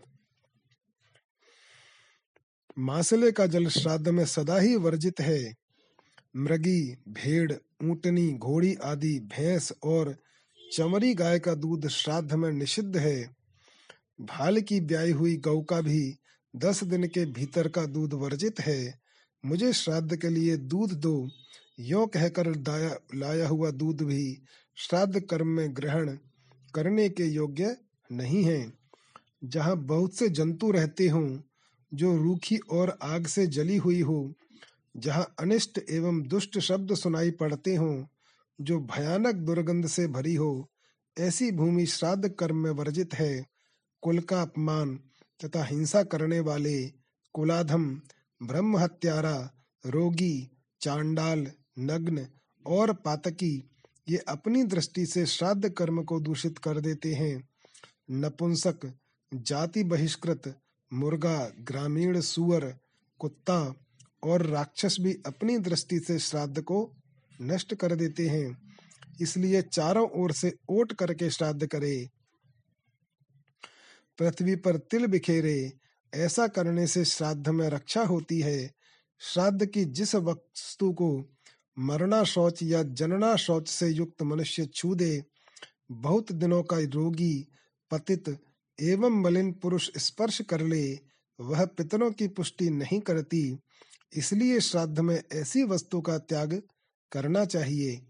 मासले 2.78 3.32
का 3.32 3.46
जल 3.46 3.68
श्राद्ध 3.68 4.08
में 4.08 4.26
सदा 4.26 4.58
ही 4.58 4.76
वर्जित 4.76 5.20
है। 5.20 5.54
मृगी, 6.36 6.96
भेड़, 7.08 7.52
ऊंटनी, 7.84 8.32
घोड़ी 8.32 8.74
आदि, 8.74 9.18
भैंस 9.20 9.72
और 9.82 10.16
चमरी 10.72 11.14
गाय 11.14 11.38
का 11.38 11.54
दूध 11.54 11.88
श्राद्ध 11.88 12.32
में 12.32 12.52
निषिद्ध 12.52 12.96
है। 12.96 13.30
भाल 14.20 14.60
की 14.60 14.80
ब्याई 14.80 15.10
हुई 15.10 15.36
गौ 15.36 15.62
का 15.62 15.80
भी 15.80 16.18
दस 16.56 16.84
दिन 16.84 17.06
के 17.06 17.24
भीतर 17.26 17.68
का 17.68 17.86
दूध 17.86 18.14
वर्जित 18.14 18.60
है। 18.60 18.98
मुझे 19.44 19.72
श्राद्ध 19.72 20.16
के 20.16 20.28
लिए 20.28 20.56
दूध 20.56 20.92
दो। 20.92 21.28
यो 21.80 22.06
कहकर 22.06 22.48
लाया 23.14 23.48
हुआ 23.48 23.70
दूध 23.70 24.02
भी 24.02 24.42
श्राद्ध 24.76 25.20
कर्म 25.20 25.46
में 25.46 25.76
ग्रहण 25.76 26.16
करने 26.74 27.08
के 27.08 27.24
योग्य 27.24 27.76
नहीं 28.12 28.44
है। 28.44 28.72
जहाँ 29.44 29.76
बहुत 29.76 30.14
से 30.14 30.28
जंतु 30.28 30.70
रहते 30.70 31.08
हों, 31.08 31.40
जो 31.94 32.16
रूखी 32.16 32.56
और 32.56 32.98
आग 33.02 33.26
से 33.26 33.46
जली 33.46 33.76
हुई 33.76 34.00
हो, 34.00 34.34
जहाँ 34.96 35.34
अनिष्ट 35.38 35.80
एवं 35.90 36.22
दुष्ट 36.22 36.58
शब्द 36.58 36.94
सुनाई 36.94 37.30
पड़ते 37.30 37.76
हों, 37.76 38.04
जो 38.60 38.80
भयानक 38.80 39.34
दुर्गंध 39.34 39.86
से 39.86 40.06
भरी 40.06 40.34
हो, 40.34 40.70
ऐसी 41.18 41.52
भूमि 41.52 41.86
श्राद्ध 41.86 42.28
कर्म 42.28 42.56
में 42.56 42.70
वर्जित 42.70 43.14
है। 43.14 43.46
कुल 44.02 44.18
का 44.18 44.42
अपमान 44.42 45.00
तथा 45.44 45.64
हिंसा 45.64 46.02
करने 46.02 46.40
वाले 46.40 46.86
कुलाधम 47.34 48.00
ब्रह्म 48.42 48.76
हत्यारा 48.76 49.50
रोगी, 49.86 50.50
चांडाल, 50.80 51.52
नग्न 51.78 52.26
और 52.66 52.92
पातकी, 52.92 53.70
ये 54.08 54.16
अपनी 54.16 54.62
दृष्टि 54.62 55.06
से 55.06 55.26
श्राद्ध 55.26 55.68
कर्म 55.68 56.02
को 56.02 56.20
दूषित 56.20 56.58
कर 56.58 56.80
देते 56.80 57.14
हैं। 57.14 57.48
नपुंसक, 58.10 58.92
जाति 59.34 59.84
बहिष्कृत, 59.84 60.58
मुर्गा, 60.92 61.52
ग्रामीण 61.60 62.20
सुअर, 62.20 62.74
कुत्ता 63.18 63.74
और 64.22 64.46
राक्षस 64.46 64.96
भी 65.00 65.16
अपनी 65.26 65.58
दृष्टि 65.58 66.00
से 66.00 66.18
श्राद्ध 66.18 66.62
को 66.62 66.92
नष्ट 67.42 67.74
कर 67.74 67.94
देते 67.94 68.28
हैं। 68.28 68.74
इसलिए 69.20 69.62
चारों 69.62 70.10
ओर 70.10 70.32
से 70.32 70.52
ओट 70.68 70.92
करके 70.92 71.30
श्राद्ध 71.30 71.66
करे। 71.66 72.08
पृथ्वी 74.18 74.56
पर 74.56 74.76
तिल 74.76 75.06
बिखेरे, 75.06 75.72
ऐसा 76.14 76.46
करने 76.46 76.86
से 76.86 77.04
श्राद्ध 77.04 77.48
में 77.48 77.68
रक्षा 77.68 78.02
होती 78.02 78.40
है। 78.40 78.74
श्राद्ध 79.18 79.66
की 79.66 79.84
जिस 79.84 80.14
वस्तु 80.14 80.92
को 80.92 81.24
मरना 81.78 82.24
शौच 82.24 82.62
या 82.62 82.82
जनना 82.82 83.36
शौच 83.36 83.68
से 83.68 83.88
युक्त 83.88 84.22
मनुष्य 84.22 84.66
छू 84.66 84.94
दे, 84.94 85.24
बहुत 85.90 86.32
दिनों 86.32 86.62
का 86.62 86.78
रोगी, 86.78 87.48
पतित 87.90 88.38
एवं 88.80 89.22
मलिन 89.22 89.52
पुरुष 89.52 89.90
स्पर्श 89.98 90.40
कर 90.40 90.60
ले, 90.60 90.98
वह 91.40 91.64
पितरों 91.64 92.12
की 92.12 92.28
पुष्टि 92.28 92.70
नहीं 92.70 93.00
करती। 93.00 93.58
इसलिए 94.16 94.60
श्राद्ध 94.60 95.00
में 95.00 95.22
ऐसी 95.32 95.62
वस्तु 95.62 96.00
का 96.00 96.18
त्याग 96.18 96.62
करना 97.12 97.44
चाहिए। 97.44 98.02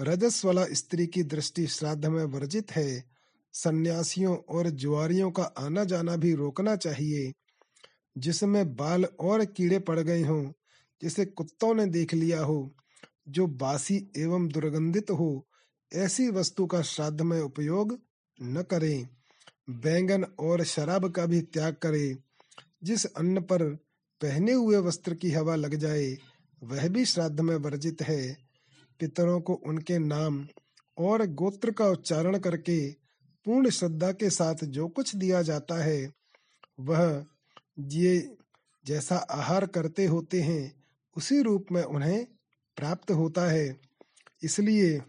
रजस 0.00 0.44
वाला 0.44 0.66
स्त्री 0.72 1.06
की 1.06 1.22
दृष्टि 1.22 1.66
श्राद्ध 1.66 2.06
में 2.06 2.24
वर्जित 2.24 2.72
है। 2.72 3.09
सन्यासियों 3.52 4.36
और 4.36 4.70
जुआरियों 4.70 5.30
का 5.30 5.42
आना 5.42 5.84
जाना 5.84 6.16
भी 6.16 6.34
रोकना 6.34 6.76
चाहिए, 6.76 7.32
जिसमें 8.18 8.76
बाल 8.76 9.04
और 9.04 9.44
कीड़े 9.44 9.78
पड़ 9.78 10.00
गए 10.00 10.22
हों, 10.22 10.52
जिसे 11.02 11.24
कुत्तों 11.24 11.74
ने 11.74 11.86
देख 11.86 12.14
लिया 12.14 12.42
हो, 12.42 12.74
जो 13.28 13.46
बासी 13.46 14.10
एवं 14.16 14.48
दुर्गंधित 14.48 15.10
हो, 15.10 15.46
ऐसी 15.94 16.30
वस्तु 16.30 16.66
का 16.66 16.82
श्राद्ध 16.82 17.20
में 17.20 17.40
उपयोग 17.40 17.98
न 18.42 18.62
करें। 18.62 19.08
बैंगन 19.70 20.24
और 20.24 20.64
शराब 20.64 21.10
का 21.10 21.26
भी 21.26 21.40
त्याग 21.40 21.74
करें। 21.74 22.16
जिस 22.84 23.04
अन्न 23.04 23.40
पर 23.40 23.62
पहने 24.20 24.52
हुए 24.52 24.76
वस्त्र 24.76 25.14
की 25.14 25.30
हवा 25.30 25.54
लग 25.54 25.74
जाए, 25.74 26.16
वह 26.62 26.88
भी 26.88 27.04
श्राद्ध 27.04 27.40
में 27.40 27.56
वर्जित 27.56 28.02
है। 28.02 28.36
पितरों 29.00 29.40
को 29.40 29.54
उनके 29.54 29.98
नाम 29.98 30.48
और 30.98 31.26
गोत्र 31.26 31.70
का 31.70 31.88
उच्चारण 31.88 32.38
करके 32.38 32.99
पूर्ण 33.44 33.70
श्रद्धा 33.70 34.12
के 34.12 34.30
साथ 34.30 34.64
जो 34.64 34.88
कुछ 34.88 35.16
दिया 35.16 35.42
जाता 35.42 35.82
है, 35.82 36.12
वह 36.80 37.26
ये 37.78 38.36
जैसा 38.86 39.16
आहार 39.16 39.66
करते 39.66 40.06
होते 40.06 40.42
हैं, 40.42 40.84
उसी 41.16 41.42
रूप 41.42 41.66
में 41.72 41.82
उन्हें 41.82 42.26
प्राप्त 42.76 43.10
होता 43.10 43.50
है। 43.50 43.80
इसलिए 44.42 45.02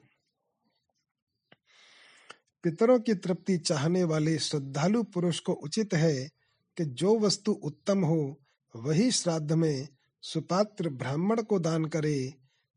पितरों 2.64 3.00
की 3.00 3.14
तृप्ति 3.14 3.58
चाहने 3.58 4.04
वाले 4.04 4.40
श्रद्धालु 4.40 5.04
पुरुष 5.04 5.40
को 5.40 5.54
उचित 5.54 5.94
है 5.94 6.30
कि 6.78 6.86
जो 6.86 7.20
वस्तु 7.20 7.52
उत्तम 7.52 8.04
हो, 8.04 8.40
वही 8.76 9.12
श्राद्ध 9.12 9.52
में 9.52 9.88
सुपात्र 10.22 10.90
ब्राह्मण 10.90 11.42
को 11.42 11.60
दान 11.60 11.86
करे। 11.86 12.34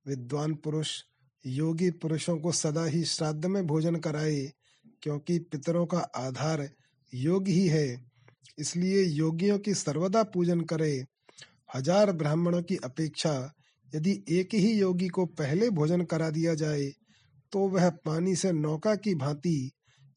विद्वान 0.07 0.55
पुरुष, 0.55 1.03
योगी 1.47 1.91
पुरुषों 1.91 2.39
को 2.39 2.53
सदा 2.53 2.85
ही 2.85 3.05
श्राद्ध 3.05 3.47
में 3.47 3.67
भोजन 3.67 3.97
कराए। 3.97 4.53
क्योंकि 5.05 5.39
पितरों 5.53 5.85
का 5.87 5.99
आधार 6.17 6.69
योग 7.13 7.49
ही 7.49 7.67
है। 7.69 7.89
इसलिए 8.59 9.03
योगियों 9.03 9.59
की 9.59 9.75
सर्वदा 9.75 10.23
पूजन 10.25 10.61
करे। 10.63 10.93
हज़ार 11.75 12.13
ब्राह्मणों 12.13 12.63
की 12.63 12.77
अपेक्षा 12.85 13.35
यदि 13.89 14.13
एक 14.31 14.55
ही 14.55 14.73
योगी 14.73 15.09
को 15.09 15.25
पहले 15.35 15.71
भोजन 15.71 16.03
करा 16.05 16.29
दिया 16.31 16.55
जाए 16.55 16.93
तो 17.53 17.69
वह 17.69 17.89
पानी 18.05 18.35
से 18.37 18.53
नौका 18.53 18.95
की 18.97 19.15
भांति 19.15 19.71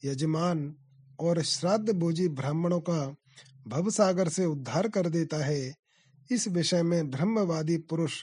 यजमान 0.06 0.74
और 1.20 1.42
श्राद्ध 1.42 1.94
भोजी 1.94 2.28
ब्राह्मणों 2.30 2.80
का 2.80 3.02
भवसागर 3.68 4.30
से 4.30 4.46
उद्धार 4.46 4.88
कर 4.88 5.10
देता 5.10 5.44
है। 5.46 5.74
इस 6.30 6.48
विषय 6.48 6.84
में 6.84 7.10
ब्रह्मवादी 7.10 7.78
पुरुष 7.90 8.22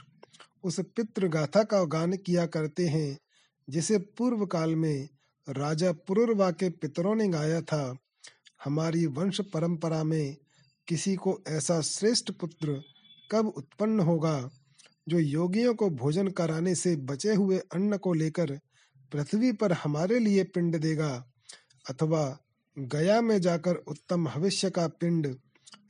उस 0.64 0.80
पितृगाथा 0.96 1.62
का 1.62 1.82
गान 1.86 2.16
किया 2.16 2.46
करते 2.46 2.86
हैं, 2.88 3.18
जिसे 3.68 3.98
पूर्व 3.98 4.44
काल 4.46 4.74
में 4.76 5.08
राजा 5.48 5.92
पुरुरवा 5.92 6.50
के 6.50 6.70
पितरों 6.70 7.14
ने 7.14 7.28
गाया 7.28 7.60
था, 7.60 7.96
हमारी 8.64 9.06
वंश 9.06 9.40
परंपरा 9.40 10.04
में 10.04 10.36
किसी 10.88 11.14
को 11.16 11.40
ऐसा 11.48 11.80
श्रेष्ठ 11.80 12.30
पुत्र 12.30 12.82
कब 13.30 13.46
उत्पन्न 13.46 14.00
होगा, 14.00 14.50
जो 15.08 15.18
योगियों 15.18 15.74
को 15.74 15.90
भोजन 15.90 16.28
कराने 16.28 16.74
से 16.74 16.96
बचे 16.96 17.34
हुए 17.34 17.58
अन्न 17.58 17.96
को 17.96 18.12
लेकर 18.12 18.60
पृथ्वी 19.12 19.52
पर 19.52 19.72
हमारे 19.72 20.18
लिए 20.18 20.44
पिंड 20.44 20.78
देगा, 20.78 21.26
अथवा 21.90 22.38
गया 22.78 23.20
में 23.20 23.40
जाकर 23.40 23.74
उत्तम 23.74 24.24
भविष्य 24.24 24.70
का 24.70 24.88
पिंड, 24.88 25.36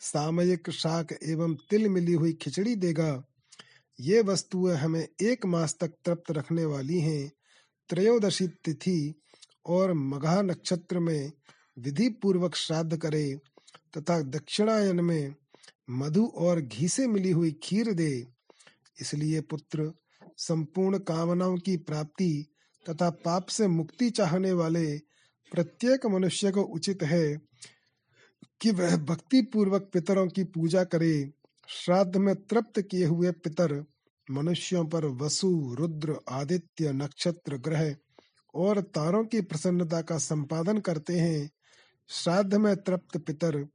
सामयिक 0.00 0.70
शाक 0.70 1.12
एवं 1.22 1.54
तिल 1.54 1.88
मिली 1.88 2.12
हुई 2.12 2.32
खिचड़ी 2.32 2.76
देगा। 2.76 3.24
ये 4.00 4.20
वस्तुएँ 4.20 4.74
हमें 4.74 5.08
एक 5.22 5.46
मास 5.46 5.76
तक 5.80 5.88
तृप्त 5.88 6.30
रखने 6.30 6.64
वाली 6.64 7.00
हैं। 7.00 7.32
त्रयोदशी 7.88 8.48
तिथि 8.48 9.14
और 9.66 9.92
मघा 9.92 10.42
नक्षत्र 10.42 10.98
में 10.98 11.32
विधि 11.78 12.08
पूर्वक 12.08 12.54
श्राद्ध 12.54 12.96
करे 12.96 13.40
तथा 13.96 14.22
दक्षिणायन 14.22 15.00
में 15.00 15.34
मधु 15.90 16.26
और 16.26 16.60
घी 16.60 16.88
से 16.88 17.06
मिली 17.06 17.30
हुई 17.30 17.52
खीर 17.62 17.92
दे। 17.92 18.26
इसलिए 19.00 19.40
पुत्र, 19.40 19.92
संपूर्ण 20.36 20.98
कामनाओं 20.98 21.58
की 21.58 21.76
प्राप्ति 21.76 22.46
तथा 22.90 23.10
पाप 23.10 23.46
से 23.46 23.66
मुक्ति 23.66 24.10
चाहने 24.10 24.52
वाले 24.52 24.98
प्रत्येक 25.52 26.06
मनुष्य 26.06 26.50
को 26.50 26.62
उचित 26.62 27.02
है 27.02 27.36
कि 28.60 28.70
वह 28.70 28.96
भक्ति 28.96 29.42
पूर्वक 29.42 29.90
पितरों 29.92 30.28
की 30.28 30.44
पूजा 30.44 30.84
करे। 30.84 31.32
श्राद्ध 31.68 32.16
में 32.16 32.34
तृप्त 32.34 32.80
किए 32.80 33.04
हुए 33.04 33.30
पितर, 33.30 33.84
मनुष्यों 34.30 34.84
पर 34.84 35.04
वसु, 35.04 35.76
रुद्र, 35.78 36.16
आदित्य 36.30 36.92
नक्षत्र 36.92 37.56
ग्रह 37.56 37.96
और 38.54 38.80
तारों 38.80 39.24
की 39.24 39.40
प्रसन्नता 39.40 40.02
का 40.02 40.18
संपादन 40.18 40.78
करते 40.78 41.20
हैं। 41.20 41.50
श्राद्ध 42.08 42.54
में 42.54 42.76
तृप्त 42.76 43.16
पितर, 43.16 43.66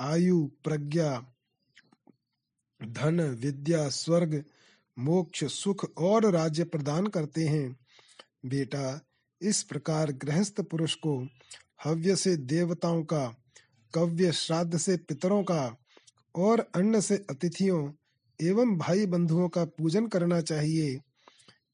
आयु, 0.00 0.50
प्रज्ञा, 0.64 1.26
धन, 2.84 3.20
विद्या, 3.20 3.88
स्वर्ग, 3.88 4.44
मोक्ष, 4.98 5.44
सुख 5.44 5.92
और 5.98 6.30
राज्य 6.30 6.64
प्रदान 6.64 7.06
करते 7.06 7.44
हैं। 7.48 7.76
बेटा, 8.46 9.00
इस 9.42 9.62
प्रकार 9.62 10.12
गृहस्थ 10.12 10.60
पुरुष 10.60 10.94
को 10.94 11.28
हव्य 11.84 12.16
से 12.16 12.36
देवताओं 12.36 13.04
का, 13.04 13.36
कव्य 13.94 14.32
श्राद्ध 14.32 14.78
से 14.78 14.96
पितरों 14.96 15.42
का 15.42 15.76
और 16.36 16.70
अन्न 16.74 17.00
से 17.00 17.26
अतिथियों 17.30 17.92
एवं 18.40 18.78
भाई 18.78 19.06
बंधुओं 19.06 19.48
का 19.48 19.64
पूजन 19.64 20.06
करना 20.06 20.40
चाहिए। 20.40 21.00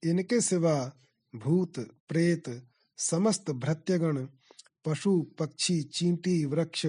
इनके 0.05 0.41
सिवा 0.41 0.93
भूत, 1.35 1.79
प्रेत, 2.09 2.69
समस्त 2.99 3.51
भृत्यगण 3.51 4.27
पशु, 4.85 5.21
पक्षी, 5.39 5.83
चींटी, 5.83 6.45
वृक्ष 6.45 6.87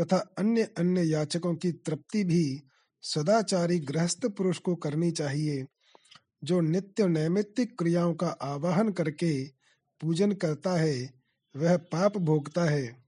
तथा 0.00 0.16
अन्य 0.38 0.62
अन्य 0.78 1.02
याचकों 1.02 1.54
की 1.54 1.72
तृप्ति 1.72 2.24
भी 2.24 2.62
सदाचारी 3.02 3.78
गृहस्थ 3.78 4.26
पुरुष 4.26 4.58
को 4.58 4.74
करनी 4.74 5.10
चाहिए, 5.10 5.66
जो 6.44 6.60
नित्य 6.60 7.06
नैमित्तिक 7.06 7.78
क्रियाओं 7.78 8.14
का 8.14 8.26
आवाहन 8.26 8.92
करके 8.92 9.44
पूजन 10.00 10.32
करता 10.32 10.76
है, 10.76 11.10
वह 11.56 11.76
पाप 11.76 12.16
भोगता 12.16 12.64
है। 12.64 13.02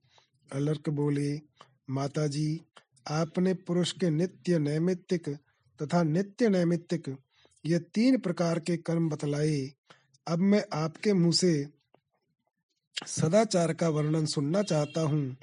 अलर्क 0.53 0.89
बोले 0.89 1.41
माता 1.91 2.27
जी 2.27 2.61
आपने 3.09 3.55
पुरुष 3.55 3.93
के 3.93 4.11
नित्य 4.11 4.59
नैमित्तिक 4.59 5.29
तथा 5.83 6.03
नित्य 6.03 6.49
नैमित्तिक 6.49 7.17
ये 7.67 7.79
तीन 7.79 8.19
प्रकार 8.19 8.59
के 8.61 8.77
कर्म 8.77 9.09
बतलाए। 9.09 9.73
अब 10.27 10.39
मैं 10.39 10.65
आपके 10.73 11.13
मुँह 11.13 11.33
से 11.33 11.69
सदाचार 13.07 13.75
का 13.75 13.89
वर्णन 13.89 14.27
सुनना 14.27 14.63
चाहता 14.63 15.01
हूँ, 15.01 15.37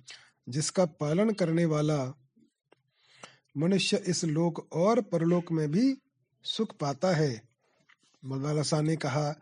जिसका 0.49 0.86
पालन 0.86 1.29
करने 1.29 1.65
वाला 1.65 2.13
मनुष्य 3.57 4.03
इस 4.07 4.23
लोक 4.23 4.73
और 4.73 5.01
परलोक 5.01 5.51
में 5.51 5.71
भी 5.71 5.97
सुख 6.43 6.77
पाता 6.77 7.11
है। 7.11 7.41
मदालसा 8.25 8.82
ने 8.82 8.95
कहा, 8.95 9.36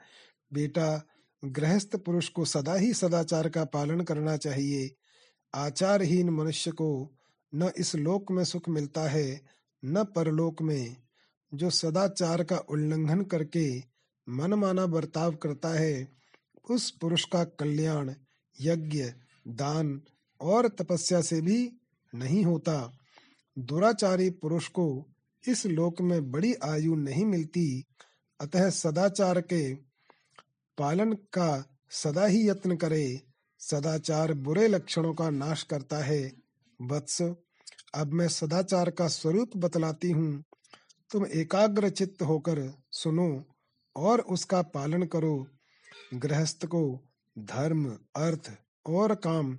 बेटा, 0.54 1.04
गृहस्थ 1.46 1.96
पुरुष 1.96 2.30
को 2.30 2.46
सदा 2.46 2.74
ही 2.74 2.94
सदाचार 2.94 3.50
का 3.50 3.66
पालन 3.66 4.02
करना 4.02 4.38
चाहिए। 4.38 4.96
आचारहीन 5.56 6.30
मनुष्य 6.30 6.72
को 6.72 7.16
न 7.56 7.72
इस 7.78 7.96
लोक 7.96 8.32
में 8.32 8.44
सुख 8.44 8.70
मिलता 8.70 9.02
है, 9.02 9.42
न 9.86 10.04
परलोक 10.04 10.62
में। 10.62 10.96
जो 11.54 11.70
सदाचार 11.70 12.44
का 12.44 12.58
उल्लंघन 12.58 13.22
करके 13.22 13.89
मनमाना 14.30 14.86
बर्ताव 14.86 15.36
करता 15.36 15.70
है। 15.70 16.08
उस 16.70 16.92
पुरुष 16.92 17.26
का 17.26 17.44
कल्याण, 17.44 18.14
यज्ञ, 18.62 19.14
दान 19.48 20.02
और 20.42 20.68
तपस्या 20.68 21.22
से 21.22 21.42
भी 21.42 21.72
नहीं 22.16 22.44
होता। 22.44 22.98
दुराचारी 23.60 24.30
पुरुष 24.30 24.68
को 24.68 25.06
इस 25.48 25.66
लोक 25.66 26.02
में 26.02 26.32
बड़ी 26.32 26.54
आयु 26.54 26.96
नहीं 26.96 27.26
मिलती, 27.26 27.84
अतः 28.42 28.70
सदाचार 28.70 29.42
के 29.42 29.76
पालन 30.78 31.14
का 31.14 31.78
सदा 31.90 32.26
ही 32.26 32.50
यत्न 32.50 32.76
करे। 32.76 33.22
सदाचार 33.60 34.34
बुरे 34.34 34.68
लक्षणों 34.68 35.14
का 35.14 35.30
नाश 35.30 35.64
करता 35.64 35.98
है। 35.98 36.34
वत्स, 36.82 37.22
अब 37.96 38.14
मैं 38.14 38.28
सदाचार 38.28 38.90
का 38.90 39.08
स्वरूप 39.08 39.58
बतलाती 39.58 40.12
हूँ। 40.12 40.44
तुम 41.12 41.26
एकाग्र 41.26 41.90
चित्त 41.90 42.22
होकर 42.22 42.74
सुनो। 42.92 43.49
और 44.00 44.22
उसका 44.22 44.62
पालन 44.62 45.04
करो। 45.04 45.48
गृहस्थ 46.14 46.66
को 46.66 46.82
धर्म, 47.38 47.86
अर्थ 48.16 48.52
और 48.86 49.16
काम 49.16 49.56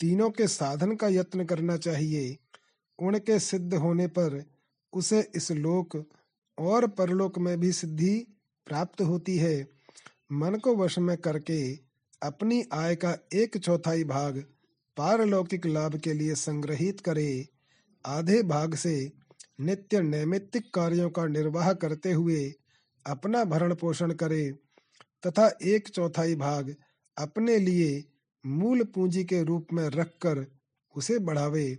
तीनों 0.00 0.30
के 0.30 0.46
साधन 0.48 0.94
का 0.96 1.08
यत्न 1.08 1.44
करना 1.44 1.76
चाहिए। 1.76 2.36
उनके 2.98 3.38
सिद्ध 3.38 3.74
होने 3.74 4.06
पर 4.06 4.42
उसे 4.92 5.20
इस 5.34 5.50
लोक 5.52 5.96
और 6.58 6.86
परलोक 6.88 7.38
में 7.38 7.58
भी 7.60 7.72
सिद्धि 7.72 8.16
प्राप्त 8.66 9.00
होती 9.02 9.36
है। 9.38 9.68
मन 10.32 10.54
को 10.54 10.76
वश 10.76 10.98
में 10.98 11.16
करके 11.16 11.60
अपनी 12.22 12.62
आय 12.72 12.96
का 12.96 13.16
एक 13.32 13.56
चौथाई 13.58 14.04
भाग 14.04 14.38
पारलौकिक 14.96 15.66
लाभ 15.66 15.96
के 15.96 16.12
लिए 16.12 16.34
संग्रहित 16.34 17.00
करे। 17.00 17.48
आधे 18.04 18.42
भाग 18.42 18.74
से 18.74 19.12
नित्य 19.60 20.00
नैमित्तिक 20.02 20.74
कार्यों 20.74 21.10
का 21.10 21.26
निर्वाह 21.26 21.72
करते 21.72 22.12
हुए 22.12 22.52
अपना 23.06 23.44
भरण 23.44 23.74
पोषण 23.74 24.12
करे 24.12 24.52
तथा 25.26 25.58
एक 25.62 25.88
चौथाई 25.88 26.34
भाग 26.34 26.76
अपने 27.18 27.58
लिए 27.58 28.04
मूल 28.46 28.84
पूंजी 28.84 29.24
के 29.24 29.42
रूप 29.42 29.66
में 29.72 29.88
रखकर 29.88 30.46
उसे 30.96 31.18
बढ़ावे। 31.18 31.78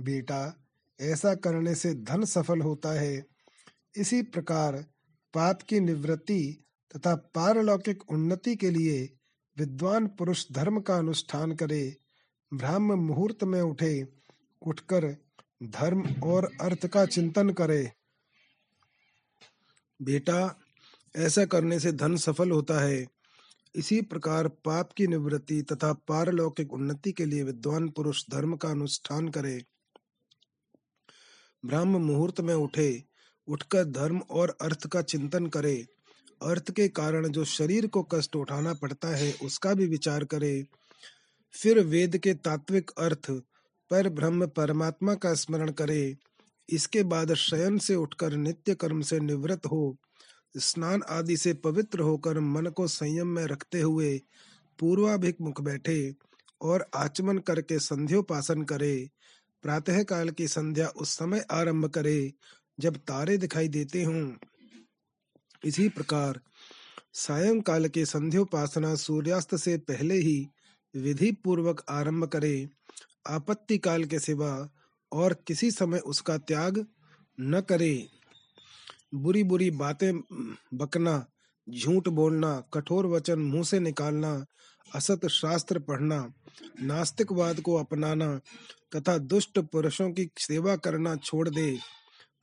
बेटा, 0.00 0.66
ऐसा 1.00 1.34
करने 1.34 1.74
से 1.74 1.94
धन 1.94 2.24
सफल 2.24 2.60
होता 2.60 2.88
है। 2.88 3.26
इसी 3.96 4.22
प्रकार 4.22 4.84
पाप 5.34 5.62
की 5.62 5.80
निवृत्ति 5.80 6.64
तथा 6.96 7.14
पारलौकिक 7.14 8.10
उन्नति 8.10 8.56
के 8.56 8.70
लिए 8.70 9.16
विद्वान 9.58 10.06
पुरुष 10.06 10.46
धर्म 10.52 10.80
का 10.80 10.96
अनुष्ठान 10.96 11.54
करे। 11.54 11.96
ब्राह्म 12.54 12.92
मुहूर्त 12.92 13.44
में 13.44 13.62
उठे, 13.62 14.08
उठकर 14.66 15.16
धर्म 15.62 16.22
और 16.22 16.50
अर्थ 16.60 16.86
का 16.86 17.06
चिंतन 17.06 17.50
करे। 17.50 17.92
बेटा 20.02 20.59
ऐसा 21.16 21.44
करने 21.44 21.80
से 21.80 21.92
धन 21.92 22.16
सफल 22.16 22.50
होता 22.50 22.80
है। 22.80 23.06
इसी 23.74 24.00
प्रकार 24.02 24.48
पाप 24.48 24.92
की 24.92 25.06
निवृत्ति 25.06 25.62
तथा 25.62 25.92
पारलौकिक 25.92 26.72
उन्नति 26.72 27.12
के 27.12 27.24
लिए 27.24 27.42
विद्वान 27.42 27.88
पुरुष 27.88 28.24
धर्म 28.30 28.56
का 28.56 28.68
अनुष्ठान 28.68 29.28
करे। 29.28 29.64
ब्राह्म 31.64 31.96
मुहूर्त 31.96 32.40
में 32.40 32.54
उठे, 32.54 33.02
उठकर 33.48 33.84
धर्म 33.84 34.18
और 34.18 34.56
अर्थ 34.60 34.86
का 34.86 35.02
चिंतन 35.02 35.46
करे। 35.46 35.86
अर्थ 36.42 36.70
के 36.70 36.88
कारण 36.88 37.28
जो 37.28 37.44
शरीर 37.44 37.86
को 37.86 38.02
कष्ट 38.02 38.36
उठाना 38.36 38.74
पड़ता 38.74 39.08
है, 39.08 39.32
उसका 39.42 39.74
भी 39.74 39.86
विचार 39.86 40.24
करे। 40.24 40.66
फिर 41.52 41.80
वेद 41.80 42.18
के 42.18 42.34
तात्विक 42.34 42.90
अर्थ 42.98 43.30
पर 43.90 44.08
ब्रह्म 44.08 44.46
परमात्मा 44.46 45.14
का 45.14 45.34
स्मरण 45.34 45.70
करे। 45.70 46.16
इसके 46.70 47.02
बाद 47.02 47.34
शयन 47.34 47.78
से 47.78 47.94
उठकर 47.94 48.32
नित्य 48.32 48.74
कर्म 48.74 49.00
से 49.00 49.20
निवृत्त 49.20 49.66
हो। 49.66 49.96
स्नान 50.56 51.02
आदि 51.08 51.36
से 51.36 51.54
पवित्र 51.54 52.00
होकर 52.00 52.40
मन 52.40 52.66
को 52.66 52.86
संयम 52.88 53.26
में 53.26 53.44
रखते 53.44 53.80
हुए 53.80 54.20
पूर्वाभिक 54.78 55.36
मुख 55.40 55.60
बैठे 55.60 56.14
और 56.60 56.90
आचमन 56.94 57.38
करके 57.38 57.78
संध्योपासन 57.78 58.62
करे। 58.62 59.10
प्रातः 59.62 60.02
काल 60.02 60.30
की 60.30 60.48
संध्या 60.48 60.88
उस 60.88 61.10
समय 61.10 61.44
आरंभ 61.50 61.86
करे 61.86 62.32
जब 62.80 62.96
तारे 62.96 63.36
दिखाई 63.38 63.68
देते 63.68 64.04
हों। 64.04 64.32
इसी 65.64 65.88
प्रकार 65.88 66.40
सायंकाल 67.12 67.88
के 67.88 68.04
संध्योपासना 68.04 68.94
सूर्यास्त 68.94 69.54
से 69.56 69.76
पहले 69.78 70.14
ही 70.14 70.48
विधि 70.96 71.32
पूर्वक 71.32 71.84
आरंभ 71.88 72.24
करे। 72.24 72.68
आपत्ति 73.26 73.78
काल 73.78 74.04
के 74.04 74.18
सिवा 74.18 74.68
और 75.12 75.34
किसी 75.46 75.70
समय 75.70 75.98
उसका 75.98 76.38
त्याग 76.38 76.86
न 77.40 77.60
करे। 77.60 78.08
बुरी 79.14 79.42
बुरी 79.42 79.70
बातें 79.70 80.20
बकना, 80.74 81.26
झूठ 81.68 82.08
बोलना, 82.08 82.64
कठोर 82.74 83.06
वचन 83.06 83.38
मुँह 83.38 83.64
से 83.64 83.80
निकालना, 83.80 84.46
असत 84.94 85.26
शास्त्र 85.26 85.78
पढ़ना, 85.78 86.32
नास्तिकवाद 86.82 87.60
को 87.60 87.74
अपनाना, 87.74 88.40
तथा 88.96 89.18
दुष्ट 89.18 89.58
पुरुषों 89.58 90.10
की 90.10 90.30
सेवा 90.38 90.76
करना 90.76 91.16
छोड़ 91.16 91.48
दे। 91.48 91.78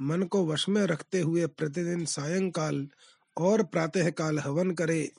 मन 0.02 0.24
को 0.24 0.46
वश 0.46 0.70
में 0.70 0.82
रखते 0.82 1.20
हुए 1.22 1.48
प्रतिदिन 1.48 2.06
सायंकाल 2.06 2.88
और 3.38 3.64
प्रातः 3.64 4.10
काल 4.10 4.40
हवन 4.40 4.72
करे। 4.72 5.12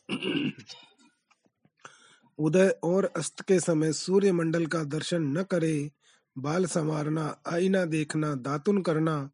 उदय 2.38 2.68
और 2.82 3.12
अस्त 3.16 3.42
के 3.42 3.61
समय 3.61 3.92
सूर्य 3.92 4.32
मंडल 4.32 4.66
का 4.66 4.84
दर्शन 4.84 5.22
न 5.22 5.42
करे। 5.42 5.90
बाल 6.38 6.66
संवारना, 6.66 7.40
आईना 7.46 7.84
देखना, 7.84 8.34
दातुन 8.34 8.82
करना 8.82 9.30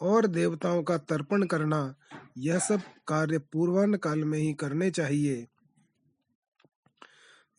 और 0.00 0.26
देवताओं 0.26 0.82
का 0.82 0.98
तर्पण 0.98 1.46
करना, 1.46 1.94
यह 2.38 2.58
सब 2.58 2.80
कार्य 3.06 3.38
पूर्वान्न 3.38 3.96
काल 3.96 4.24
में 4.24 4.38
ही 4.38 4.52
करने 4.52 4.90
चाहिए। 4.90 5.46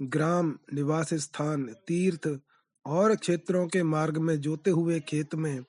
ग्राम, 0.01 0.57
निवास 0.73 1.13
स्थान, 1.13 1.65
तीर्थ 1.87 2.39
और 2.85 3.15
क्षेत्रों 3.15 3.67
के 3.67 3.83
मार्ग 3.83 4.17
में 4.17 4.39
जोते 4.41 4.71
हुए 4.71 4.99
खेत 4.99 5.35
में 5.35 5.63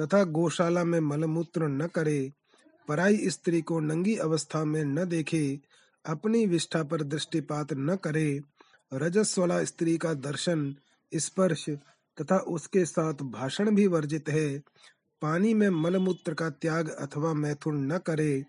तथा 0.00 0.24
गौशाला 0.24 0.84
में 0.84 1.00
मलमूत्र 1.00 1.68
न 1.68 1.86
करे, 1.86 2.32
पराई 2.88 3.30
स्त्री 3.30 3.62
को 3.62 3.80
नंगी 3.80 4.16
अवस्था 4.16 4.64
में 4.64 4.84
न 4.84 5.04
देखे, 5.04 5.60
अपनी 6.04 6.46
विष्ठा 6.46 6.82
पर 6.82 7.02
दृष्टिपात 7.02 7.72
न 7.72 7.96
करे, 7.96 8.42
रजस्वला 8.94 9.64
स्त्री 9.64 9.98
का 9.98 10.14
दर्शन, 10.14 10.74
स्पर्श 11.14 11.70
तथा 12.20 12.38
उसके 12.38 12.84
साथ 12.84 13.14
भाषण 13.14 13.70
भी 13.70 13.86
वर्जित 13.86 14.28
है 14.28 14.62
पानी 15.24 15.54
में 15.54 15.68
मलमूत्र 15.68 16.34
का 16.34 16.50
त्याग 16.50 16.88
अथवा 16.88 17.34
मैथुन 17.34 17.92
न 17.92 17.98
करे। 17.98 18.44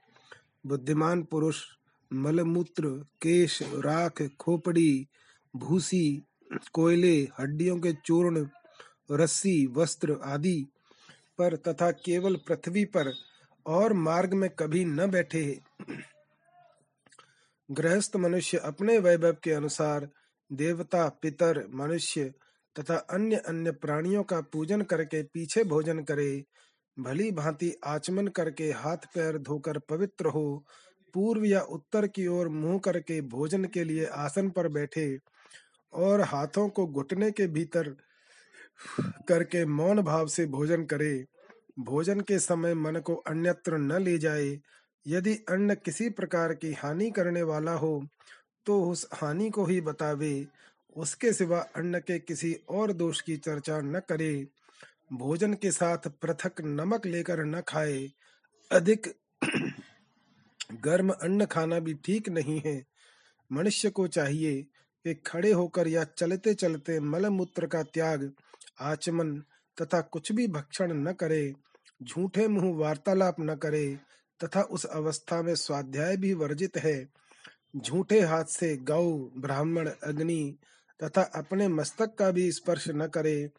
बुद्धिमान 0.65 1.23
पुरुष, 1.23 1.63
मलमूत्र, 2.13 3.05
केश, 3.21 3.61
राख, 3.61 4.21
खोपड़ी, 4.39 5.07
भूसी, 5.55 6.21
कोयले, 6.73 7.27
हड्डियों 7.39 7.79
के 7.79 7.93
चूर्ण, 7.93 8.47
रस्सी, 9.11 9.67
वस्त्र 9.67 10.19
आदि 10.23 10.67
पर 11.37 11.55
तथा 11.55 11.91
केवल 11.91 12.35
पृथ्वी 12.35 12.85
पर 12.85 13.13
और 13.67 13.93
मार्ग 13.93 14.33
में 14.33 14.49
कभी 14.49 14.85
न 14.85 15.07
बैठे। 15.07 15.61
गृहस्थ 17.71 18.15
मनुष्य 18.15 18.57
अपने 18.57 18.97
वैभव 18.97 19.37
के 19.43 19.51
अनुसार 19.51 20.09
देवता, 20.53 21.09
पितर, 21.21 21.67
मनुष्य 21.73 22.33
तथा 22.79 22.95
अन्य 22.95 23.35
अन्य 23.35 23.71
प्राणियों 23.71 24.23
का 24.23 24.41
पूजन 24.41 24.81
करके 24.81 25.23
पीछे 25.23 25.63
भोजन 25.63 26.03
करे। 26.03 26.43
भली 26.97 27.31
भांति 27.31 27.73
आचमन 27.85 28.27
करके 28.27 28.71
हाथ 28.71 29.05
पैर 29.15 29.37
धोकर 29.37 29.77
पवित्र 29.79 30.27
हो, 30.27 30.65
पूर्व 31.13 31.45
या 31.45 31.61
उत्तर 31.61 32.07
की 32.07 32.27
ओर 32.27 32.47
मुँह 32.49 32.79
करके 32.79 33.19
भोजन 33.21 33.65
के 33.65 33.83
लिए 33.83 34.05
आसन 34.05 34.49
पर 34.49 34.67
बैठे 34.67 35.17
और 35.93 36.21
हाथों 36.21 36.67
को 36.69 36.85
घुटने 36.87 37.31
के 37.31 37.47
भीतर 37.47 37.95
करके 39.27 39.65
मौन 39.65 40.01
भाव 40.01 40.27
से 40.27 40.45
भोजन 40.45 40.83
करे। 40.85 41.25
भोजन 41.79 42.19
के 42.21 42.39
समय 42.39 42.73
मन 42.73 42.99
को 42.99 43.15
अन्यत्र 43.27 43.77
न 43.77 44.01
ले 44.01 44.17
जाए। 44.17 44.57
यदि 45.05 45.33
अन्न 45.49 45.75
किसी 45.75 46.09
प्रकार 46.09 46.53
की 46.53 46.71
हानि 46.73 47.09
करने 47.11 47.43
वाला 47.43 47.73
हो 47.73 48.01
तो 48.65 48.81
उस 48.83 49.07
हानि 49.13 49.49
को 49.49 49.65
ही 49.65 49.79
बतावे। 49.81 50.45
उसके 50.95 51.31
सिवा 51.33 51.59
अन्न 51.75 51.99
के 51.99 52.19
किसी 52.19 52.53
और 52.69 52.93
दोष 52.93 53.21
की 53.21 53.37
चर्चा 53.37 53.79
न 53.81 53.99
करे। 54.09 54.47
भोजन 55.13 55.53
के 55.53 55.71
साथ 55.71 55.97
पृथक 55.97 56.61
नमक 56.61 57.05
लेकर 57.05 57.45
न 57.45 57.61
खाए। 57.61 58.11
अधिक 58.71 59.15
गर्म 60.81 61.09
अन्न 61.09 61.45
खाना 61.45 61.79
भी 61.79 61.93
ठीक 61.93 62.29
नहीं 62.29 62.61
है। 62.65 62.85
मनुष्य 63.51 63.89
को 63.89 64.07
चाहिए 64.07 64.61
कि 65.03 65.13
खड़े 65.13 65.51
होकर 65.51 65.87
या 65.87 66.03
चलते 66.03 66.53
चलते 66.53 66.99
मल 66.99 67.29
मूत्र 67.29 67.67
का 67.67 67.83
त्याग, 67.83 68.31
आचमन 68.81 69.43
तथा 69.81 70.01
कुछ 70.01 70.31
भी 70.31 70.47
भक्षण 70.47 70.93
न 70.93 71.13
करे, 71.13 71.53
झूठे 72.03 72.47
मुँह 72.47 72.77
वार्तालाप 72.77 73.35
न 73.39 73.55
करे 73.55 73.99
तथा 74.43 74.61
उस 74.61 74.85
अवस्था 74.85 75.41
में 75.41 75.55
स्वाध्याय 75.55 76.17
भी 76.17 76.33
वर्जित 76.33 76.77
है। 76.77 77.09
झूठे 77.77 78.21
हाथ 78.21 78.45
से 78.45 78.77
गौ, 78.77 79.31
ब्राह्मण, 79.37 79.89
अग्नि 80.03 80.57
तथा 81.03 81.21
अपने 81.21 81.67
मस्तक 81.67 82.15
का 82.15 82.31
भी 82.31 82.51
स्पर्श 82.51 82.89
न 82.89 83.07
करे 83.07 83.49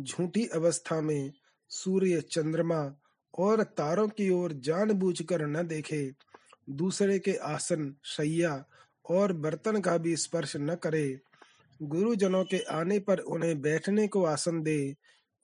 झूठी 0.00 0.46
अवस्था 0.46 1.00
में 1.00 1.32
सूर्य 1.68 2.20
चंद्रमा 2.20 2.96
और 3.38 3.62
तारों 3.62 4.08
की 4.08 4.30
ओर 4.30 4.52
जानबूझकर 4.52 5.46
न 5.46 5.66
देखे, 5.66 6.12
दूसरे 6.70 7.18
के 7.18 7.34
आसन 7.34 7.94
शैया 8.04 8.64
और 9.10 9.32
बर्तन 9.32 9.80
का 9.80 9.96
भी 9.98 10.16
स्पर्श 10.16 10.56
न 10.56 10.74
करे। 10.74 11.18
गुरुजनों 11.82 12.44
के 12.44 12.58
आने 12.58 12.98
पर 12.98 13.18
उन्हें 13.18 13.60
बैठने 13.60 14.06
को 14.08 14.24
आसन 14.24 14.62
दे, 14.62 14.94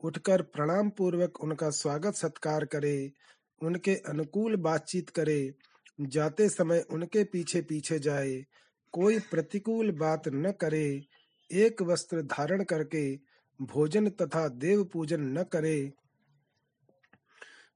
उठकर 0.03 0.43
प्रणाम 0.43 0.91
पूर्वक 0.91 1.41
उनका 1.41 1.71
स्वागत 1.71 2.15
सत्कार 2.15 2.65
करे, 2.65 3.13
उनके 3.61 3.95
अनुकूल 3.95 4.57
बातचीत 4.57 5.11
करे, 5.11 5.55
जाते 6.01 6.49
समय 6.49 6.85
उनके 6.91 7.25
पीछे 7.25 7.61
पीछे 7.61 7.99
जाए, 7.99 8.45
कोई 8.93 9.19
प्रतिकूल 9.19 9.91
बात 9.91 10.29
न 10.29 10.53
करे, 10.53 11.03
एक 11.51 11.83
वस्त्र 11.83 12.23
धारण 12.23 12.65
करके 12.65 13.34
भोजन 13.63 14.09
तथा 14.09 14.49
देव 14.49 14.85
पूजन 14.85 15.21
न 15.21 15.43
करे। 15.43 15.93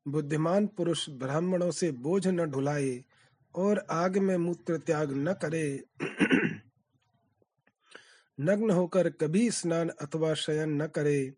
बुद्धिमान 0.09 0.66
पुरुष 0.66 1.11
ब्राह्मणों 1.11 1.70
से 1.70 1.93
बोझ 1.93 2.29
न 2.29 2.45
ढुलाए 2.45 3.05
और 3.55 3.87
आग 3.91 4.18
में 4.18 4.37
मूत्र 4.37 4.79
त्याग 4.79 5.12
न 5.12 5.33
करे। 5.33 5.85
नग्न 8.41 8.70
होकर 8.70 9.11
कभी 9.11 9.51
स्नान 9.51 9.89
अथवा 9.89 10.35
शयन 10.35 10.83
न 10.83 10.87
करे। 10.87 11.35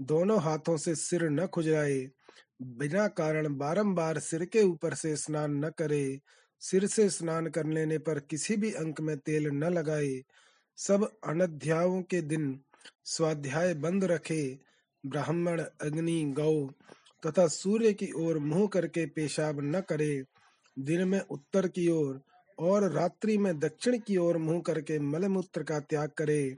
दोनों 0.00 0.42
हाथों 0.42 0.76
से 0.76 0.94
सिर 0.94 1.30
न 1.30 1.46
खुजलाए। 1.46 2.10
बिना 2.62 3.08
कारण 3.08 3.56
बारंबार 3.56 4.18
सिर 4.18 4.44
के 4.44 4.62
ऊपर 4.62 4.94
से 4.94 5.16
स्नान 5.16 5.64
न 5.64 5.70
करे। 5.70 6.20
सिर 6.60 6.86
से 6.86 7.10
स्नान 7.10 7.46
कर 7.46 7.66
लेने 7.66 7.98
पर 7.98 8.18
किसी 8.18 8.56
भी 8.56 8.72
अंक 8.72 9.00
में 9.00 9.18
तेल 9.18 9.46
न 9.46 9.64
लगाए। 9.64 10.22
सब 10.76 11.18
अनध्यायों 11.26 12.02
के 12.02 12.20
दिन 12.20 12.60
स्वाध्याय 13.04 13.74
बंद 13.74 14.04
रखे, 14.04 14.58
ब्राह्मण, 15.06 15.60
अग्नि, 15.60 16.22
गौ 16.24 16.66
तथा 17.26 17.46
सूर्य 17.46 17.92
की 17.92 18.12
ओर 18.12 18.38
मुँह 18.38 18.66
करके 18.66 19.06
पेशाब 19.06 19.56
न 19.60 19.80
करे। 19.80 20.24
दिन 20.78 21.08
में 21.08 21.20
उत्तर 21.20 21.68
की 21.68 21.88
ओर 21.88 22.22
और 22.58 22.92
रात्रि 22.92 23.38
में 23.38 23.58
दक्षिण 23.58 23.98
की 23.98 24.16
ओर 24.16 24.36
मुँह 24.36 24.60
करके 24.60 24.98
मलमूत्र 24.98 25.62
का 25.62 25.80
त्याग 25.80 26.10
करे। 26.10 26.56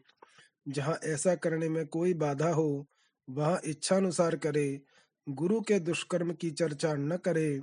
जहाँ 0.68 0.99
ऐसा 1.05 1.35
करने 1.35 1.68
में 1.68 1.87
कोई 1.87 2.14
बाधा 2.14 2.49
हो, 2.49 2.87
वहाँ 3.31 3.61
इच्छानुसार 3.64 4.37
करे। 4.37 4.81
गुरु 5.29 5.61
के 5.61 5.79
दुष्कर्म 5.81 6.33
की 6.33 6.51
चर्चा 6.51 6.95
न 6.95 7.16
करे। 7.16 7.61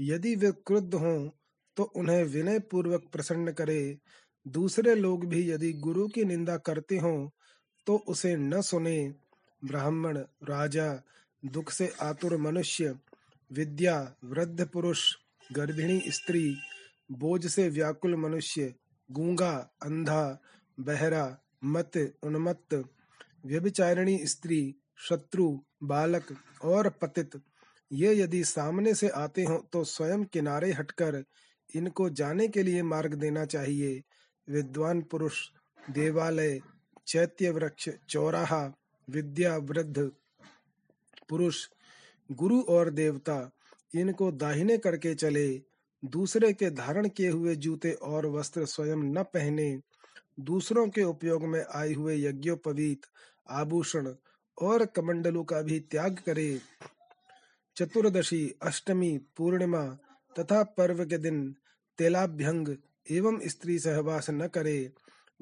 यदि 0.00 0.34
वे 0.36 0.52
क्रुद्ध 0.52 0.94
हों 0.94 1.30
तो 1.76 1.82
उन्हें 1.82 2.24
विनय 2.24 2.58
पूर्वक 2.58 3.04
प्रसन्न 3.12 3.52
करे। 3.52 3.98
दूसरे 4.48 4.94
लोग 4.94 5.26
भी 5.26 5.50
यदि 5.50 5.72
गुरु 5.72 6.08
की 6.08 6.24
निंदा 6.24 6.56
करते 6.56 6.98
हों 6.98 7.28
तो 7.86 7.96
उसे 8.08 8.36
न 8.36 8.60
सुने 8.60 9.14
ब्राह्मण, 9.64 10.18
राजा, 10.44 11.02
दुख 11.44 11.70
से 11.70 11.92
आतुर 12.00 12.36
मनुष्य, 12.36 12.94
विद्या, 13.50 14.14
वृद्ध 14.24 14.66
पुरुष, 14.66 15.16
गर्भिणी 15.52 16.02
स्त्री, 16.06 16.56
बोझ 17.12 17.46
से 17.46 17.68
व्याकुल 17.68 18.16
मनुष्य, 18.16 18.74
गूँगा, 19.10 19.70
अंधा, 19.82 20.38
बहरा, 20.80 21.38
मत, 21.64 22.14
उन्मत्त, 22.22 22.84
व्यभिचारिणी 23.46 24.26
स्त्री, 24.26 24.74
शत्रु, 24.98 25.58
बालक 25.82 26.36
और 26.64 26.88
पतित। 26.88 27.40
ये 27.92 28.14
यदि 28.14 28.44
सामने 28.44 28.94
से 28.94 29.08
आते 29.08 29.44
हो 29.44 29.56
तो 29.72 29.84
स्वयं 29.84 30.24
किनारे 30.24 30.72
हटकर 30.72 31.24
इनको 31.74 32.10
जाने 32.10 32.48
के 32.48 32.62
लिए 32.62 32.82
मार्ग 32.82 33.14
देना 33.14 33.44
चाहिए। 33.44 34.02
विद्वान 34.48 35.02
पुरुष, 35.02 35.48
देवालय 35.90 36.60
चैत्य 37.06 37.50
वृक्ष 37.50 37.88
चौराहा, 38.08 38.72
विद्या, 39.10 39.56
वृद्ध, 39.56 40.10
पुरुष, 41.28 41.68
गुरु 42.32 42.60
और 42.60 42.90
देवता, 42.90 43.50
इनको 43.94 44.32
दाहिने 44.32 44.78
करके 44.78 45.14
चले, 45.14 45.62
दूसरे 46.04 46.52
के 46.52 46.70
धारण 46.70 47.08
किए 47.08 47.30
हुए 47.30 47.56
जूते 47.56 47.92
और 47.92 48.26
वस्त्र 48.26 48.64
स्वयं 48.64 48.96
न 48.96 49.22
पहने, 49.22 49.80
दूसरों 50.40 50.88
के 50.88 51.02
उपयोग 51.02 51.44
में 51.44 51.64
आए 51.74 51.92
हुए 51.92 52.16
यज्ञोपवीत, 52.16 53.00
आभूषण 53.50 54.14
और 54.62 54.86
कमंडलों 54.86 55.44
का 55.44 55.62
भी 55.62 55.80
त्याग 55.80 56.18
करे। 56.26 56.60
चतुर्दशी, 57.76 58.54
अष्टमी, 58.62 59.18
पूर्णिमा 59.36 59.84
तथा 60.38 60.62
पर्व 60.62 61.04
के 61.04 61.18
दिन 61.18 61.54
तेलाभ्यंग 61.98 62.76
एवं 63.10 63.40
स्त्री 63.48 63.78
सहवास 63.78 64.30
न 64.30 64.46
करे। 64.46 64.92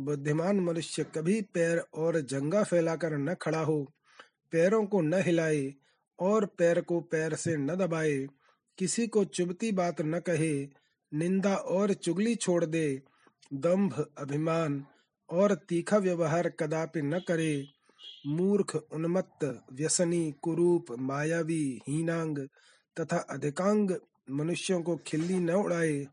बुद्धिमान 0.00 0.60
मनुष्य 0.60 1.04
कभी 1.04 1.40
पैर 1.42 1.78
और 1.94 2.20
जंगा 2.20 2.62
फैलाकर 2.62 3.16
न 3.18 3.34
खड़ा 3.34 3.60
हो, 3.60 3.92
पैरों 4.52 4.86
को 4.86 5.00
न 5.00 5.22
हिलाए 5.22 5.74
और 6.18 6.46
पैर 6.46 6.80
को 6.80 7.00
पैर 7.00 7.34
से 7.34 7.56
न 7.56 7.74
दबाए, 7.74 8.26
किसी 8.78 9.06
को 9.06 9.24
चुभती 9.24 9.72
बात 9.72 10.00
न 10.00 10.18
कहे, 10.18 10.68
निंदा 11.12 11.54
और 11.54 11.92
चुगली 11.92 12.34
छोड़ 12.34 12.64
दे, 12.64 13.02
दंभ, 13.54 14.06
अभिमान 14.18 14.84
और 15.30 15.54
तीखा 15.54 15.96
व्यवहार 15.96 16.48
कदापि 16.48 17.02
न 17.02 17.18
करे, 17.18 17.66
मूर्ख, 18.26 18.76
उन्मत्त, 18.76 19.44
व्यसनी, 19.72 20.34
कुरूप, 20.42 20.86
मायावी, 20.98 21.80
हीनांग 21.88 22.38
तथा 22.96 23.16
अधिकांग 23.16 23.90
मनुष्यों 24.30 24.82
को 24.82 24.96
खिल्ली 24.96 25.38
न 25.38 25.50
उड़ाए। 25.50 26.06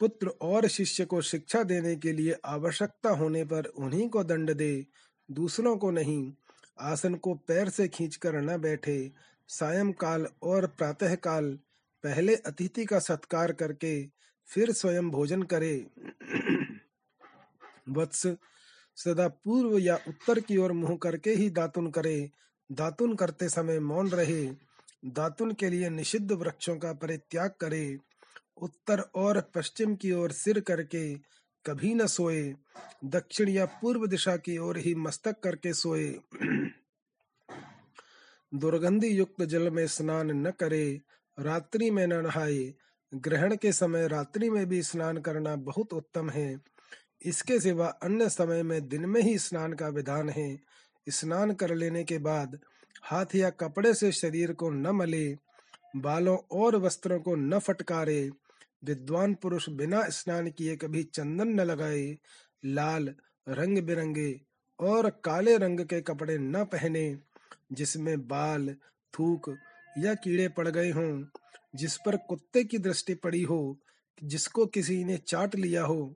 पुत्र 0.00 0.28
और 0.28 0.66
शिष्य 0.68 1.04
को 1.04 1.20
शिक्षा 1.20 1.62
देने 1.62 1.96
के 1.96 2.12
लिए 2.12 2.36
आवश्यकता 2.44 3.10
होने 3.10 3.44
पर 3.44 3.64
उन्हीं 3.64 4.08
को 4.08 4.24
दंड 4.24 4.54
दे, 4.54 4.86
दूसरों 5.30 5.76
को 5.76 5.90
नहीं। 5.90 6.32
आसन 6.80 7.14
को 7.14 7.34
पैर 7.34 7.68
से 7.68 7.88
खींचकर 7.88 8.34
न 8.34 8.58
बैठे। 8.58 9.12
सायं 9.48 9.92
काल 9.92 10.26
और 10.42 10.66
प्रातः 10.66 11.14
काल 11.14 11.58
पहले 12.02 12.36
अतिथि 12.36 12.84
का 12.84 12.98
सत्कार 12.98 13.52
करके 13.52 14.06
फिर 14.46 14.72
स्वयं 14.72 15.10
भोजन 15.10 15.42
करे। 15.42 15.86
वत्स 17.88 18.26
सदा 18.96 19.28
पूर्व 19.28 19.78
या 19.78 19.98
उत्तर 20.08 20.40
की 20.40 20.56
ओर 20.56 20.72
मुँह 20.72 20.96
करके 20.96 21.30
ही 21.30 21.50
दातुन 21.50 21.90
करे। 21.90 22.30
दातुन 22.72 23.14
करते 23.14 23.48
समय 23.48 23.78
मौन 23.80 24.08
रहे। 24.08 24.46
दातुन 25.04 25.52
के 25.52 25.70
लिए 25.70 25.90
निषिद्ध 25.90 26.32
वृक्षों 26.32 26.76
का 26.76 26.92
परित्याग 26.92 27.50
करे। 27.60 27.98
उत्तर 28.62 29.00
और 29.00 29.40
पश्चिम 29.40 29.96
की 29.96 30.12
ओर 30.12 30.32
सिर 30.32 30.60
करके 30.60 31.14
कभी 31.66 31.94
न 31.94 32.06
सोए, 32.06 32.54
दक्षिण 33.04 33.48
या 33.48 33.66
पूर्व 33.66 34.06
दिशा 34.06 34.36
की 34.36 34.58
ओर 34.58 34.78
ही 34.78 34.94
मस्तक 34.94 35.40
करके 35.40 35.74
सोए। 35.74 36.20
दुर्गंधि 38.54 39.18
युक्त 39.18 39.42
जल 39.42 39.70
में 39.70 39.86
स्नान 39.86 40.30
न 40.30 40.50
करे, 40.50 41.00
रात्रि 41.38 41.90
में 41.90 42.06
न 42.06 42.12
नहाए, 42.12 42.74
ग्रहण 43.14 43.56
के 43.56 43.72
समय 43.72 44.08
रात्रि 44.08 44.50
में 44.50 44.66
भी 44.66 44.82
स्नान 44.82 45.16
करना 45.16 45.56
बहुत 45.56 45.92
उत्तम 45.92 46.30
है। 46.30 46.60
इसके 47.22 47.60
सिवा 47.60 47.86
अन्य 47.86 48.28
समय 48.28 48.62
में 48.62 48.88
दिन 48.88 49.06
में 49.06 49.22
ही 49.22 49.38
स्नान 49.38 49.72
का 49.72 49.88
विधान 49.88 50.28
है। 50.28 50.60
स्नान 51.08 51.54
कर 51.54 51.74
लेने 51.74 52.04
के 52.04 52.18
बाद 52.18 52.60
हाथ 53.02 53.26
या 53.34 53.50
कपड़े 53.50 53.94
से 53.94 54.12
शरीर 54.12 54.52
को 54.52 54.70
न 54.70 54.86
मले, 54.86 55.38
बालों 55.96 56.38
और 56.50 56.76
वस्त्रों 56.76 57.20
को 57.20 57.34
न 57.34 57.58
फटकारे 57.58 58.30
विद्वान 58.84 59.34
पुरुष 59.34 59.68
बिना 59.68 60.08
स्नान 60.08 60.50
किए 60.50 60.76
कभी 60.76 61.02
चंदन 61.02 61.48
न 61.48 61.60
लगाए, 61.60 62.18
लाल 62.64 63.14
रंग 63.48 63.78
बिरंगे 63.78 64.40
और 64.80 65.10
काले 65.10 65.56
रंग 65.56 65.80
के 65.80 66.00
कपड़े 66.00 66.38
न 66.38 66.64
पहने, 66.64 67.18
जिसमें 67.72 68.28
बाल, 68.28 68.76
थूक 69.14 69.56
या 69.98 70.14
कीड़े 70.14 70.48
पड़ 70.48 70.68
गए 70.68 70.90
हों, 70.90 71.24
जिस 71.74 71.96
पर 71.96 72.16
कुत्ते 72.16 72.64
की 72.64 72.78
दृष्टि 72.78 73.14
पड़ी 73.14 73.42
हो, 73.42 73.78
जिसको 74.24 74.66
किसी 74.66 75.04
ने 75.04 75.16
चाट 75.16 75.54
लिया 75.54 75.84
हो, 75.84 76.14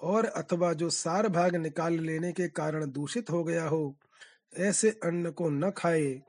और 0.00 0.24
अथवा 0.24 0.72
जो 0.72 0.90
सार 0.90 1.28
भाग 1.28 1.56
निकाल 1.56 1.92
लेने 1.92 2.32
के 2.32 2.48
कारण 2.48 2.90
दूषित 2.90 3.30
हो 3.30 3.44
गया 3.44 3.64
हो, 3.64 3.96
ऐसे 4.56 4.90
अन्न 4.90 5.30
को 5.30 5.50
न 5.50 5.70
खाए, 5.70 6.22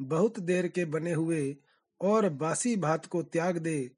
बहुत 0.00 0.40
देर 0.40 0.68
के 0.68 0.84
बने 0.84 1.12
हुए 1.12 1.56
और 2.00 2.28
बासी 2.28 2.76
भात 2.76 3.06
को 3.06 3.22
त्याग 3.22 3.58
दे 3.58 3.90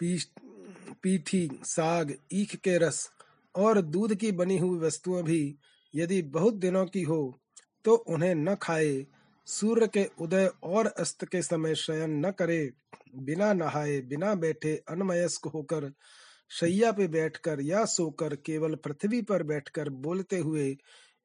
पीठी 0.00 1.48
साग, 1.64 2.14
ईख 2.32 2.54
के 2.56 2.76
रस 2.78 3.08
और 3.54 3.80
दूध 3.82 4.14
की 4.14 4.32
बनी 4.32 4.58
हुई 4.58 4.78
वस्तुएँ 4.78 5.22
भी 5.22 5.58
यदि 5.94 6.22
बहुत 6.22 6.54
दिनों 6.54 6.84
की 6.86 7.02
हो 7.02 7.38
तो 7.84 7.94
उन्हें 7.94 8.34
न 8.34 8.54
खाए। 8.54 9.06
सूर्य 9.48 9.86
के 9.86 10.04
उदय 10.20 10.50
और 10.62 10.86
अस्त 10.86 11.24
के 11.24 11.42
समय 11.42 11.74
शयन 11.74 12.26
न 12.26 12.30
करे। 12.30 12.72
बिना 13.16 13.52
नहाए, 13.52 14.00
बिना 14.00 14.34
बैठे 14.34 14.74
अनमयस्क 14.90 15.46
होकर 15.46 15.92
शैया 16.50 16.90
पे 16.92 17.06
बैठकर 17.08 17.60
या 17.60 17.84
सोकर 17.84 18.34
केवल 18.36 18.74
पृथ्वी 18.74 19.20
पर 19.22 19.42
बैठकर 19.42 19.88
बोलते 19.88 20.38
हुए 20.38 20.76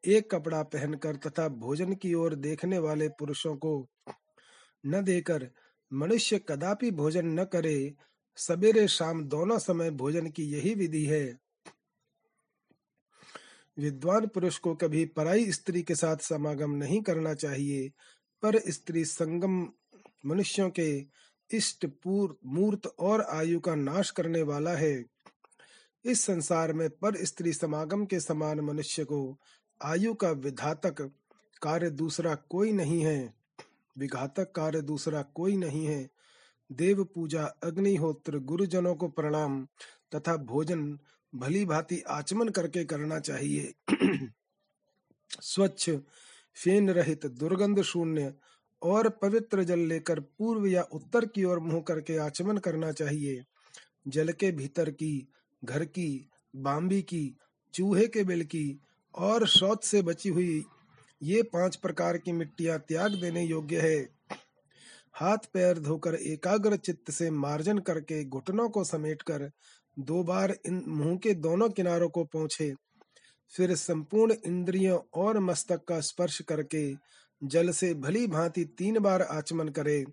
एक 0.04 0.30
कपड़ा 0.32 0.62
पहनकर 0.64 1.16
तथा 1.16 1.48
भोजन 1.48 1.94
की 1.94 2.14
ओर 2.14 2.36
देखने 2.36 2.80
वाले 2.80 3.08
पुरुषों 3.10 3.56
को 3.56 3.74
न 4.86 5.02
देकर 5.04 5.50
मनुष्य 5.92 6.40
कदापि 6.50 6.92
भोजन 6.92 7.28
न 7.40 7.44
करे 7.44 7.94
सवेरे 8.36 8.88
शाम 8.88 9.24
दोनों 9.24 9.60
समय 9.60 9.92
भोजन 9.92 10.28
की 10.28 10.44
यही 10.44 10.76
विधि 10.76 11.06
है। 11.06 11.40
विद्वान 13.80 14.28
पुरुष 14.28 14.58
को 14.58 14.76
कभी 14.76 15.06
पराई 15.06 15.52
स्त्री 15.52 15.84
के 15.84 15.96
साथ 15.96 16.18
समागम 16.18 16.72
नहीं 16.72 17.02
करना 17.02 17.34
चाहिए, 17.34 17.90
पर 18.42 18.60
स्त्री 18.72 19.06
संगम 19.06 19.70
मनुष्यों 20.26 20.70
के 20.70 21.06
इष्ट 21.54 21.88
मूर्त 22.46 22.88
और 23.00 23.22
आयु 23.22 23.60
का 23.60 23.76
नाश 23.76 24.10
करने 24.10 24.42
वाला 24.42 24.72
है। 24.72 25.06
इस 26.06 26.22
संसार 26.22 26.74
में 26.74 26.90
पर 26.90 27.26
स्त्री 27.26 27.54
समागम 27.54 28.06
के 28.06 28.20
समान 28.20 28.60
मनुष्य 28.60 29.04
को 29.04 29.40
आयु 29.82 30.14
का 30.14 30.32
विधातक 30.32 31.02
कार्य 31.62 31.90
दूसरा 31.90 32.36
कोई 32.36 32.72
नहीं 32.72 33.02
है। 33.02 33.34
विघातक 33.98 34.52
कार्य 34.52 34.82
दूसरा 34.82 35.22
कोई 35.22 35.58
नहीं 35.58 35.86
है। 35.86 36.21
देव 36.72 37.04
पूजा 37.04 37.44
अग्निहोत्र 37.64 38.40
गुरुजनों 38.40 38.96
को 38.96 39.08
प्रणाम 39.08 39.68
तथा 40.16 40.38
भोजन 40.38 41.00
भली 41.36 41.66
भांति 41.66 42.02
आचमन 42.02 42.50
करके 42.50 42.86
करना 42.86 43.20
चाहिए। 43.20 43.74
स्वच्छ, 45.42 45.90
फेन 46.64 46.90
रहित, 46.90 47.26
दुर्गंध 47.26 47.82
शून्य 47.82 48.34
और 48.82 49.10
पवित्र 49.10 49.64
जल 49.64 49.80
लेकर 49.80 50.20
पूर्व 50.20 50.66
या 50.66 50.82
उत्तर 50.82 51.26
की 51.26 51.44
ओर 51.44 51.60
मुँह 51.60 51.82
करके 51.82 52.18
आचमन 52.18 52.58
करना 52.58 52.92
चाहिए। 52.92 53.44
जल 54.08 54.32
के 54.32 54.52
भीतर 54.52 54.92
की, 54.92 55.28
घर 55.66 55.86
की 55.86 56.30
बाम्बी 56.56 57.02
की, 57.02 57.38
चूहे 57.74 58.08
के 58.08 58.24
बिल 58.24 58.44
की 58.44 58.80
और 59.16 59.48
शौच 59.48 59.84
से 59.84 60.02
बची 60.02 60.30
हुई 60.30 60.66
ये 61.24 61.44
पाँच 61.44 61.76
प्रकार 61.76 62.18
की 62.18 62.32
मिट्टियाँ 62.32 62.80
त्याग 62.80 63.12
देने 63.22 63.44
योग्य 63.44 63.80
है। 63.80 64.21
हाथ 65.14 65.38
पैर 65.54 65.80
धोकर 65.80 66.16
एकाग्र 66.16 66.76
चित्त 66.76 67.12
से 67.12 67.32
मार्जन 67.32 67.78
करके 67.78 68.24
घुटनों 68.26 68.70
को 68.70 68.84
समेटकर 68.84 69.52
दो 70.00 70.24
बार 70.24 70.56
इन 70.66 70.84
मुँह 70.88 71.18
के 71.18 71.34
दोनों 71.34 71.70
किनारों 71.70 72.10
को 72.10 72.24
पहुँचे 72.24 72.74
फिर 73.54 73.76
संपूर्ण 73.76 74.36
इंद्रियों 74.46 75.00
और 75.14 75.40
मस्तक 75.40 75.84
का 75.88 76.00
स्पर्श 76.00 76.42
करके 76.42 76.96
जल 77.44 77.72
से 77.72 77.94
भली 77.94 78.28
भांति 78.28 78.66
तीन 78.66 79.00
बार 79.00 79.22
आचमन 79.22 79.70
करे। 79.70 80.06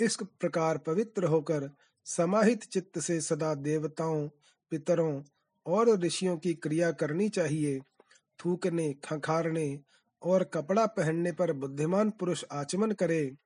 इस 0.00 0.16
प्रकार 0.40 0.78
पवित्र 0.78 1.24
होकर 1.24 1.70
समाहित 2.04 2.64
चित्त 2.64 2.98
से 2.98 3.20
सदा 3.20 3.54
देवताओं, 3.54 4.28
पितरों 4.70 5.22
और 5.66 6.00
ऋषियों 6.00 6.36
की 6.36 6.54
क्रिया 6.54 6.90
करनी 6.92 7.28
चाहिए। 7.28 7.80
थूकने, 8.38 8.92
खखारने 9.04 9.80
और 10.22 10.44
कपड़ा 10.44 10.86
पहनने 10.86 11.32
पर 11.32 11.52
बुद्धिमान 11.52 12.10
पुरुष 12.10 12.44
आचमन 12.52 12.92
करे। 12.92 13.36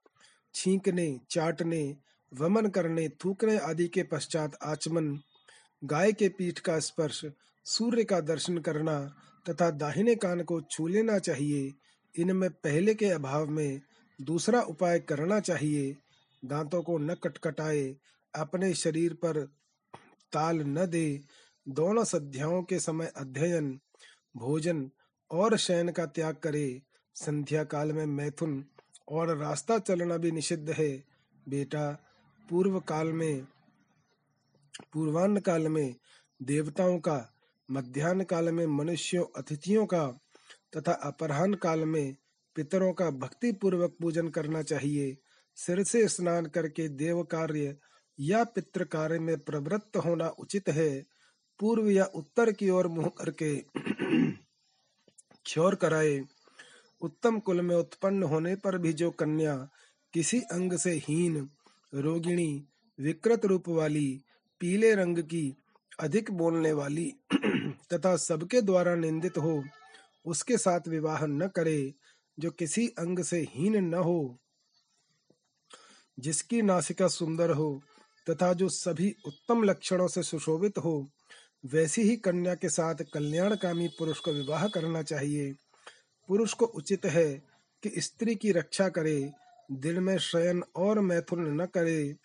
छींकने, 0.54 1.20
चाटने, 1.30 1.96
वमन 2.34 2.66
करने, 2.66 3.08
थूकने 3.08 3.58
आदि 3.58 3.88
के 3.88 4.02
पश्चात 4.02 4.58
आचमन, 4.62 5.20
गाय 5.84 6.12
के 6.12 6.28
पीठ 6.28 6.58
का 6.58 6.78
स्पर्श, 6.78 7.24
सूर्य 7.64 8.04
का 8.04 8.20
दर्शन 8.20 8.58
करना 8.58 9.16
तथा 9.50 9.70
दाहिने 9.70 10.14
कान 10.14 10.42
को 10.42 10.60
छू 10.60 10.86
लेना 10.86 11.18
चाहिए। 11.18 11.74
इनमें 12.18 12.50
पहले 12.50 12.94
के 12.94 13.06
अभाव 13.06 13.46
में 13.46 13.80
दूसरा 14.20 14.60
उपाय 14.60 15.00
करना 15.00 15.40
चाहिए। 15.40 15.96
दांतों 16.44 16.82
को 16.82 16.98
न 16.98 17.14
कटकटाए, 17.14 17.96
अपने 18.34 18.74
शरीर 18.74 19.14
पर 19.14 19.46
ताल 20.32 20.56
न 20.56 20.86
दे। 20.86 21.20
दोनों 21.68 22.04
संध्याओं 22.04 22.62
के 22.62 22.80
समय 22.80 23.12
अध्ययन, 23.16 23.80
भोजन 24.36 24.90
और 25.30 25.56
शयन 25.56 25.90
का 25.90 26.06
त्याग 26.06 26.34
करे। 26.34 26.82
संध्या 27.14 27.64
काल 27.64 27.92
में 27.92 28.06
मैथुन 28.06 28.64
और 29.08 29.36
रास्ता 29.36 29.78
चलना 29.78 30.16
भी 30.16 30.30
निषिद्ध 30.30 30.70
है। 30.70 31.04
बेटा 31.48 31.90
पूर्व 32.50 32.80
काल 32.80 33.12
में 33.12 33.46
पूर्वान्न 34.92 35.40
काल 35.40 35.68
में 35.68 35.94
देवताओं 36.42 36.98
का 36.98 37.34
मध्यान्ह 37.70 38.24
काल 38.24 38.52
में 38.52 38.66
मनुष्यों, 38.66 39.24
अतिथियों 39.36 39.86
का 39.86 40.06
तथा 40.76 40.92
अपराह्न 40.92 41.54
काल 41.54 41.84
में 41.84 42.16
पितरों 42.56 42.92
का 42.92 43.10
भक्ति 43.10 43.52
पूर्वक 43.52 43.96
पूजन 44.00 44.28
करना 44.28 44.62
चाहिए। 44.62 45.16
सिर 45.56 45.82
से 45.84 46.08
स्नान 46.08 46.46
करके 46.46 46.88
देव 46.88 47.22
कार्य 47.22 47.76
या 48.20 48.44
पितृ 48.44 48.84
कार्य 48.84 49.18
में 49.18 49.38
प्रवृत्त 49.38 49.96
होना 49.96 50.28
उचित 50.28 50.68
है। 50.68 51.06
पूर्व 51.60 51.90
या 51.90 52.04
उत्तर 52.04 52.52
की 52.52 52.70
ओर 52.70 52.88
मुँह 52.88 53.08
करके 53.08 53.56
क्षौर 55.44 55.74
कराए। 55.74 56.24
उत्तम 57.00 57.38
कुल 57.38 57.60
में 57.60 57.76
उत्पन्न 57.76 58.22
होने 58.22 58.56
पर 58.56 58.78
भी 58.78 58.92
जो 58.92 59.10
कन्या 59.10 59.68
किसी 60.12 60.40
अंग 60.40 60.72
से 60.72 60.92
हीन, 60.92 61.50
रोगिणी, 61.94 62.64
विकृत 63.00 63.44
रूप 63.44 63.68
वाली, 63.68 64.22
पीले 64.60 64.94
रंग 64.94 65.18
की 65.18 65.56
अधिक 66.00 66.30
बोलने 66.30 66.72
वाली 66.72 67.12
तथा 67.92 68.16
सबके 68.16 68.60
द्वारा 68.60 68.94
निंदित 68.94 69.38
हो, 69.38 69.64
उसके 70.26 70.58
साथ 70.58 70.80
विवाह 70.88 71.26
न 71.26 71.46
करे, 71.46 71.94
जो 72.38 72.50
किसी 72.50 72.88
अंग 72.88 73.18
से 73.18 73.46
हीन 73.50 73.76
न 73.84 73.94
हो, 73.94 74.38
जिसकी 76.18 76.62
नासिका 76.62 77.08
सुंदर 77.08 77.50
हो 77.50 77.82
तथा 78.30 78.52
जो 78.52 78.68
सभी 78.68 79.14
उत्तम 79.26 79.62
लक्षणों 79.62 80.08
से 80.08 80.22
सुशोभित 80.22 80.78
हो, 80.78 81.08
वैसी 81.66 82.02
ही 82.02 82.16
कन्या 82.16 82.54
के 82.54 82.68
साथ 82.68 82.94
कल्याणकामी 83.14 83.88
पुरुष 83.88 84.20
को 84.20 84.32
विवाह 84.32 84.68
करना 84.68 85.02
चाहिए। 85.02 85.54
पुरुष 86.28 86.52
को 86.52 86.66
उचित 86.66 87.06
है 87.06 87.42
कि 87.82 87.92
स्त्री 87.98 88.34
की 88.34 88.52
रक्षा 88.52 88.88
करे 88.88 89.32
दिन 89.72 89.98
में 90.00 90.18
शयन 90.18 90.62
और 90.76 91.00
मैथुन 91.00 91.62
न 91.62 91.66
करे 91.66 92.16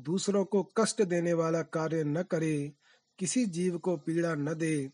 दूसरों 0.00 0.44
को 0.44 0.62
कष्ट 0.62 1.02
देने 1.02 1.32
वाला 1.32 1.62
कार्य 1.62 2.04
न 2.04 2.22
करे 2.22 2.72
किसी 3.18 3.46
जीव 3.46 3.78
को 3.78 3.96
पीड़ा 3.96 4.34
न 4.34 4.54
दे। 4.54 4.90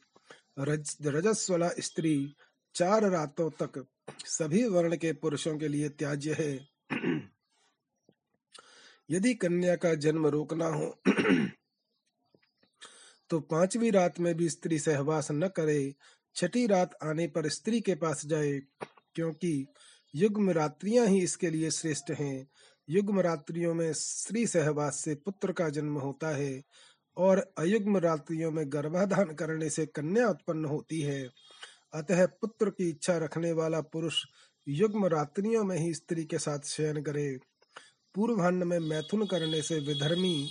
रज, 0.58 0.96
रजस्वला 1.02 1.70
स्त्री 1.78 2.34
चार 2.74 3.02
रातों 3.10 3.50
तक 3.50 3.86
सभी 4.26 4.64
वर्ण 4.68 4.96
के 4.96 5.12
पुरुषों 5.12 5.58
के 5.58 5.68
लिए 5.68 5.88
त्याज्य 5.88 6.32
है। 6.32 6.68
यदि 9.10 9.34
कन्या 9.34 9.76
का 9.76 9.94
जन्म 9.94 10.26
रोकना 10.26 10.66
हो 10.66 11.02
तो 13.30 13.40
पांचवी 13.40 13.90
रात 13.90 14.20
में 14.20 14.34
भी 14.34 14.50
स्त्री 14.50 14.78
सहवास 14.78 15.30
न 15.30 15.48
करे 15.48 15.94
छठी 16.34 16.66
रात 16.66 16.98
आने 17.02 17.26
पर 17.26 17.48
स्त्री 17.48 17.80
के 17.80 17.94
पास 17.94 18.26
जाए, 18.26 18.60
क्योंकि 19.14 19.66
युग्म 20.14 20.50
रात्रियाँ 20.50 21.06
ही 21.06 21.22
इसके 21.22 21.50
लिए 21.50 21.70
श्रेष्ठ 21.70 22.10
हैं। 22.10 22.48
युग्म 22.90 23.20
रात्रियों 23.20 23.74
में 23.74 23.92
स्त्री 23.92 24.46
सहवास 24.46 25.00
से 25.04 25.14
पुत्र 25.14 25.52
का 25.52 25.68
जन्म 25.68 25.98
होता 25.98 26.28
है, 26.28 26.62
और 27.16 27.54
अयुग्म 27.58 27.96
रात्रियों 27.96 28.50
में 28.50 28.72
गर्भाधान 28.72 29.34
करने 29.34 29.70
से 29.70 29.86
कन्या 29.86 30.28
उत्पन्न 30.28 30.64
होती 30.64 31.00
है। 31.00 31.28
अतः 31.94 32.26
पुत्र 32.26 32.70
की 32.70 32.88
इच्छा 32.88 33.16
रखने 33.16 33.52
वाला 33.52 33.80
पुरुष 33.80 34.24
युग्म 34.68 35.06
रात्रियों 35.06 35.64
में 35.64 35.78
ही 35.78 35.94
स्त्री 35.94 36.24
के 36.24 36.38
साथ 36.38 36.58
शयन 36.58 37.02
करे। 37.02 37.38
पूर्वान्न 38.14 38.66
में 38.66 38.78
मैथुन 38.78 39.26
करने 39.26 39.62
से 39.62 39.78
विधर्मी, 39.78 40.48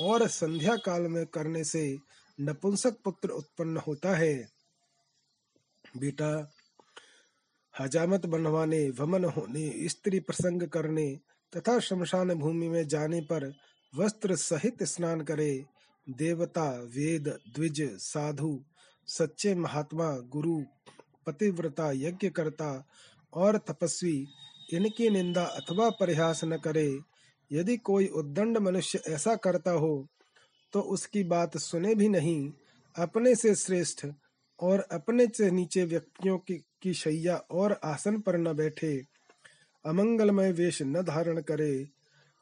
और 0.00 0.28
संध्या 0.28 0.76
काल 0.76 1.02
में 1.02 1.26
करने 1.26 1.64
से 1.64 1.98
नपुंसक 2.40 2.96
पुत्र 3.04 3.28
उत्पन्न 3.28 3.76
होता 3.76 4.16
है। 4.16 4.61
बेटा, 5.96 6.52
हजामत 7.74 8.26
बनवाने, 8.26 8.88
वमन 8.90 9.24
होने, 9.24 9.88
स्त्री 9.88 10.20
प्रसंग 10.20 10.62
करने, 10.68 11.06
तथा 11.52 11.78
शमशान 11.78 12.34
भूमि 12.34 12.68
में 12.68 12.86
जाने 12.88 13.20
पर 13.20 13.52
वस्त्र 13.92 14.36
सहित 14.36 14.82
स्नान 14.82 15.20
करे, 15.20 15.64
देवता, 16.06 16.70
वेद, 16.96 17.28
द्विज, 17.54 17.82
साधु, 17.98 18.64
सच्चे 19.08 19.54
महात्मा, 19.54 20.10
गुरु, 20.28 20.60
पतिव्रता 21.26 21.90
यज्ञ 21.94 22.28
करता 22.28 22.86
और 23.32 23.58
तपस्वी, 23.58 24.26
इनकी 24.72 25.10
निंदा 25.10 25.42
अथवा 25.42 25.90
परिहास 25.90 26.44
न 26.44 26.56
करे। 26.56 26.88
यदि 27.50 27.76
कोई 27.76 28.06
उद्दंड 28.06 28.58
मनुष्य 28.58 29.00
ऐसा 29.08 29.34
करता 29.36 29.70
हो 29.70 30.08
तो 30.72 30.80
उसकी 30.80 31.22
बात 31.24 31.56
सुने 31.56 31.94
भी 31.94 32.08
नहीं, 32.08 32.52
अपने 32.96 33.34
से 33.34 33.54
श्रेष्ठ 33.54 34.06
और 34.62 34.80
अपने 34.80 35.26
से 35.26 35.50
नीचे 35.50 35.84
व्यक्तियों 35.84 36.38
की, 36.38 36.54
की 36.82 36.94
शैया 36.94 37.36
और 37.36 37.80
आसन 37.84 38.20
पर 38.20 38.38
न 38.38 38.52
बैठे। 38.52 39.02
अमंगलमय 39.86 40.52
वेश 40.52 40.82
न 40.82 41.02
धारण 41.02 41.40
करे 41.40 41.88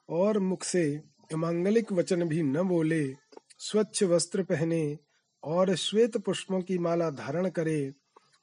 और 0.08 0.38
मुख 0.38 0.64
से 0.64 1.02
अमांगलिक 1.32 1.92
वचन 1.92 2.24
भी 2.24 2.42
न 2.42 2.62
बोले। 2.62 3.14
स्वच्छ 3.58 4.02
वस्त्र 4.02 4.42
पहने 4.42 4.98
और 5.44 5.74
श्वेत 5.74 6.16
पुष्पों 6.16 6.62
की 6.62 6.78
माला 6.78 7.10
धारण 7.10 7.48
करे। 7.48 7.92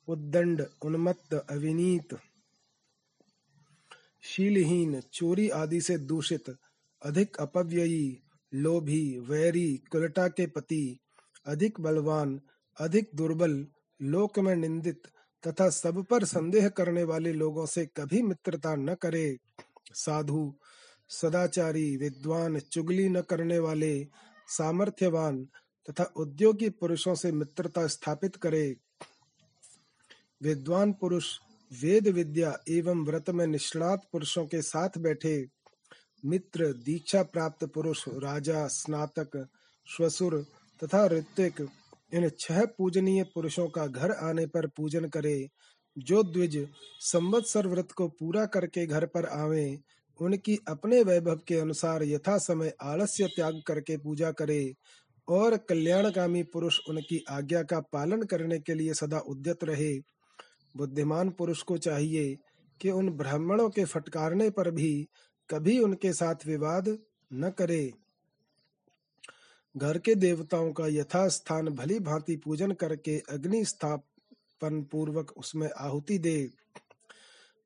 उद्दंड 0.08 0.66
उन्मत्त 0.86 1.34
अविनीत 1.34 2.18
शीलहीन 4.24 5.02
चोरी 5.14 5.50
आदि 5.50 5.82
से 5.82 5.98
दूषित 5.98 6.58
अधिक 7.02 7.38
अपव्ययी 7.38 8.22
लोभी 8.54 9.20
वैरी 9.20 9.82
कुलटा 9.92 10.28
के 10.28 10.48
पति 10.48 11.00
अधिक 11.46 11.80
बलवान 11.80 12.42
अधिक 12.80 13.10
दुर्बल, 13.16 13.68
लोक 14.02 14.40
में 14.40 14.56
निंदित 14.56 15.02
तथा 15.48 15.70
सब 15.70 16.04
पर 16.04 16.26
संदेह 16.26 16.70
करने 16.70 17.04
वाले 17.04 17.34
लोगों 17.34 17.66
से 17.66 17.86
कभी 17.86 18.22
मित्रता 18.22 18.76
न 18.76 18.94
करे। 18.94 19.38
साधु, 19.94 20.56
सदाचारी, 21.10 21.98
विद्वान, 21.98 22.60
चुगली 22.60 23.10
न 23.10 23.22
करने 23.22 23.60
वाले, 23.60 24.08
सामर्थ्यवान 24.48 25.48
तथा 25.90 26.04
उद्योगी 26.04 26.70
पुरुषों 26.70 27.16
से 27.16 27.32
मित्रता 27.32 27.88
स्थापित 27.88 28.36
करे। 28.36 28.76
विद्वान 30.44 30.94
पुरुष 30.94 31.40
वेद 31.82 32.08
विद्या 32.08 32.60
एवं 32.70 33.06
व्रत 33.06 33.30
में 33.30 33.48
निष्णात 33.48 34.02
पुरुषों 34.12 34.46
के 34.46 34.62
साथ 34.62 34.90
बैठे। 34.98 35.48
मित्र, 36.26 36.74
दीक्षा 36.74 37.24
प्राप्त 37.24 37.66
पुरुष, 37.66 38.08
राजा, 38.08 38.68
स्नातक, 38.68 39.48
श्वसुर 39.88 40.46
तथा 40.84 41.08
ऋत्विक 41.08 41.70
इन 42.14 42.30
छह 42.40 42.66
पूजनीय 42.66 43.24
पुरुषों 43.24 43.68
का 43.68 43.88
घर 43.88 44.12
आने 44.12 44.46
पर 44.46 44.68
पूजन 44.68 45.06
करे। 45.06 45.48
जो 45.98 46.24
द्विज 46.24 46.68
संवत्सर 47.00 47.68
व्रत 47.68 47.92
को 47.92 48.08
पूरा 48.08 48.46
करके 48.46 48.86
घर 48.86 49.06
पर 49.06 49.26
आवे, 49.26 49.80
उनकी 50.20 50.58
अपने 50.68 51.04
वैभव 51.04 51.40
के 51.48 51.56
अनुसार 51.56 52.04
यथा 52.04 52.38
समय 52.38 52.74
आलस्य 52.82 53.28
त्याग 53.28 53.62
करके 53.68 53.98
पूजा 53.98 54.32
करे 54.32 54.74
और 55.28 55.58
कल्याणकामी 55.58 56.44
पुरुष 56.44 56.80
उनकी 56.90 57.24
आज्ञा 57.30 57.64
का 57.64 57.80
पालन 57.80 58.24
करने 58.24 58.60
के 58.60 58.74
लिए 58.74 58.94
सदा 58.94 59.20
उद्यत 59.20 59.64
रहे। 59.64 60.00
बुद्धिमान 60.78 61.30
पुरुष 61.30 61.62
को 61.62 61.78
चाहिए 61.78 62.36
कि 62.82 62.90
उन 62.90 63.10
ब्राह्मणों 63.10 63.70
के 63.70 63.86
फटकारने 63.86 64.50
पर 64.50 64.72
भी 64.72 65.08
कभी 65.50 65.80
उनके 65.80 66.14
साथ 66.14 66.36
विवाद 66.48 66.98
न 67.34 67.50
करे। 67.50 67.92
घर 69.78 69.98
के 69.98 70.16
देवताओं 70.16 70.74
का 70.74 70.88
यथास्थान 70.88 71.70
भली 71.70 72.00
भांति 72.00 72.36
पूजन 72.36 72.72
करके 72.72 73.24
अग्नि 73.30 73.66
स्थापन 73.66 74.84
पूर्वक 74.84 75.32
उसमें 75.38 75.70
आहुति 75.78 76.18
दे। 76.18 76.50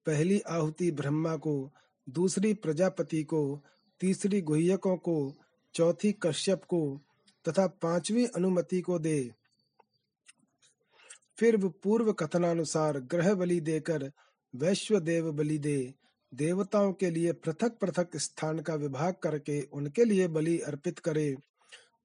पहली 0.06 0.40
आहुति 0.40 0.92
ब्रह्मा 0.92 1.36
को, 1.36 1.72
दूसरी 2.10 2.54
प्रजापति 2.54 3.24
को, 3.24 3.62
तीसरी 4.00 4.42
गुह्यकों 4.42 4.98
को, 4.98 5.36
चौथी 5.74 6.12
कश्यप 6.12 6.64
को 6.64 7.02
तथा 7.50 7.68
पांचवी 7.68 8.26
अनुमति 8.26 8.82
को 8.82 9.00
दे। 9.00 9.32
फिर 11.38 11.68
पूर्व 11.68 12.14
कथनानुसार 12.14 13.00
ग्रह 13.00 13.34
बलि 13.34 13.60
देकर 13.60 14.12
वैश्व 14.56 15.00
देव 15.00 15.32
बलि 15.32 15.58
दे। 15.58 15.94
देवताओं 16.34 16.94
के 16.94 17.10
लिए 17.10 17.32
पृथक 17.32 17.78
पृथक 17.78 18.18
स्थान 18.18 18.60
का 18.60 18.76
विभाग 18.76 19.14
करके 19.14 19.62
उनके 19.62 20.06
लिए 20.06 20.28
बलि 20.28 20.60
अर्पित 20.60 21.00
करे। 21.00 21.36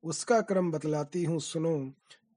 उसका 0.07 0.41
क्रम 0.41 0.71
बतलाती 0.71 1.25
हूँ, 1.25 1.41
सुनो। 1.41 1.93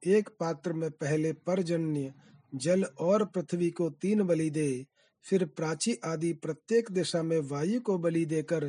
एक 0.07 0.29
पात्र 0.39 0.73
में 0.73 0.91
पहले 0.91 1.33
परजन्य 1.33 2.13
जल 2.55 2.83
और 2.83 3.25
पृथ्वी 3.25 3.71
को 3.71 3.89
तीन 3.89 4.23
बलि 4.23 4.49
दे, 4.49 4.85
फिर 5.23 5.45
प्राची 5.45 5.93
आदि 6.05 6.33
प्रत्येक 6.33 6.91
दिशा 6.91 7.23
में 7.23 7.39
वायु 7.39 7.81
को 7.81 7.97
बलि 7.97 8.25
देकर 8.25 8.65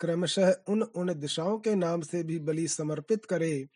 क्रमशः 0.00 0.54
उन 0.68 0.82
उन 0.82 1.14
दिशाओं 1.14 1.58
के 1.58 1.74
नाम 1.74 2.00
से 2.00 2.22
भी 2.22 2.38
बलि 2.38 2.68
समर्पित 2.68 3.24
करे। 3.24 3.66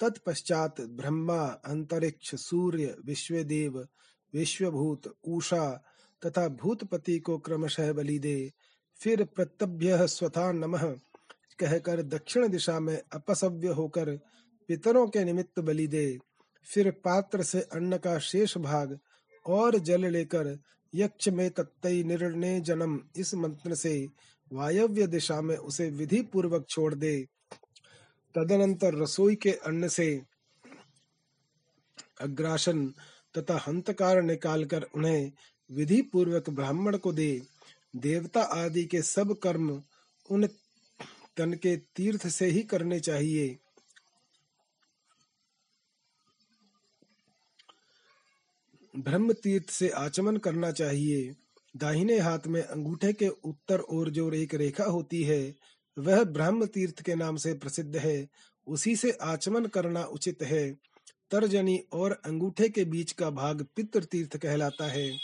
तत्पश्चात 0.00 0.80
ब्रह्मा, 0.80 1.46
अंतरिक्ष, 1.46 2.34
सूर्य, 2.34 2.96
विश्वदेव, 3.04 3.88
विश्वभूत, 4.34 5.14
उषा 5.28 5.84
तथा 6.26 6.48
भूतपति 6.48 7.18
को 7.18 7.38
क्रमशः 7.38 7.92
बलि 7.92 8.18
दे। 8.18 8.52
फिर 8.96 9.24
प्रत्यभ्य 9.24 10.06
स्वथा 10.06 10.52
नमः। 10.52 10.94
कहकर 11.58 12.02
दक्षिण 12.02 12.48
दिशा 12.48 12.78
में 12.80 13.00
अपसव्य 13.12 13.68
होकर 13.68 14.10
पितरों 14.68 15.06
के 15.08 15.24
निमित्त 15.24 15.60
बलि 15.60 15.86
दे, 15.86 16.18
फिर 16.66 16.90
पात्र 17.04 17.42
से 17.42 17.60
अन्न 17.72 17.96
का 17.98 18.18
शेष 18.18 18.56
भाग 18.58 18.98
और 19.46 19.78
जल 19.78 20.06
लेकर 20.06 20.58
यक्ष 20.92 21.28
में 21.28 21.50
तत्तई 21.50 22.02
निर्णय 22.04 22.60
जन्म 22.60 23.00
इस 23.16 23.34
मंत्र 23.34 23.74
से 23.74 23.94
वायव्य 24.50 25.06
दिशा 25.06 25.40
में 25.40 25.56
उसे 25.56 25.88
विधि 25.90 26.20
पूर्वक 26.22 26.66
छोड़ 26.68 26.94
दे। 26.94 27.16
तदनंतर 28.34 28.94
रसोई 28.94 29.34
के 29.34 29.52
अन्न 29.66 29.88
से 29.88 30.06
अग्रासन 32.20 32.86
तथा 33.34 33.56
हंतकार 33.58 34.22
निकालकर 34.22 34.86
उन्हें 34.94 35.32
विधि 35.70 36.00
पूर्वक 36.02 36.50
ब्राह्मण 36.50 36.96
को 36.96 37.12
दे। 37.12 37.42
देवता 37.96 38.42
आदि 38.54 38.84
के 38.84 39.02
सब 39.02 39.34
कर्म 39.42 39.70
उन 40.30 40.46
तन 41.36 41.52
के 41.52 41.76
तीर्थ 41.76 42.28
से 42.28 42.46
ही 42.46 42.62
करने 42.62 43.00
चाहिए। 43.00 43.58
ब्रह्म 48.96 49.32
तीर्थ 49.32 49.70
से 49.70 49.88
आचमन 49.88 50.36
करना 50.36 50.70
चाहिए। 50.70 51.34
दाहिने 51.76 52.18
हाथ 52.18 52.38
में 52.46 52.62
अंगूठे 52.62 53.12
के 53.12 53.28
उत्तर 53.28 53.80
ओर 53.80 54.10
जो 54.10 54.32
एक 54.32 54.54
रेखा 54.54 54.84
होती 54.84 55.22
है, 55.22 55.54
वह 55.98 56.24
ब्रह्म 56.24 56.66
तीर्थ 56.66 57.02
के 57.02 57.14
नाम 57.14 57.36
से 57.36 57.54
प्रसिद्ध 57.54 57.96
है। 57.96 58.28
उसी 58.66 58.96
से 58.96 59.10
आचमन 59.10 59.66
करना 59.66 60.04
उचित 60.04 60.42
है। 60.42 60.76
तर्जनी 61.30 61.84
और 61.92 62.12
अंगूठे 62.12 62.68
के 62.68 62.84
बीच 62.84 63.12
का 63.12 63.30
भाग 63.30 63.66
पितृ 63.76 64.00
तीर्थ 64.00 64.36
कहलाता 64.36 64.88
है। 64.88 65.18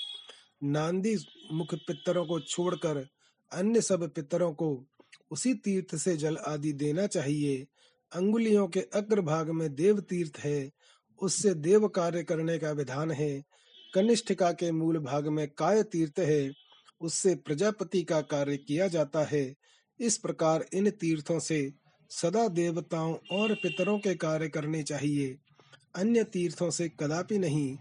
नांदी 0.62 1.16
मुख 1.52 1.74
पितरों 1.74 2.26
को 2.26 2.40
छोड़कर 2.40 3.08
अन्य 3.52 3.80
सब 3.80 4.08
पितरों 4.08 4.52
को 4.52 4.86
उसी 5.30 5.54
तीर्थ 5.54 5.96
से 5.96 6.16
जल 6.16 6.36
आदि 6.36 6.72
देना 6.72 7.06
चाहिए। 7.06 7.66
अंगुलियों 8.12 8.68
के 8.68 8.80
अग्र 8.80 9.20
भाग 9.20 9.50
में 9.50 9.74
देव 9.74 10.00
तीर्थ 10.00 10.38
है, 10.38 10.70
उससे 11.22 11.54
देव 11.54 11.88
कार्य 11.88 12.22
करने 12.22 12.58
का 12.58 12.70
विधान 12.70 13.10
है। 13.10 13.44
कनिष्ठिका 13.94 14.52
के 14.52 14.72
मूल 14.72 14.98
भाग 14.98 15.28
में 15.28 15.48
काय 15.48 15.82
तीर्थ 15.82 16.18
है, 16.18 16.52
उससे 17.00 17.34
प्रजापति 17.34 18.02
का 18.02 18.20
कार्य 18.20 18.56
किया 18.56 18.88
जाता 18.88 19.24
है। 19.24 19.54
इस 20.00 20.18
प्रकार 20.18 20.66
इन 20.72 20.90
तीर्थों 20.90 21.38
से 21.38 21.72
सदा 22.10 22.48
देवताओं 22.48 23.14
और 23.32 23.54
पितरों 23.54 23.98
के 23.98 24.14
कार्य 24.14 24.48
करने 24.48 24.82
चाहिए। 24.82 25.38
अन्य 25.94 26.24
तीर्थों 26.24 26.70
से 26.70 26.88
कदापि 26.88 27.38
नहीं, 27.38 27.76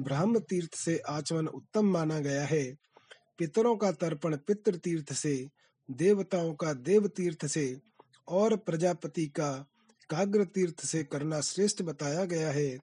ब्रह्म 0.00 0.38
तीर्थ 0.38 0.74
से 0.74 0.98
आचमन 0.98 1.46
उत्तम 1.46 1.86
माना 1.86 2.18
गया 2.18 2.44
है। 2.44 2.76
पितरों 3.38 3.76
का 3.76 3.92
तर्पण 3.92 4.36
पितृ 4.36 4.76
तीर्थ 4.76 5.12
से 5.12 5.48
देवताओं 5.90 6.54
का 6.54 6.72
देव 6.72 7.06
तीर्थ 7.06 7.46
से 7.46 7.80
और 8.28 8.56
प्रजापति 8.56 9.26
का 9.26 9.66
काग्र 10.10 10.44
तीर्थ 10.44 10.80
से 10.80 11.04
करना 11.04 11.40
श्रेष्ठ 11.40 11.82
बताया 11.82 12.24
गया 12.24 12.50
है। 12.50 12.78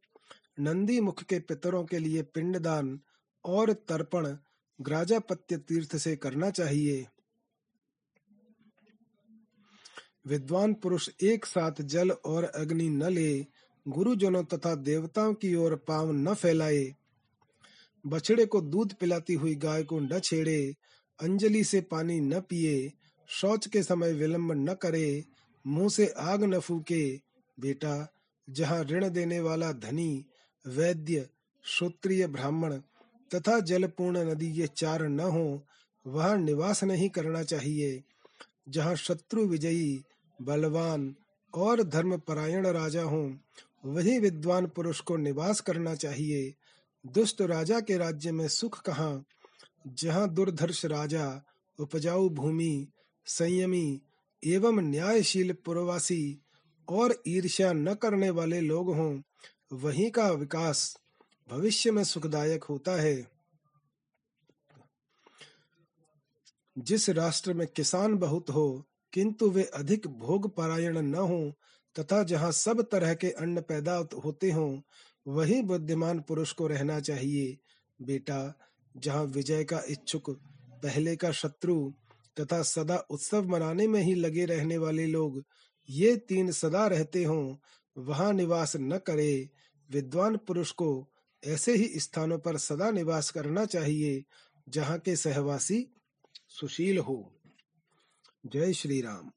नंदी 0.59 0.99
मुख 1.01 1.23
के 1.23 1.39
पितरों 1.39 1.85
के 1.85 1.99
लिए 1.99 2.21
पिंडदान 2.21 2.99
और 3.45 3.73
तर्पण 3.73 4.37
ग्राजापत्य 4.81 5.57
तीर्थ 5.57 5.97
से 5.97 6.15
करना 6.15 6.49
चाहिए। 6.49 7.07
विद्वान 10.27 10.73
पुरुष 10.73 11.09
एक 11.23 11.45
साथ 11.45 11.81
जल 11.81 12.11
और 12.11 12.43
अग्नि 12.43 12.89
न 12.89 13.03
ले, 13.03 13.45
गुरुजनों 13.87 14.43
तथा 14.43 14.75
देवताओं 14.75 15.33
की 15.33 15.55
ओर 15.55 15.75
पाव 15.75 16.11
न 16.11 16.33
फैलाए। 16.33 16.95
बछड़े 18.07 18.45
को 18.45 18.61
दूध 18.61 18.93
पिलाती 18.93 19.33
हुई 19.33 19.55
गाय 19.55 19.83
को 19.83 19.99
न 19.99 20.19
छेड़े 20.19 20.75
अंजलि 21.21 21.63
से 21.63 21.81
पानी 21.81 22.19
न 22.19 22.39
पिए, 22.39 22.93
शौच 23.27 23.67
के 23.67 23.83
समय 23.83 24.13
विलंब 24.13 24.51
न 24.51 24.73
करे, 24.73 25.25
मुँह 25.67 25.89
से 25.89 26.07
आग 26.07 26.43
न 26.43 26.59
फूके, 26.59 27.21
बेटा, 27.59 28.13
जहाँ 28.49 28.83
ऋण 28.83 29.09
देने 29.09 29.39
वाला 29.39 29.71
धनी, 29.71 30.25
वैद्य 30.67 31.29
श्रोत्रिय 31.63 32.27
ब्राह्मण 32.27 32.73
तथा 33.35 33.59
जलपूर्ण 33.59 34.17
नदी 34.31 34.47
ये 34.47 34.67
चार 34.67 35.03
न 35.07 35.19
हो, 35.19 35.65
वहाँ 36.07 36.37
निवास 36.37 36.83
नहीं 36.83 37.09
करना 37.09 37.43
चाहिए। 37.43 38.03
जहाँ 38.69 38.95
शत्रु 38.95 39.45
विजयी, 39.45 40.03
बलवान 40.41 41.15
और 41.53 41.83
धर्म 41.83 42.17
परायण 42.17 42.67
राजा 42.67 43.03
हो, 43.03 43.37
वही 43.85 44.19
विद्वान 44.19 44.65
पुरुष 44.67 44.99
को 44.99 45.17
निवास 45.17 45.61
करना 45.61 45.95
चाहिए। 45.95 46.53
दुष्ट 47.07 47.41
राजा 47.41 47.79
के 47.79 47.97
राज्य 47.97 48.31
में 48.31 48.47
सुख 48.47 48.81
कहाँ 48.81 49.25
जहाँ 49.87 50.29
दुर्धर्ष 50.29 50.85
राजा 50.85 51.43
उपजाऊ 51.79 52.29
भूमि, 52.29 52.87
संयमी 53.25 54.01
एवं 54.45 54.81
न्यायशील 54.81 55.53
पुरवासी 55.53 56.41
और 56.89 57.23
ईर्ष्या 57.27 57.73
न 57.73 57.93
करने 57.93 58.29
वाले 58.29 58.61
लोग 58.61 58.95
हों, 58.95 59.21
वहीं 59.73 60.11
का 60.11 60.31
विकास 60.31 60.97
भविष्य 61.49 61.91
में 61.91 62.03
सुखदायक 62.03 62.63
होता 62.63 62.91
है। 62.91 63.27
जिस 66.77 67.09
राष्ट्र 67.09 67.53
में 67.53 67.67
किसान 67.67 68.15
बहुत 68.15 68.49
हो, 68.49 68.85
किंतु 69.13 69.49
वे 69.49 69.63
अधिक 69.63 70.07
भोग 70.07 70.55
परायण 70.55 71.01
न 71.01 71.15
हो 71.15 71.53
तथा 71.99 72.23
जहाँ 72.23 72.51
सब 72.51 72.81
तरह 72.81 73.13
के 73.13 73.31
अन्न 73.31 73.61
पैदा 73.61 73.95
होते 74.25 74.51
हों, 74.51 74.81
वही 75.27 75.61
बुद्धिमान 75.61 76.19
पुरुष 76.19 76.51
को 76.51 76.67
रहना 76.67 76.99
चाहिए। 76.99 77.57
बेटा 78.01 78.68
जहाँ 78.97 79.25
विजय 79.25 79.63
का 79.63 79.83
इच्छुक, 79.89 80.29
पहले 80.83 81.15
का 81.15 81.31
शत्रु 81.31 81.93
तथा 82.39 82.61
सदा 82.61 82.97
उत्सव 82.97 83.47
मनाने 83.47 83.87
में 83.87 84.01
ही 84.01 84.15
लगे 84.15 84.45
रहने 84.45 84.77
वाले 84.77 85.07
लोग, 85.07 85.43
ये 85.89 86.15
तीन 86.17 86.51
सदा 86.51 86.87
रहते 86.87 87.23
हों, 87.23 87.55
वहाँ 87.97 88.33
निवास 88.33 88.75
न 88.75 88.97
करे, 88.97 89.49
विद्वान 89.91 90.37
पुरुष 90.37 90.71
को 90.71 91.09
ऐसे 91.45 91.75
ही 91.75 91.99
स्थानों 91.99 92.39
पर 92.39 92.57
सदा 92.57 92.91
निवास 92.91 93.31
करना 93.31 93.65
चाहिए, 93.65 94.23
जहाँ 94.69 94.99
के 94.99 95.15
सहवासी 95.15 95.87
सुशील 96.47 96.97
हो। 96.97 97.33
जय 98.45 98.73
श्री 98.73 99.01
राम। 99.01 99.31